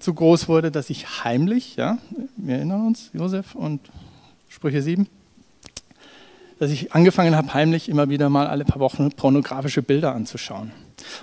zu 0.00 0.12
groß 0.12 0.48
wurde, 0.48 0.72
dass 0.72 0.90
ich 0.90 1.22
heimlich, 1.22 1.76
ja, 1.76 1.98
wir 2.36 2.56
erinnern 2.56 2.84
uns, 2.84 3.10
Josef 3.12 3.54
und 3.54 3.80
Sprüche 4.48 4.82
7, 4.82 5.06
dass 6.58 6.70
ich 6.70 6.92
angefangen 6.92 7.36
habe, 7.36 7.54
heimlich 7.54 7.88
immer 7.88 8.08
wieder 8.08 8.28
mal 8.28 8.46
alle 8.46 8.64
paar 8.64 8.80
Wochen 8.80 9.10
pornografische 9.12 9.82
Bilder 9.82 10.14
anzuschauen. 10.14 10.72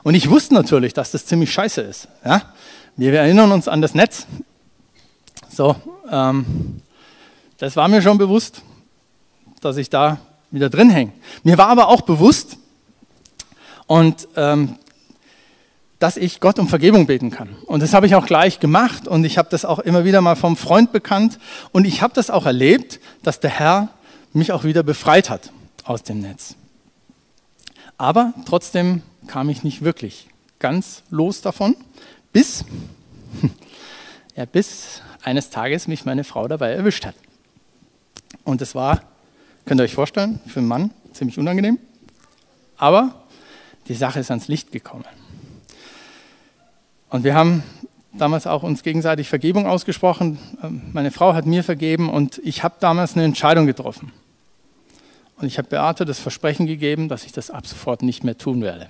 Und 0.03 0.15
ich 0.15 0.29
wusste 0.29 0.53
natürlich, 0.53 0.93
dass 0.93 1.11
das 1.11 1.25
ziemlich 1.25 1.51
scheiße 1.51 1.81
ist. 1.81 2.07
Ja? 2.23 2.41
Wir 2.95 3.13
erinnern 3.13 3.51
uns 3.51 3.67
an 3.67 3.81
das 3.81 3.93
Netz. 3.93 4.25
So, 5.49 5.75
ähm, 6.09 6.81
das 7.57 7.75
war 7.75 7.87
mir 7.87 8.01
schon 8.01 8.17
bewusst, 8.17 8.61
dass 9.61 9.77
ich 9.77 9.89
da 9.89 10.19
wieder 10.51 10.69
drin 10.69 10.89
hänge. 10.89 11.11
Mir 11.43 11.57
war 11.57 11.67
aber 11.67 11.89
auch 11.89 12.01
bewusst, 12.01 12.57
und 13.87 14.27
ähm, 14.35 14.75
dass 15.99 16.17
ich 16.17 16.39
Gott 16.39 16.59
um 16.59 16.67
Vergebung 16.67 17.05
beten 17.05 17.31
kann. 17.31 17.49
Und 17.65 17.81
das 17.81 17.93
habe 17.93 18.05
ich 18.05 18.15
auch 18.15 18.25
gleich 18.25 18.59
gemacht 18.59 19.07
und 19.07 19.23
ich 19.23 19.37
habe 19.37 19.47
das 19.49 19.63
auch 19.63 19.79
immer 19.79 20.03
wieder 20.03 20.21
mal 20.21 20.35
vom 20.35 20.57
Freund 20.57 20.91
bekannt 20.91 21.39
und 21.71 21.85
ich 21.85 22.01
habe 22.01 22.13
das 22.13 22.29
auch 22.29 22.45
erlebt, 22.45 22.99
dass 23.23 23.39
der 23.39 23.49
Herr 23.49 23.89
mich 24.35 24.51
auch 24.51 24.63
wieder 24.63 24.83
befreit 24.83 25.29
hat 25.29 25.51
aus 25.83 26.03
dem 26.03 26.19
Netz. 26.19 26.55
Aber 27.97 28.33
trotzdem 28.45 29.01
kam 29.27 29.49
ich 29.49 29.63
nicht 29.63 29.81
wirklich 29.81 30.27
ganz 30.59 31.03
los 31.09 31.41
davon, 31.41 31.75
bis, 32.33 32.65
ja, 34.35 34.45
bis 34.45 35.01
eines 35.23 35.49
Tages 35.49 35.87
mich 35.87 36.05
meine 36.05 36.23
Frau 36.23 36.47
dabei 36.47 36.71
erwischt 36.71 37.05
hat. 37.05 37.15
Und 38.43 38.61
das 38.61 38.75
war, 38.75 39.01
könnt 39.65 39.79
ihr 39.79 39.85
euch 39.85 39.95
vorstellen, 39.95 40.39
für 40.45 40.59
einen 40.59 40.67
Mann 40.67 40.91
ziemlich 41.13 41.39
unangenehm, 41.39 41.79
aber 42.77 43.23
die 43.87 43.95
Sache 43.95 44.19
ist 44.19 44.31
ans 44.31 44.47
Licht 44.47 44.71
gekommen. 44.71 45.05
Und 47.09 47.23
wir 47.23 47.35
haben 47.35 47.63
damals 48.11 48.47
auch 48.47 48.63
uns 48.63 48.83
gegenseitig 48.83 49.29
Vergebung 49.29 49.67
ausgesprochen. 49.67 50.39
Ähm, 50.63 50.81
meine 50.93 51.11
Frau 51.11 51.33
hat 51.33 51.45
mir 51.45 51.63
vergeben 51.63 52.09
und 52.09 52.41
ich 52.43 52.63
habe 52.63 52.75
damals 52.79 53.15
eine 53.15 53.23
Entscheidung 53.23 53.65
getroffen. 53.65 54.11
Und 55.37 55.47
ich 55.47 55.57
habe 55.57 55.67
Beate 55.67 56.05
das 56.05 56.19
Versprechen 56.19 56.65
gegeben, 56.65 57.09
dass 57.09 57.25
ich 57.25 57.31
das 57.31 57.49
ab 57.49 57.67
sofort 57.67 58.01
nicht 58.01 58.23
mehr 58.23 58.37
tun 58.37 58.61
werde. 58.61 58.87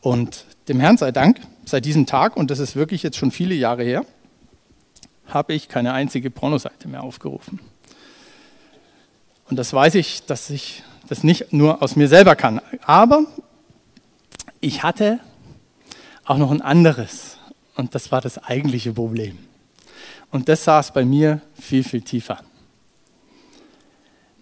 Und 0.00 0.44
dem 0.68 0.80
Herrn 0.80 0.96
sei 0.96 1.12
Dank, 1.12 1.40
seit 1.64 1.84
diesem 1.84 2.06
Tag, 2.06 2.36
und 2.36 2.50
das 2.50 2.58
ist 2.58 2.74
wirklich 2.74 3.02
jetzt 3.02 3.16
schon 3.16 3.30
viele 3.30 3.54
Jahre 3.54 3.84
her, 3.84 4.04
habe 5.28 5.54
ich 5.54 5.68
keine 5.68 5.92
einzige 5.92 6.30
Pornoseite 6.30 6.88
mehr 6.88 7.02
aufgerufen. 7.02 7.60
Und 9.48 9.56
das 9.56 9.72
weiß 9.72 9.94
ich, 9.96 10.24
dass 10.26 10.50
ich 10.50 10.82
das 11.08 11.24
nicht 11.24 11.52
nur 11.52 11.82
aus 11.82 11.96
mir 11.96 12.08
selber 12.08 12.36
kann. 12.36 12.60
Aber 12.84 13.26
ich 14.60 14.82
hatte 14.82 15.20
auch 16.24 16.38
noch 16.38 16.50
ein 16.50 16.62
anderes. 16.62 17.36
Und 17.76 17.94
das 17.94 18.12
war 18.12 18.20
das 18.20 18.38
eigentliche 18.38 18.92
Problem. 18.92 19.38
Und 20.30 20.48
das 20.48 20.64
saß 20.64 20.92
bei 20.92 21.04
mir 21.04 21.40
viel, 21.54 21.84
viel 21.84 22.02
tiefer. 22.02 22.40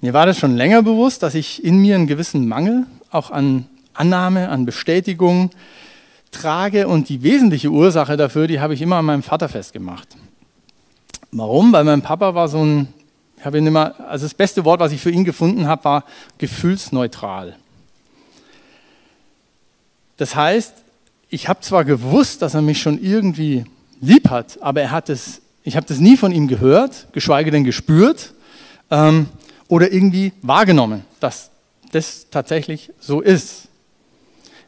Mir 0.02 0.14
war 0.14 0.24
das 0.24 0.38
schon 0.38 0.56
länger 0.56 0.82
bewusst, 0.82 1.22
dass 1.22 1.34
ich 1.34 1.62
in 1.62 1.76
mir 1.78 1.94
einen 1.94 2.06
gewissen 2.06 2.48
Mangel 2.48 2.86
auch 3.10 3.30
an 3.30 3.66
Annahme, 3.92 4.48
an 4.48 4.64
Bestätigung 4.64 5.50
trage. 6.30 6.88
Und 6.88 7.10
die 7.10 7.22
wesentliche 7.22 7.68
Ursache 7.68 8.16
dafür, 8.16 8.46
die 8.46 8.60
habe 8.60 8.72
ich 8.72 8.80
immer 8.80 8.96
an 8.96 9.04
meinem 9.04 9.22
Vater 9.22 9.48
festgemacht. 9.48 10.08
Warum? 11.32 11.72
Weil 11.72 11.84
mein 11.84 12.00
Papa 12.00 12.34
war 12.34 12.48
so 12.48 12.64
ein, 12.64 12.88
ich 13.36 13.44
habe 13.44 13.58
ihn 13.58 13.66
immer, 13.66 13.94
also 14.08 14.24
das 14.24 14.32
beste 14.32 14.64
Wort, 14.64 14.80
was 14.80 14.92
ich 14.92 15.02
für 15.02 15.10
ihn 15.10 15.24
gefunden 15.24 15.66
habe, 15.66 15.84
war 15.84 16.04
gefühlsneutral. 16.38 17.56
Das 20.16 20.34
heißt, 20.34 20.74
ich 21.28 21.48
habe 21.48 21.60
zwar 21.60 21.84
gewusst, 21.84 22.40
dass 22.40 22.54
er 22.54 22.62
mich 22.62 22.80
schon 22.80 23.00
irgendwie 23.02 23.64
lieb 24.00 24.30
hat, 24.30 24.58
aber 24.62 24.80
er 24.80 24.90
hat 24.90 25.10
es, 25.10 25.42
ich 25.62 25.76
habe 25.76 25.86
das 25.86 25.98
nie 25.98 26.16
von 26.16 26.32
ihm 26.32 26.48
gehört, 26.48 27.08
geschweige 27.12 27.50
denn 27.50 27.64
gespürt 27.64 28.32
ähm, 28.90 29.28
oder 29.70 29.92
irgendwie 29.92 30.32
wahrgenommen, 30.42 31.04
dass 31.20 31.50
das 31.92 32.26
tatsächlich 32.30 32.92
so 33.00 33.20
ist. 33.20 33.68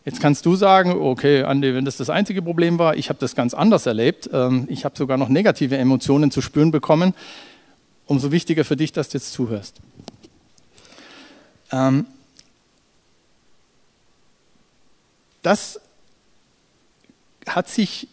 Jetzt 0.04 0.20
kannst 0.20 0.46
du 0.46 0.54
sagen, 0.54 0.92
okay, 0.92 1.42
Andi, 1.42 1.74
wenn 1.74 1.84
das 1.84 1.96
das 1.96 2.08
einzige 2.08 2.40
Problem 2.40 2.78
war, 2.78 2.96
ich 2.96 3.08
habe 3.08 3.18
das 3.18 3.34
ganz 3.34 3.52
anders 3.52 3.86
erlebt, 3.86 4.30
ähm, 4.32 4.66
ich 4.70 4.84
habe 4.84 4.96
sogar 4.96 5.18
noch 5.18 5.28
negative 5.28 5.76
Emotionen 5.76 6.30
zu 6.30 6.40
spüren 6.40 6.70
bekommen, 6.70 7.14
umso 8.06 8.30
wichtiger 8.32 8.64
für 8.64 8.76
dich, 8.76 8.92
dass 8.92 9.08
du 9.08 9.18
jetzt 9.18 9.32
zuhörst. 9.32 9.80
Ähm, 11.72 12.06
das 15.42 15.80
hat 17.46 17.68
sich, 17.68 18.08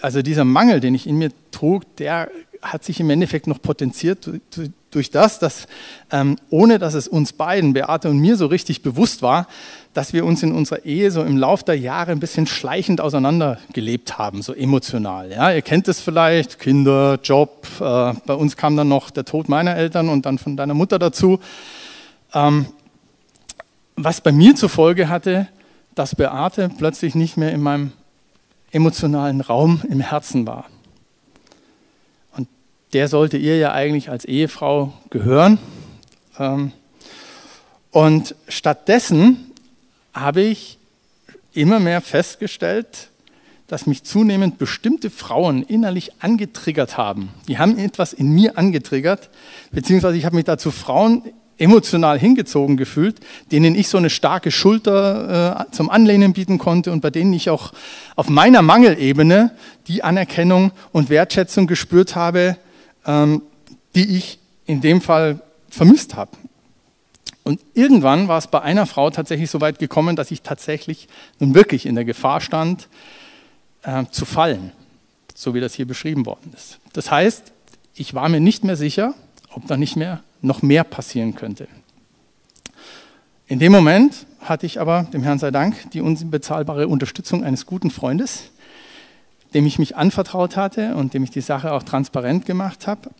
also 0.00 0.22
dieser 0.22 0.44
Mangel, 0.44 0.78
den 0.78 0.94
ich 0.94 1.06
in 1.08 1.18
mir 1.18 1.30
trug, 1.50 1.96
der 1.96 2.30
hat 2.62 2.84
sich 2.84 3.00
im 3.00 3.10
Endeffekt 3.10 3.46
noch 3.46 3.60
potenziert 3.60 4.28
durch 4.90 5.10
das, 5.10 5.38
dass 5.38 5.66
ähm, 6.10 6.36
ohne 6.50 6.78
dass 6.78 6.94
es 6.94 7.08
uns 7.08 7.32
beiden, 7.32 7.72
Beate 7.72 8.08
und 8.08 8.18
mir, 8.18 8.36
so 8.36 8.46
richtig 8.46 8.82
bewusst 8.82 9.22
war, 9.22 9.46
dass 9.94 10.12
wir 10.12 10.24
uns 10.24 10.42
in 10.42 10.52
unserer 10.52 10.84
Ehe 10.84 11.10
so 11.10 11.22
im 11.22 11.36
Laufe 11.36 11.64
der 11.64 11.78
Jahre 11.78 12.12
ein 12.12 12.20
bisschen 12.20 12.46
schleichend 12.46 13.00
auseinandergelebt 13.00 14.18
haben, 14.18 14.42
so 14.42 14.54
emotional. 14.54 15.30
Ja, 15.30 15.50
ihr 15.52 15.62
kennt 15.62 15.88
es 15.88 16.00
vielleicht, 16.00 16.58
Kinder, 16.58 17.18
Job. 17.22 17.66
Äh, 17.80 18.14
bei 18.24 18.34
uns 18.34 18.56
kam 18.56 18.76
dann 18.76 18.88
noch 18.88 19.10
der 19.10 19.24
Tod 19.24 19.48
meiner 19.48 19.76
Eltern 19.76 20.08
und 20.08 20.26
dann 20.26 20.38
von 20.38 20.56
deiner 20.56 20.74
Mutter 20.74 20.98
dazu. 20.98 21.40
Ähm, 22.32 22.66
was 23.96 24.20
bei 24.20 24.32
mir 24.32 24.54
zur 24.54 24.68
Folge 24.68 25.08
hatte, 25.08 25.48
dass 25.94 26.14
Beate 26.14 26.70
plötzlich 26.78 27.14
nicht 27.14 27.36
mehr 27.36 27.52
in 27.52 27.60
meinem 27.60 27.92
emotionalen 28.70 29.40
Raum 29.40 29.82
im 29.88 30.00
Herzen 30.00 30.46
war. 30.46 30.66
Der 32.92 33.08
sollte 33.08 33.36
ihr 33.36 33.58
ja 33.58 33.72
eigentlich 33.72 34.10
als 34.10 34.24
Ehefrau 34.24 34.92
gehören. 35.10 35.58
Ähm, 36.38 36.72
und 37.90 38.34
stattdessen 38.48 39.52
habe 40.14 40.42
ich 40.42 40.78
immer 41.52 41.80
mehr 41.80 42.00
festgestellt, 42.00 43.08
dass 43.66 43.86
mich 43.86 44.02
zunehmend 44.02 44.58
bestimmte 44.58 45.10
Frauen 45.10 45.62
innerlich 45.62 46.12
angetriggert 46.20 46.96
haben. 46.96 47.30
Die 47.48 47.58
haben 47.58 47.78
etwas 47.78 48.14
in 48.14 48.30
mir 48.30 48.56
angetriggert, 48.56 49.28
beziehungsweise 49.70 50.16
ich 50.16 50.24
habe 50.24 50.36
mich 50.36 50.46
dazu 50.46 50.70
Frauen 50.70 51.22
emotional 51.58 52.18
hingezogen 52.18 52.76
gefühlt, 52.76 53.20
denen 53.50 53.74
ich 53.74 53.88
so 53.88 53.98
eine 53.98 54.10
starke 54.10 54.50
Schulter 54.50 55.66
äh, 55.68 55.72
zum 55.72 55.90
Anlehnen 55.90 56.32
bieten 56.32 56.58
konnte 56.58 56.92
und 56.92 57.00
bei 57.00 57.10
denen 57.10 57.32
ich 57.32 57.50
auch 57.50 57.72
auf 58.16 58.28
meiner 58.28 58.62
Mangelebene 58.62 59.50
die 59.88 60.02
Anerkennung 60.02 60.70
und 60.92 61.10
Wertschätzung 61.10 61.66
gespürt 61.66 62.14
habe, 62.14 62.56
ähm, 63.08 63.42
die 63.96 64.16
ich 64.16 64.38
in 64.66 64.80
dem 64.80 65.00
Fall 65.00 65.40
vermisst 65.68 66.14
habe. 66.14 66.30
Und 67.42 67.60
irgendwann 67.72 68.28
war 68.28 68.38
es 68.38 68.46
bei 68.46 68.60
einer 68.60 68.84
Frau 68.84 69.10
tatsächlich 69.10 69.50
so 69.50 69.60
weit 69.60 69.78
gekommen, 69.78 70.14
dass 70.14 70.30
ich 70.30 70.42
tatsächlich 70.42 71.08
nun 71.40 71.54
wirklich 71.54 71.86
in 71.86 71.94
der 71.94 72.04
Gefahr 72.04 72.42
stand, 72.42 72.88
äh, 73.82 74.04
zu 74.10 74.26
fallen, 74.26 74.72
so 75.34 75.54
wie 75.54 75.60
das 75.60 75.72
hier 75.72 75.86
beschrieben 75.86 76.26
worden 76.26 76.52
ist. 76.54 76.78
Das 76.92 77.10
heißt, 77.10 77.52
ich 77.94 78.12
war 78.12 78.28
mir 78.28 78.40
nicht 78.40 78.64
mehr 78.64 78.76
sicher, 78.76 79.14
ob 79.50 79.66
da 79.66 79.78
nicht 79.78 79.96
mehr 79.96 80.22
noch 80.42 80.60
mehr 80.60 80.84
passieren 80.84 81.34
könnte. 81.34 81.66
In 83.46 83.58
dem 83.58 83.72
Moment 83.72 84.26
hatte 84.40 84.66
ich 84.66 84.78
aber, 84.78 85.04
dem 85.04 85.22
Herrn 85.22 85.38
sei 85.38 85.50
Dank, 85.50 85.90
die 85.92 86.02
unbezahlbare 86.02 86.86
Unterstützung 86.86 87.44
eines 87.44 87.64
guten 87.64 87.90
Freundes, 87.90 88.50
dem 89.54 89.66
ich 89.66 89.78
mich 89.78 89.96
anvertraut 89.96 90.56
hatte 90.56 90.94
und 90.94 91.14
dem 91.14 91.24
ich 91.24 91.30
die 91.30 91.40
Sache 91.40 91.72
auch 91.72 91.82
transparent 91.82 92.44
gemacht 92.44 92.86
habe 92.86 93.10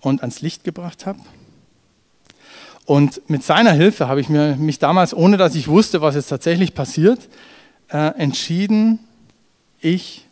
und 0.00 0.20
ans 0.20 0.40
Licht 0.40 0.64
gebracht 0.64 1.06
habe. 1.06 1.18
Und 2.86 3.28
mit 3.28 3.44
seiner 3.44 3.72
Hilfe 3.72 4.08
habe 4.08 4.20
ich 4.20 4.28
mir, 4.28 4.56
mich 4.56 4.78
damals, 4.78 5.14
ohne 5.14 5.36
dass 5.36 5.54
ich 5.54 5.68
wusste, 5.68 6.00
was 6.00 6.16
jetzt 6.16 6.28
tatsächlich 6.28 6.74
passiert, 6.74 7.28
äh, 7.88 8.14
entschieden, 8.18 8.98
ich 9.80 10.24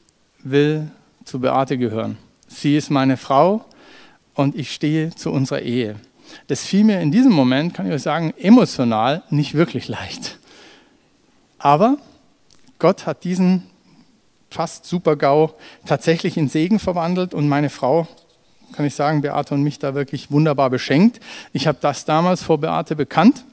will 0.42 0.90
zu 1.24 1.40
Beate 1.40 1.78
gehören. 1.78 2.18
Sie 2.48 2.76
ist 2.76 2.90
meine 2.90 3.16
Frau 3.16 3.64
und 4.34 4.56
ich 4.56 4.72
stehe 4.72 5.14
zu 5.14 5.30
unserer 5.30 5.60
Ehe. 5.60 5.96
Das 6.46 6.62
fiel 6.62 6.84
mir 6.84 7.00
in 7.00 7.12
diesem 7.12 7.32
Moment, 7.32 7.74
kann 7.74 7.86
ich 7.86 7.92
euch 7.92 8.02
sagen, 8.02 8.34
emotional 8.38 9.22
nicht 9.30 9.54
wirklich 9.54 9.88
leicht. 9.88 10.38
Aber 11.58 11.98
Gott 12.78 13.06
hat 13.06 13.24
diesen 13.24 13.64
fast 14.50 14.86
Super-GAU 14.86 15.52
tatsächlich 15.86 16.36
in 16.36 16.48
Segen 16.48 16.78
verwandelt 16.78 17.34
und 17.34 17.48
meine 17.48 17.70
Frau, 17.70 18.06
kann 18.72 18.84
ich 18.86 18.94
sagen, 18.94 19.22
Beate 19.22 19.54
und 19.54 19.62
mich 19.62 19.78
da 19.78 19.94
wirklich 19.94 20.30
wunderbar 20.30 20.70
beschenkt. 20.70 21.20
Ich 21.52 21.66
habe 21.66 21.78
das 21.80 22.04
damals 22.04 22.42
vor 22.42 22.58
Beate 22.58 22.96
bekannt. 22.96 23.44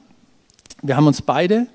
Wir 0.82 0.96
haben 0.96 1.06
uns 1.06 1.22
beide 1.22 1.66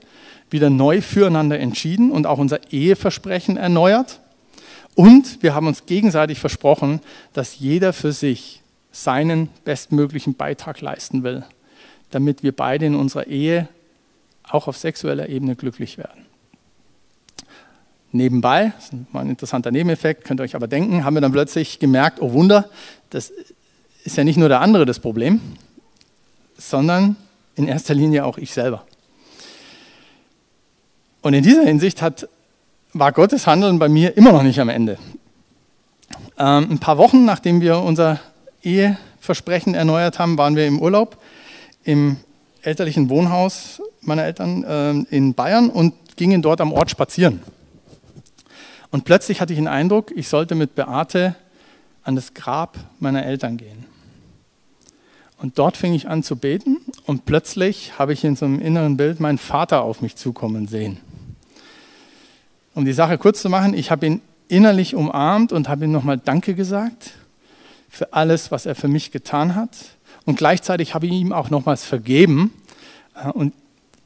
wieder 0.49 0.69
neu 0.69 1.01
füreinander 1.01 1.59
entschieden 1.59 2.11
und 2.11 2.27
auch 2.27 2.37
unser 2.37 2.71
Eheversprechen 2.71 3.57
erneuert. 3.57 4.19
Und 4.95 5.41
wir 5.41 5.55
haben 5.55 5.67
uns 5.67 5.85
gegenseitig 5.85 6.39
versprochen, 6.39 6.99
dass 7.33 7.59
jeder 7.59 7.93
für 7.93 8.11
sich 8.11 8.61
seinen 8.91 9.47
bestmöglichen 9.63 10.35
Beitrag 10.35 10.81
leisten 10.81 11.23
will, 11.23 11.45
damit 12.09 12.43
wir 12.43 12.51
beide 12.51 12.85
in 12.85 12.95
unserer 12.95 13.27
Ehe 13.27 13.69
auch 14.43 14.67
auf 14.67 14.77
sexueller 14.77 15.29
Ebene 15.29 15.55
glücklich 15.55 15.97
werden. 15.97 16.25
Nebenbei, 18.13 18.73
das 18.75 18.85
ist 18.85 19.13
mal 19.13 19.21
ein 19.21 19.29
interessanter 19.29 19.71
Nebeneffekt, 19.71 20.25
könnt 20.25 20.41
ihr 20.41 20.43
euch 20.43 20.55
aber 20.55 20.67
denken, 20.67 21.05
haben 21.05 21.15
wir 21.15 21.21
dann 21.21 21.31
plötzlich 21.31 21.79
gemerkt, 21.79 22.21
oh 22.21 22.33
Wunder, 22.33 22.69
das 23.09 23.31
ist 24.03 24.17
ja 24.17 24.23
nicht 24.23 24.37
nur 24.37 24.49
der 24.49 24.59
andere 24.61 24.85
das 24.85 24.99
Problem, 24.99 25.39
sondern 26.57 27.15
in 27.55 27.67
erster 27.67 27.93
Linie 27.93 28.25
auch 28.25 28.37
ich 28.37 28.51
selber. 28.51 28.85
Und 31.21 31.33
in 31.33 31.43
dieser 31.43 31.63
Hinsicht 31.63 32.01
hat, 32.01 32.27
war 32.93 33.11
Gottes 33.11 33.47
Handeln 33.47 33.79
bei 33.79 33.87
mir 33.87 34.17
immer 34.17 34.31
noch 34.31 34.43
nicht 34.43 34.59
am 34.59 34.69
Ende. 34.69 34.97
Ähm, 36.37 36.71
ein 36.71 36.79
paar 36.79 36.97
Wochen 36.97 37.25
nachdem 37.25 37.61
wir 37.61 37.79
unser 37.79 38.19
Eheversprechen 38.63 39.75
erneuert 39.75 40.19
haben, 40.19 40.37
waren 40.37 40.55
wir 40.55 40.67
im 40.67 40.79
Urlaub 40.79 41.17
im 41.83 42.17
elterlichen 42.61 43.09
Wohnhaus 43.09 43.81
meiner 44.01 44.23
Eltern 44.23 44.63
äh, 44.63 45.15
in 45.15 45.33
Bayern 45.33 45.69
und 45.69 45.93
gingen 46.15 46.41
dort 46.41 46.61
am 46.61 46.73
Ort 46.73 46.91
spazieren. 46.91 47.41
Und 48.91 49.05
plötzlich 49.05 49.41
hatte 49.41 49.53
ich 49.53 49.59
den 49.59 49.67
Eindruck, 49.67 50.11
ich 50.11 50.27
sollte 50.27 50.53
mit 50.53 50.75
Beate 50.75 51.35
an 52.03 52.15
das 52.15 52.33
Grab 52.33 52.77
meiner 52.99 53.25
Eltern 53.25 53.57
gehen. 53.57 53.85
Und 55.37 55.57
dort 55.57 55.75
fing 55.75 55.93
ich 55.93 56.07
an 56.07 56.21
zu 56.21 56.35
beten 56.35 56.77
und 57.07 57.25
plötzlich 57.25 57.97
habe 57.97 58.13
ich 58.13 58.23
in 58.23 58.35
so 58.35 58.45
einem 58.45 58.59
inneren 58.59 58.97
Bild 58.97 59.19
meinen 59.19 59.39
Vater 59.39 59.81
auf 59.81 60.01
mich 60.01 60.15
zukommen 60.15 60.67
sehen. 60.67 60.97
Um 62.75 62.85
die 62.85 62.93
Sache 62.93 63.17
kurz 63.17 63.41
zu 63.41 63.49
machen, 63.49 63.73
ich 63.73 63.89
habe 63.89 64.05
ihn 64.05 64.21
innerlich 64.49 64.93
umarmt 64.95 65.51
und 65.51 65.67
habe 65.67 65.85
ihm 65.85 65.91
nochmal 65.91 66.17
Danke 66.17 66.53
gesagt 66.53 67.11
für 67.89 68.13
alles, 68.13 68.51
was 68.51 68.65
er 68.65 68.75
für 68.75 68.87
mich 68.87 69.11
getan 69.11 69.55
hat. 69.55 69.69
Und 70.25 70.37
gleichzeitig 70.37 70.93
habe 70.93 71.07
ich 71.07 71.13
ihm 71.13 71.33
auch 71.33 71.49
nochmals 71.49 71.83
vergeben 71.83 72.53
äh, 73.15 73.29
und 73.29 73.53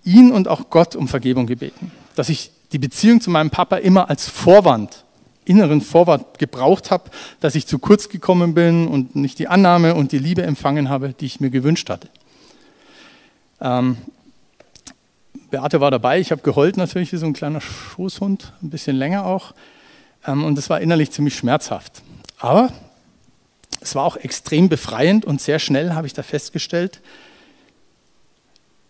ihn 0.04 0.32
und 0.32 0.48
auch 0.48 0.70
Gott 0.70 0.96
um 0.96 1.08
Vergebung 1.08 1.48
gebeten. 1.48 1.92
Dass 2.16 2.30
ich 2.30 2.52
die 2.72 2.80
Beziehung 2.80 3.22
zu 3.22 3.30
meinem 3.30 3.50
Papa 3.50 3.78
immer 3.78 4.10
als 4.10 4.28
Vorwand, 4.28 5.04
inneren 5.46 5.82
Vorwand 5.82 6.40
gebraucht 6.40 6.92
habe, 6.92 7.12
dass 7.40 7.56
ich 7.56 7.68
zu 7.68 7.80
kurz 7.80 8.10
gekommen 8.10 8.54
bin 8.54 8.88
und 8.88 9.16
nicht 9.16 9.40
die 9.40 9.48
Annahme 9.48 9.96
und 9.96 10.12
die 10.12 10.18
Liebe 10.18 10.44
empfangen 10.44 10.90
habe, 10.90 11.14
die 11.14 11.26
ich 11.26 11.40
mir 11.40 11.50
gewünscht 11.50 11.90
hatte. 11.90 12.10
Ähm, 13.62 13.98
Beate 15.52 15.80
war 15.80 15.92
dabei, 15.92 16.20
ich 16.20 16.32
habe 16.32 16.42
geheult 16.42 16.78
natürlich 16.78 17.14
wie 17.14 17.18
so 17.18 17.26
ein 17.26 17.34
kleiner 17.34 17.62
Schoßhund, 17.62 18.54
ein 18.62 18.70
bisschen 18.70 18.96
länger 18.96 19.26
auch. 19.26 19.54
Ähm, 20.26 20.44
und 20.44 20.58
das 20.58 20.70
war 20.70 20.82
innerlich 20.82 21.12
ziemlich 21.12 21.36
schmerzhaft. 21.36 22.02
Aber 22.40 22.72
es 23.80 23.96
war 23.96 24.04
auch 24.04 24.18
extrem 24.18 24.68
befreiend 24.68 25.26
und 25.26 25.40
sehr 25.40 25.60
schnell 25.60 25.94
habe 25.94 26.08
ich 26.08 26.14
da 26.14 26.24
festgestellt, 26.24 27.02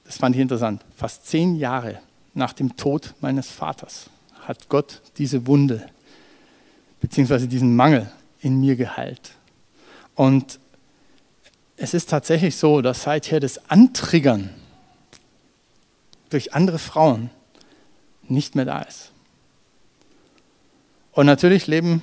das 0.05 0.17
fand 0.17 0.36
ich 0.36 0.41
interessant, 0.41 0.82
fast 0.95 1.28
zehn 1.28 1.55
Jahre 1.55 1.99
nach 2.36 2.53
dem 2.53 2.77
Tod 2.77 3.15
meines 3.21 3.49
Vaters 3.49 4.09
hat 4.41 4.69
Gott 4.69 5.01
diese 5.17 5.47
Wunde 5.47 5.88
bzw. 6.99 7.47
diesen 7.47 7.75
Mangel 7.75 8.11
in 8.39 8.59
mir 8.59 8.75
geheilt. 8.75 9.31
Und 10.13 10.59
es 11.77 11.93
ist 11.93 12.09
tatsächlich 12.09 12.55
so, 12.55 12.81
dass 12.81 13.03
seither 13.03 13.39
das 13.39 13.69
Antriggern 13.69 14.49
durch 16.29 16.53
andere 16.53 16.77
Frauen 16.79 17.29
nicht 18.27 18.55
mehr 18.55 18.65
da 18.65 18.81
ist. 18.81 19.11
Und 21.11 21.25
natürlich 21.25 21.67
leben, 21.67 22.01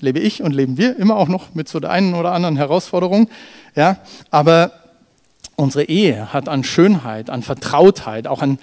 lebe 0.00 0.18
ich 0.18 0.42
und 0.42 0.52
leben 0.52 0.76
wir 0.76 0.96
immer 0.96 1.16
auch 1.16 1.28
noch 1.28 1.54
mit 1.54 1.68
so 1.68 1.80
der 1.80 1.90
einen 1.90 2.14
oder 2.14 2.32
anderen 2.32 2.56
Herausforderung. 2.56 3.28
Ja, 3.74 3.98
aber 4.30 4.72
unsere 5.56 5.84
Ehe 5.84 6.32
hat 6.32 6.48
an 6.48 6.64
Schönheit, 6.64 7.30
an 7.30 7.42
Vertrautheit, 7.42 8.26
auch 8.26 8.42
an 8.42 8.58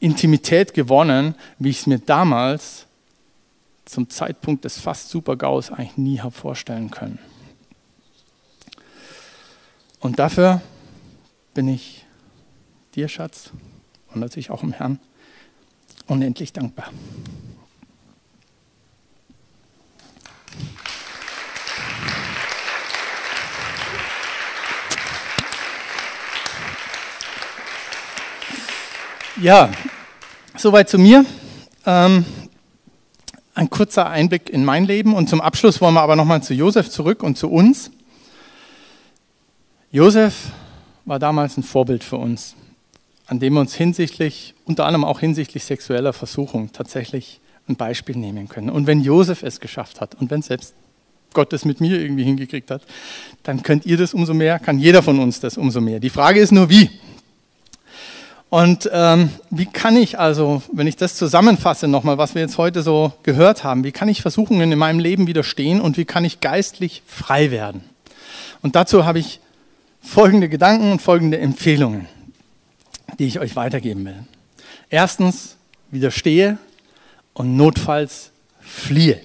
Intimität 0.00 0.74
gewonnen, 0.74 1.34
wie 1.58 1.70
ich 1.70 1.80
es 1.80 1.86
mir 1.86 1.98
damals 1.98 2.86
zum 3.84 4.10
Zeitpunkt 4.10 4.64
des 4.64 4.78
fast 4.78 5.08
Super-GAUs 5.08 5.72
eigentlich 5.72 5.96
nie 5.96 6.20
habe 6.20 6.34
vorstellen 6.34 6.90
können. 6.90 7.18
Und 10.00 10.18
dafür 10.18 10.60
bin 11.54 11.68
ich 11.68 12.04
dir, 12.94 13.08
Schatz, 13.08 13.50
und 14.12 14.20
natürlich 14.20 14.50
auch 14.50 14.62
im 14.62 14.72
Herrn 14.72 15.00
unendlich 16.06 16.52
dankbar. 16.52 16.90
Ja, 29.40 29.70
soweit 30.56 30.88
zu 30.88 30.98
mir. 30.98 31.24
Ähm, 31.86 32.24
ein 33.54 33.70
kurzer 33.70 34.08
Einblick 34.08 34.48
in 34.50 34.64
mein 34.64 34.84
Leben 34.84 35.14
und 35.14 35.28
zum 35.28 35.40
Abschluss 35.40 35.80
wollen 35.80 35.94
wir 35.94 36.02
aber 36.02 36.16
nochmal 36.16 36.42
zu 36.42 36.54
Josef 36.54 36.90
zurück 36.90 37.22
und 37.22 37.36
zu 37.36 37.50
uns. 37.50 37.90
Josef 39.90 40.34
war 41.04 41.18
damals 41.18 41.56
ein 41.56 41.62
Vorbild 41.62 42.04
für 42.04 42.16
uns 42.16 42.54
an 43.28 43.38
dem 43.38 43.52
wir 43.52 43.60
uns 43.60 43.74
hinsichtlich, 43.74 44.54
unter 44.64 44.86
anderem 44.86 45.04
auch 45.04 45.20
hinsichtlich 45.20 45.62
sexueller 45.62 46.14
Versuchung, 46.14 46.72
tatsächlich 46.72 47.40
ein 47.68 47.76
Beispiel 47.76 48.16
nehmen 48.16 48.48
können. 48.48 48.70
Und 48.70 48.86
wenn 48.86 49.02
Josef 49.02 49.42
es 49.42 49.60
geschafft 49.60 50.00
hat 50.00 50.14
und 50.14 50.30
wenn 50.30 50.40
selbst 50.40 50.74
Gott 51.34 51.52
es 51.52 51.66
mit 51.66 51.82
mir 51.82 52.00
irgendwie 52.00 52.24
hingekriegt 52.24 52.70
hat, 52.70 52.82
dann 53.42 53.62
könnt 53.62 53.84
ihr 53.84 53.98
das 53.98 54.14
umso 54.14 54.32
mehr, 54.32 54.58
kann 54.58 54.78
jeder 54.78 55.02
von 55.02 55.18
uns 55.18 55.40
das 55.40 55.58
umso 55.58 55.82
mehr. 55.82 56.00
Die 56.00 56.08
Frage 56.08 56.40
ist 56.40 56.52
nur, 56.52 56.70
wie. 56.70 56.90
Und 58.50 58.88
ähm, 58.92 59.30
wie 59.50 59.66
kann 59.66 59.96
ich 59.96 60.18
also, 60.18 60.62
wenn 60.72 60.86
ich 60.86 60.96
das 60.96 61.16
zusammenfasse 61.16 61.86
nochmal, 61.86 62.16
was 62.16 62.34
wir 62.34 62.40
jetzt 62.40 62.56
heute 62.56 62.82
so 62.82 63.12
gehört 63.22 63.62
haben, 63.62 63.84
wie 63.84 63.92
kann 63.92 64.08
ich 64.08 64.22
Versuchungen 64.22 64.72
in 64.72 64.78
meinem 64.78 65.00
Leben 65.00 65.26
widerstehen 65.26 65.80
und 65.80 65.98
wie 65.98 66.06
kann 66.06 66.24
ich 66.24 66.40
geistlich 66.40 67.02
frei 67.06 67.50
werden? 67.50 67.84
Und 68.62 68.74
dazu 68.74 69.04
habe 69.04 69.18
ich 69.18 69.40
folgende 70.00 70.48
Gedanken 70.48 70.92
und 70.92 71.02
folgende 71.02 71.38
Empfehlungen, 71.38 72.08
die 73.18 73.26
ich 73.26 73.38
euch 73.38 73.54
weitergeben 73.54 74.06
will. 74.06 74.24
Erstens, 74.88 75.56
widerstehe 75.90 76.56
und 77.34 77.56
notfalls 77.56 78.30
fliehe. 78.60 79.20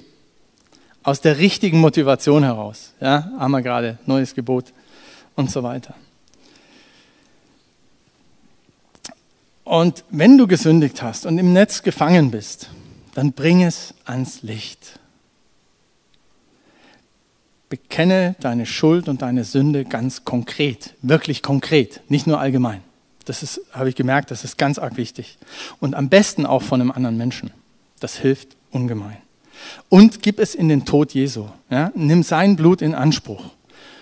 Aus 1.01 1.21
der 1.21 1.38
richtigen 1.38 1.80
Motivation 1.80 2.43
heraus. 2.43 2.93
Ja, 2.99 3.32
haben 3.39 3.51
wir 3.51 3.61
gerade, 3.61 3.97
neues 4.05 4.36
Gebot 4.36 4.74
und 5.36 5.49
so 5.49 5.63
weiter. 5.63 5.95
Und 9.64 10.03
wenn 10.09 10.38
du 10.38 10.47
gesündigt 10.47 11.01
hast 11.01 11.26
und 11.26 11.38
im 11.38 11.53
Netz 11.53 11.84
gefangen 11.84 12.32
bist, 12.32 12.70
dann 13.14 13.32
bring 13.32 13.64
es 13.64 13.93
ans 14.05 14.41
Licht. 14.41 14.99
Bekenne 17.70 18.36
deine 18.39 18.66
Schuld 18.66 19.07
und 19.07 19.22
deine 19.22 19.43
Sünde 19.43 19.86
ganz 19.86 20.26
konkret, 20.26 20.93
wirklich 21.01 21.41
konkret, 21.41 22.01
nicht 22.09 22.28
nur 22.28 22.39
allgemein. 22.39 22.82
Das 23.26 23.41
ist, 23.41 23.61
habe 23.72 23.89
ich 23.89 23.95
gemerkt, 23.95 24.32
das 24.32 24.43
ist 24.43 24.57
ganz 24.57 24.78
arg 24.78 24.97
wichtig. 24.97 25.38
Und 25.80 25.95
am 25.95 26.09
besten 26.09 26.45
auch 26.45 26.61
von 26.61 26.82
einem 26.82 26.91
anderen 26.91 27.18
Menschen. 27.18 27.51
Das 27.99 28.18
hilft 28.18 28.49
ungemein. 28.70 29.18
Und 29.88 30.22
gib 30.22 30.39
es 30.39 30.55
in 30.55 30.68
den 30.68 30.84
Tod 30.84 31.14
Jesu. 31.14 31.47
Ja? 31.70 31.91
Nimm 31.95 32.22
sein 32.22 32.57
Blut 32.57 32.82
in 32.82 32.93
Anspruch. 32.93 33.45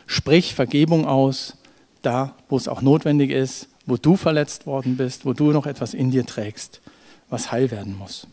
Sprich 0.08 0.56
Vergebung 0.56 1.06
aus, 1.06 1.56
da 2.02 2.36
wo 2.50 2.58
es 2.58 2.68
auch 2.68 2.82
notwendig 2.82 3.30
ist 3.30 3.68
wo 3.92 3.98
du 3.98 4.16
verletzt 4.16 4.66
worden 4.66 4.96
bist, 4.96 5.26
wo 5.26 5.34
du 5.34 5.52
noch 5.52 5.66
etwas 5.66 5.94
in 5.94 6.12
dir 6.12 6.26
trägst, 6.26 6.80
was 7.30 7.52
heil 7.52 7.72
werden 7.72 7.98
muss. 7.98 8.26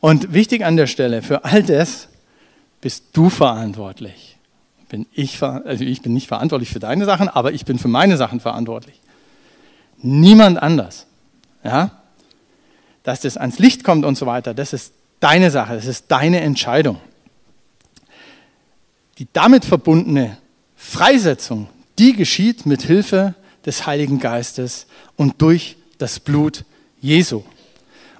Und 0.00 0.32
wichtig 0.32 0.64
an 0.64 0.76
der 0.76 0.88
Stelle, 0.88 1.22
für 1.22 1.44
all 1.44 1.62
das 1.62 2.08
bist 2.80 3.04
du 3.12 3.30
verantwortlich. 3.30 4.36
Bin 4.88 5.06
ich, 5.12 5.40
also 5.40 5.84
ich 5.84 6.02
bin 6.02 6.14
nicht 6.14 6.26
verantwortlich 6.26 6.68
für 6.68 6.80
deine 6.80 7.04
Sachen, 7.04 7.28
aber 7.28 7.52
ich 7.52 7.64
bin 7.64 7.78
für 7.78 7.86
meine 7.86 8.16
Sachen 8.16 8.40
verantwortlich. 8.40 9.00
Niemand 9.98 10.60
anders. 10.60 11.06
Ja? 11.62 11.92
Dass 13.04 13.20
das 13.20 13.36
ans 13.36 13.60
Licht 13.60 13.84
kommt 13.84 14.04
und 14.04 14.18
so 14.18 14.26
weiter, 14.26 14.52
das 14.52 14.72
ist 14.72 14.94
deine 15.20 15.52
Sache, 15.52 15.76
das 15.76 15.86
ist 15.86 16.06
deine 16.08 16.40
Entscheidung. 16.40 16.98
Die 19.18 19.28
damit 19.32 19.64
verbundene 19.64 20.38
Freisetzung, 20.74 21.68
die 22.00 22.14
geschieht 22.14 22.66
mit 22.66 22.82
Hilfe 22.82 23.36
des 23.66 23.86
Heiligen 23.86 24.18
Geistes 24.18 24.86
und 25.16 25.40
durch 25.40 25.76
das 25.98 26.20
Blut 26.20 26.64
Jesu. 27.00 27.42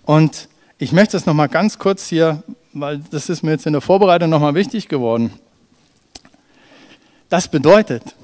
Und 0.05 0.49
ich 0.79 0.93
möchte 0.93 1.13
das 1.13 1.27
nochmal 1.27 1.49
ganz 1.49 1.79
kurz 1.79 2.09
hier, 2.09 2.43
weil 2.73 2.99
das 3.11 3.29
ist 3.29 3.43
mir 3.43 3.53
jetzt 3.53 3.67
in 3.67 3.73
der 3.73 3.83
Vorbereitung 3.83 4.31
nochmal 4.31 4.55
wichtig 4.55 4.89
geworden. 4.89 5.33
Das 7.29 7.49
bedeutet, 7.49 8.15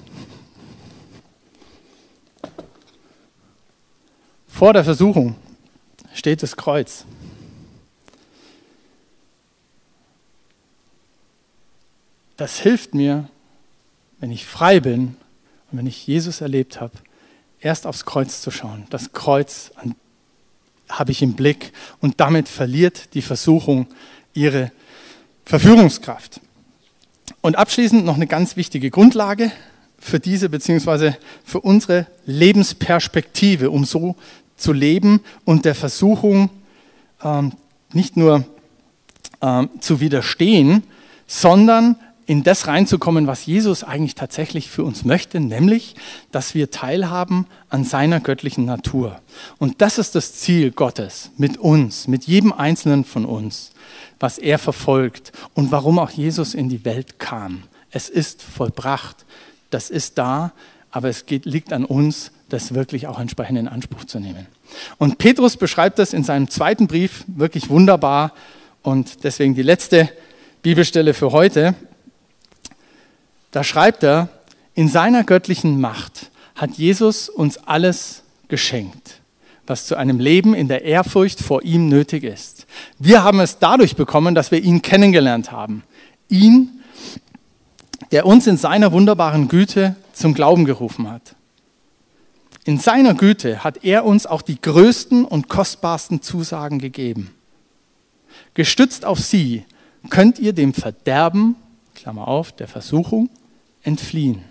vor 4.48 4.72
der 4.72 4.84
Versuchung 4.84 5.36
steht 6.12 6.42
das 6.42 6.56
Kreuz. 6.56 7.04
Das 12.36 12.58
hilft 12.58 12.94
mir, 12.94 13.28
wenn 14.18 14.30
ich 14.30 14.46
frei 14.46 14.80
bin 14.80 15.16
und 15.70 15.78
wenn 15.78 15.86
ich 15.86 16.06
Jesus 16.06 16.40
erlebt 16.40 16.80
habe, 16.80 16.92
erst 17.60 17.86
aufs 17.86 18.04
Kreuz 18.04 18.40
zu 18.40 18.50
schauen. 18.50 18.86
Das 18.90 19.12
Kreuz 19.12 19.72
habe 20.88 21.12
ich 21.12 21.22
im 21.22 21.34
Blick 21.34 21.72
und 22.00 22.20
damit 22.20 22.48
verliert 22.48 23.14
die 23.14 23.22
Versuchung 23.22 23.86
ihre 24.34 24.72
Verführungskraft. 25.44 26.40
Und 27.40 27.56
abschließend 27.56 28.04
noch 28.04 28.16
eine 28.16 28.26
ganz 28.26 28.56
wichtige 28.56 28.90
Grundlage 28.90 29.50
für 29.98 30.20
diese 30.20 30.48
bzw. 30.48 31.12
für 31.44 31.60
unsere 31.60 32.06
Lebensperspektive, 32.26 33.70
um 33.70 33.84
so 33.84 34.16
zu 34.56 34.72
leben 34.72 35.20
und 35.44 35.64
der 35.64 35.74
Versuchung 35.74 36.50
ähm, 37.22 37.52
nicht 37.92 38.16
nur 38.16 38.44
ähm, 39.40 39.70
zu 39.80 40.00
widerstehen, 40.00 40.82
sondern 41.26 41.96
in 42.30 42.44
das 42.44 42.68
reinzukommen, 42.68 43.26
was 43.26 43.44
Jesus 43.44 43.82
eigentlich 43.82 44.14
tatsächlich 44.14 44.70
für 44.70 44.84
uns 44.84 45.04
möchte, 45.04 45.40
nämlich, 45.40 45.96
dass 46.30 46.54
wir 46.54 46.70
teilhaben 46.70 47.48
an 47.70 47.82
seiner 47.82 48.20
göttlichen 48.20 48.64
Natur. 48.64 49.20
Und 49.58 49.80
das 49.80 49.98
ist 49.98 50.14
das 50.14 50.34
Ziel 50.34 50.70
Gottes 50.70 51.32
mit 51.38 51.58
uns, 51.58 52.06
mit 52.06 52.28
jedem 52.28 52.52
Einzelnen 52.52 53.04
von 53.04 53.24
uns, 53.24 53.72
was 54.20 54.38
er 54.38 54.60
verfolgt 54.60 55.32
und 55.54 55.72
warum 55.72 55.98
auch 55.98 56.10
Jesus 56.10 56.54
in 56.54 56.68
die 56.68 56.84
Welt 56.84 57.18
kam. 57.18 57.64
Es 57.90 58.08
ist 58.08 58.42
vollbracht, 58.44 59.26
das 59.70 59.90
ist 59.90 60.16
da, 60.16 60.52
aber 60.92 61.08
es 61.08 61.26
geht, 61.26 61.46
liegt 61.46 61.72
an 61.72 61.84
uns, 61.84 62.30
das 62.48 62.74
wirklich 62.74 63.08
auch 63.08 63.18
entsprechend 63.18 63.58
in 63.58 63.66
Anspruch 63.66 64.04
zu 64.04 64.20
nehmen. 64.20 64.46
Und 64.98 65.18
Petrus 65.18 65.56
beschreibt 65.56 65.98
das 65.98 66.12
in 66.12 66.22
seinem 66.22 66.48
zweiten 66.48 66.86
Brief 66.86 67.24
wirklich 67.26 67.70
wunderbar 67.70 68.34
und 68.82 69.24
deswegen 69.24 69.56
die 69.56 69.64
letzte 69.64 70.08
Bibelstelle 70.62 71.12
für 71.12 71.32
heute. 71.32 71.74
Da 73.50 73.64
schreibt 73.64 74.02
er, 74.02 74.28
in 74.74 74.88
seiner 74.88 75.24
göttlichen 75.24 75.80
Macht 75.80 76.30
hat 76.54 76.72
Jesus 76.72 77.28
uns 77.28 77.58
alles 77.58 78.22
geschenkt, 78.48 79.20
was 79.66 79.86
zu 79.86 79.96
einem 79.96 80.20
Leben 80.20 80.54
in 80.54 80.68
der 80.68 80.84
Ehrfurcht 80.84 81.40
vor 81.40 81.62
ihm 81.62 81.88
nötig 81.88 82.24
ist. 82.24 82.66
Wir 82.98 83.24
haben 83.24 83.40
es 83.40 83.58
dadurch 83.58 83.96
bekommen, 83.96 84.34
dass 84.34 84.50
wir 84.50 84.62
ihn 84.62 84.82
kennengelernt 84.82 85.52
haben. 85.52 85.82
Ihn, 86.28 86.80
der 88.12 88.26
uns 88.26 88.46
in 88.46 88.56
seiner 88.56 88.92
wunderbaren 88.92 89.48
Güte 89.48 89.96
zum 90.12 90.34
Glauben 90.34 90.64
gerufen 90.64 91.10
hat. 91.10 91.34
In 92.64 92.78
seiner 92.78 93.14
Güte 93.14 93.64
hat 93.64 93.84
er 93.84 94.04
uns 94.04 94.26
auch 94.26 94.42
die 94.42 94.60
größten 94.60 95.24
und 95.24 95.48
kostbarsten 95.48 96.22
Zusagen 96.22 96.78
gegeben. 96.78 97.30
Gestützt 98.54 99.04
auf 99.04 99.18
sie 99.18 99.64
könnt 100.08 100.38
ihr 100.38 100.52
dem 100.52 100.74
Verderben, 100.74 101.56
Klammer 101.94 102.28
auf, 102.28 102.52
der 102.52 102.68
Versuchung, 102.68 103.28
entfliehen, 103.82 104.44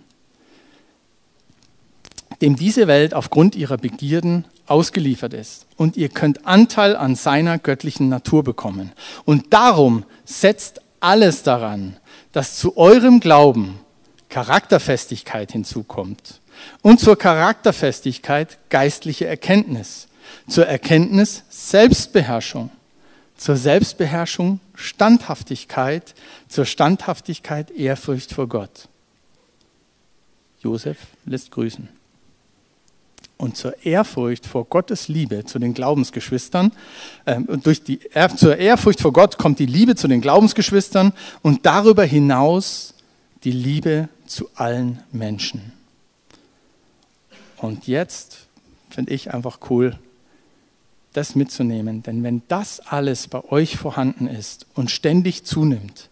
dem 2.41 2.55
diese 2.55 2.87
Welt 2.87 3.13
aufgrund 3.13 3.55
ihrer 3.55 3.77
Begierden 3.77 4.45
ausgeliefert 4.67 5.33
ist. 5.33 5.65
Und 5.75 5.97
ihr 5.97 6.09
könnt 6.09 6.45
Anteil 6.45 6.95
an 6.95 7.15
seiner 7.15 7.57
göttlichen 7.57 8.09
Natur 8.09 8.43
bekommen. 8.43 8.91
Und 9.25 9.53
darum 9.53 10.05
setzt 10.25 10.81
alles 10.99 11.43
daran, 11.43 11.97
dass 12.31 12.57
zu 12.57 12.77
eurem 12.77 13.19
Glauben 13.19 13.79
Charakterfestigkeit 14.29 15.51
hinzukommt 15.51 16.39
und 16.81 16.99
zur 16.99 17.17
Charakterfestigkeit 17.17 18.57
geistliche 18.69 19.25
Erkenntnis, 19.25 20.07
zur 20.47 20.67
Erkenntnis 20.67 21.43
Selbstbeherrschung, 21.49 22.69
zur 23.37 23.55
Selbstbeherrschung 23.55 24.59
Standhaftigkeit, 24.75 26.13
zur 26.47 26.65
Standhaftigkeit 26.65 27.71
Ehrfurcht 27.71 28.33
vor 28.33 28.47
Gott. 28.47 28.87
Josef 30.61 30.97
lässt 31.25 31.51
grüßen. 31.51 31.87
Und 33.37 33.55
zur 33.55 33.85
Ehrfurcht 33.85 34.45
vor 34.45 34.65
Gottes 34.65 35.07
Liebe 35.07 35.45
zu 35.45 35.59
den 35.59 35.73
Glaubensgeschwistern, 35.73 36.73
äh, 37.25 37.39
durch 37.63 37.83
die, 37.83 37.99
zur 38.35 38.57
Ehrfurcht 38.57 38.99
vor 38.99 39.13
Gott 39.13 39.37
kommt 39.37 39.59
die 39.59 39.65
Liebe 39.65 39.95
zu 39.95 40.09
den 40.09 40.19
Glaubensgeschwistern 40.19 41.13
und 41.41 41.65
darüber 41.65 42.03
hinaus 42.03 42.93
die 43.45 43.51
Liebe 43.51 44.09
zu 44.25 44.49
allen 44.55 44.99
Menschen. 45.11 45.71
Und 47.57 47.87
jetzt 47.87 48.47
finde 48.89 49.13
ich 49.13 49.33
einfach 49.33 49.59
cool, 49.69 49.97
das 51.13 51.35
mitzunehmen. 51.35 52.03
Denn 52.03 52.23
wenn 52.23 52.41
das 52.47 52.79
alles 52.79 53.27
bei 53.27 53.43
euch 53.45 53.77
vorhanden 53.77 54.27
ist 54.27 54.65
und 54.75 54.91
ständig 54.91 55.45
zunimmt, 55.45 56.09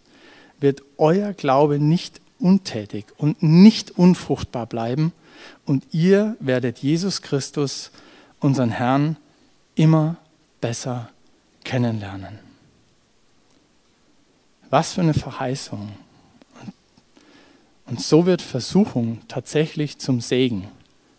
wird 0.60 0.82
euer 0.96 1.32
Glaube 1.32 1.78
nicht 1.78 2.20
untätig 2.38 3.06
und 3.16 3.42
nicht 3.42 3.92
unfruchtbar 3.92 4.66
bleiben 4.66 5.12
und 5.64 5.84
ihr 5.92 6.36
werdet 6.40 6.78
Jesus 6.78 7.22
Christus, 7.22 7.90
unseren 8.40 8.70
Herrn, 8.70 9.16
immer 9.74 10.16
besser 10.60 11.10
kennenlernen. 11.64 12.38
Was 14.70 14.92
für 14.94 15.00
eine 15.00 15.14
Verheißung. 15.14 15.90
Und 17.86 18.02
so 18.02 18.26
wird 18.26 18.42
Versuchung 18.42 19.20
tatsächlich 19.28 19.98
zum 19.98 20.20
Segen, 20.20 20.68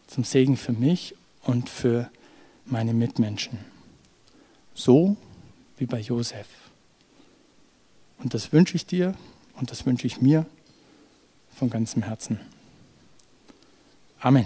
zum 0.07 0.23
Segen 0.23 0.55
für 0.55 0.73
mich 0.73 1.15
und 1.43 1.67
für 1.67 2.11
meine 2.65 2.93
Mitmenschen. 2.93 3.59
So 4.75 5.17
wie 5.77 5.87
bei 5.87 5.99
Josef. 5.99 6.47
Und 8.19 8.33
das 8.33 8.53
wünsche 8.53 8.75
ich 8.75 8.85
dir 8.85 9.15
und 9.55 9.71
das 9.71 9.85
wünsche 9.85 10.05
ich 10.05 10.21
mir 10.21 10.45
von 11.59 11.69
ganzem 11.69 12.03
Herzen. 12.03 12.39
Amen. 14.21 14.45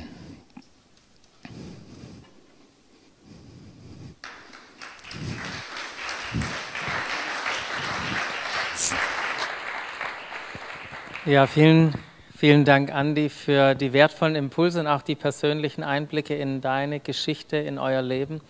Ja, 11.26 11.48
vielen, 11.48 11.94
vielen 12.36 12.66
Dank, 12.66 12.92
Andi, 12.92 13.30
für 13.30 13.76
die 13.76 13.94
wertvollen 13.94 14.36
Impulse 14.36 14.80
und 14.80 14.88
auch 14.88 15.04
die 15.04 15.16
persönlichen 15.16 15.84
Einblicke 15.84 16.36
in 16.36 16.60
deine 16.60 17.00
Geschichte, 17.00 17.58
in 17.58 17.78
euer 17.78 18.02
Leben. 18.02 18.42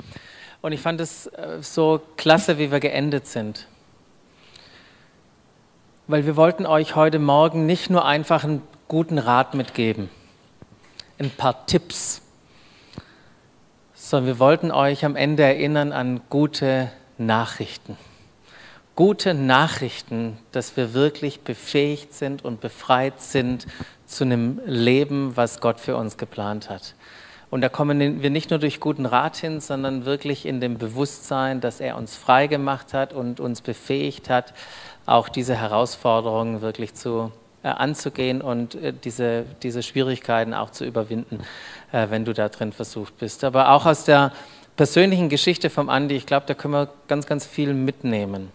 Und 0.62 0.72
ich 0.72 0.80
fand 0.80 1.02
es 1.02 1.28
äh, 1.28 1.58
so 1.62 2.02
klasse, 2.16 2.58
wie 2.58 2.72
wir 2.72 2.80
geendet 2.80 3.28
sind. 3.28 3.68
Weil 6.06 6.26
wir 6.26 6.36
wollten 6.36 6.66
euch 6.66 6.96
heute 6.96 7.18
Morgen 7.18 7.66
nicht 7.66 7.90
nur 7.90 8.04
einfach 8.04 8.44
einen 8.44 8.62
guten 8.90 9.18
Rat 9.18 9.54
mitgeben, 9.54 10.10
ein 11.18 11.30
paar 11.30 11.66
Tipps, 11.66 12.22
sondern 13.94 14.28
wir 14.28 14.40
wollten 14.40 14.70
euch 14.70 15.06
am 15.06 15.16
Ende 15.16 15.44
erinnern 15.44 15.94
an 15.94 16.20
gute 16.30 16.92
Nachrichten. 17.18 17.96
Gute 18.98 19.34
Nachrichten, 19.34 20.38
dass 20.52 20.76
wir 20.76 20.94
wirklich 20.94 21.40
befähigt 21.40 22.14
sind 22.14 22.44
und 22.44 22.60
befreit 22.60 23.22
sind 23.22 23.66
zu 24.06 24.26
einem 24.26 24.60
Leben, 24.66 25.38
was 25.38 25.62
Gott 25.62 25.80
für 25.80 25.96
uns 25.96 26.18
geplant 26.18 26.70
hat. 26.70 26.96
Und 27.54 27.62
da 27.62 27.70
kommen 27.70 28.24
wir 28.24 28.32
nicht 28.32 28.50
nur 28.50 28.58
durch 28.58 28.80
guten 28.80 29.06
Rat 29.06 29.38
hin, 29.38 29.62
sondern 29.62 30.06
wirklich 30.06 30.48
in 30.48 30.60
dem 30.60 30.80
Bewusstsein, 30.80 31.62
dass 31.62 31.82
er 31.82 31.98
uns 31.98 32.16
frei 32.16 32.48
gemacht 32.48 32.96
hat 32.96 33.14
und 33.14 33.40
uns 33.40 33.62
befähigt 33.62 34.28
hat, 34.28 34.56
auch 35.06 35.30
diese 35.30 35.56
Herausforderungen 35.56 36.64
wirklich 36.64 36.96
zu, 36.96 37.32
äh, 37.62 37.68
anzugehen 37.68 38.42
und 38.42 38.74
äh, 38.74 38.92
diese, 38.92 39.46
diese 39.62 39.84
Schwierigkeiten 39.84 40.56
auch 40.56 40.72
zu 40.72 40.84
überwinden, 40.84 41.42
äh, 41.92 42.08
wenn 42.10 42.26
du 42.26 42.34
da 42.34 42.50
drin 42.50 42.74
versucht 42.74 43.20
bist. 43.20 43.44
Aber 43.44 43.70
auch 43.70 43.86
aus 43.86 44.04
der 44.04 44.32
persönlichen 44.76 45.30
Geschichte 45.30 45.70
vom 45.70 45.90
Andi, 45.90 46.16
ich 46.16 46.26
glaube, 46.26 46.48
da 46.48 46.56
können 46.56 46.74
wir 46.74 46.90
ganz, 47.08 47.28
ganz 47.28 47.46
viel 47.46 47.76
mitnehmen. 47.76 48.52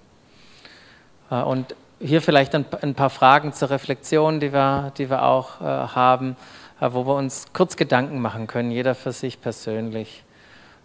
Äh, 1.31 1.37
und 1.37 1.77
hier 2.01 2.21
vielleicht 2.21 2.53
ein, 2.57 2.65
ein, 2.83 2.97
paar 2.97 3.11
Fragen 3.11 3.53
zur 3.53 3.71
Reflexion, 3.71 4.41
die 4.41 4.53
wir, 4.53 4.93
die 4.99 5.09
wir 5.09 5.23
auch 5.23 5.61
äh, 5.61 5.65
haben, 5.65 6.37
wo 6.81 7.07
wir 7.07 7.14
uns 7.14 7.47
kurz 7.53 7.76
Gedanken 7.76 8.20
machen 8.20 8.47
können, 8.47 8.70
jeder 8.70 8.95
für 8.95 9.12
sich 9.12 9.41
persönlich. 9.41 10.24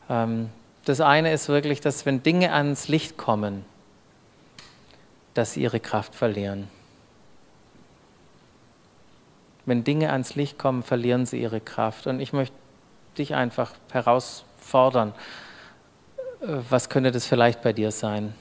Ähm, 0.10 0.50
das 0.86 1.00
eine 1.02 1.32
ist 1.32 1.48
wirklich, 1.50 1.82
dass 1.82 2.06
wenn 2.06 2.24
Dinge 2.24 2.52
ans 2.54 2.88
Licht 2.88 3.18
kommen, 3.18 3.66
dass 5.34 5.54
sie 5.54 5.62
ihre 5.62 5.80
Kraft 5.80 6.16
verlieren. 6.16 6.68
Wenn 9.66 9.84
Dinge 9.84 10.12
ans 10.12 10.36
Licht 10.36 10.60
kommen, 10.60 10.84
verlieren 10.84 11.26
sie 11.26 11.42
ihre 11.42 11.62
Kraft. 11.62 12.08
Und 12.08 12.20
ich 12.20 12.34
möchte 12.34 12.56
dich 13.18 13.34
einfach 13.34 13.72
herausfordern, 13.92 15.14
was 16.42 16.90
könnte 16.90 17.12
das 17.12 17.26
vielleicht 17.26 17.62
bei 17.62 17.72
dir 17.72 17.92
sein? 17.92 18.34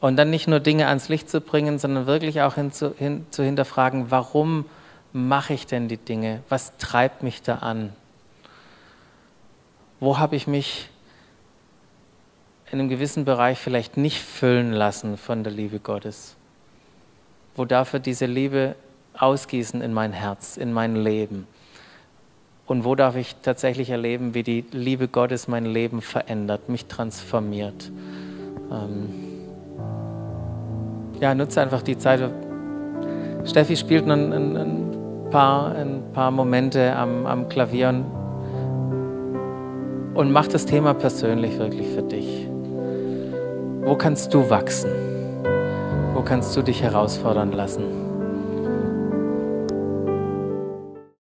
Und 0.00 0.16
dann 0.16 0.30
nicht 0.30 0.46
nur 0.46 0.60
Dinge 0.60 0.86
ans 0.88 1.08
Licht 1.08 1.30
zu 1.30 1.40
bringen, 1.40 1.78
sondern 1.78 2.06
wirklich 2.06 2.42
auch 2.42 2.54
hin 2.54 2.70
zu, 2.70 2.94
hin, 2.94 3.26
zu 3.30 3.42
hinterfragen, 3.42 4.10
warum 4.10 4.66
mache 5.12 5.54
ich 5.54 5.66
denn 5.66 5.88
die 5.88 5.96
Dinge? 5.96 6.42
Was 6.48 6.76
treibt 6.78 7.22
mich 7.22 7.42
da 7.42 7.56
an? 7.56 7.92
Wo 10.00 10.18
habe 10.18 10.36
ich 10.36 10.46
mich 10.46 10.90
in 12.70 12.78
einem 12.78 12.88
gewissen 12.88 13.24
Bereich 13.24 13.58
vielleicht 13.58 13.96
nicht 13.96 14.20
füllen 14.20 14.72
lassen 14.72 15.16
von 15.16 15.42
der 15.42 15.52
Liebe 15.52 15.80
Gottes? 15.80 16.36
Wo 17.56 17.64
darf 17.64 17.92
er 17.92 18.00
diese 18.00 18.26
Liebe 18.26 18.76
ausgießen 19.14 19.80
in 19.80 19.92
mein 19.92 20.12
Herz, 20.12 20.56
in 20.56 20.72
mein 20.72 20.94
Leben? 20.94 21.46
Und 22.66 22.84
wo 22.84 22.94
darf 22.94 23.16
ich 23.16 23.34
tatsächlich 23.36 23.90
erleben, 23.90 24.34
wie 24.34 24.42
die 24.42 24.64
Liebe 24.70 25.08
Gottes 25.08 25.48
mein 25.48 25.64
Leben 25.64 26.02
verändert, 26.02 26.68
mich 26.68 26.84
transformiert? 26.84 27.90
Ähm 28.70 29.08
ja, 31.20 31.34
nutze 31.34 31.62
einfach 31.62 31.82
die 31.82 31.96
Zeit. 31.96 32.30
Steffi 33.44 33.76
spielt 33.76 34.06
noch 34.06 34.14
ein, 34.14 34.32
ein, 34.32 34.56
ein, 34.56 34.97
paar, 35.30 35.74
ein 35.74 36.02
paar 36.12 36.30
Momente 36.30 36.94
am, 36.94 37.26
am 37.26 37.48
Klavier 37.48 37.88
und, 37.90 38.04
und 40.14 40.32
mach 40.32 40.46
das 40.48 40.66
Thema 40.66 40.94
persönlich 40.94 41.58
wirklich 41.58 41.88
für 41.88 42.02
dich. 42.02 42.48
Wo 43.82 43.94
kannst 43.94 44.34
du 44.34 44.48
wachsen? 44.50 44.90
Wo 46.14 46.22
kannst 46.22 46.56
du 46.56 46.62
dich 46.62 46.82
herausfordern 46.82 47.52
lassen? 47.52 48.07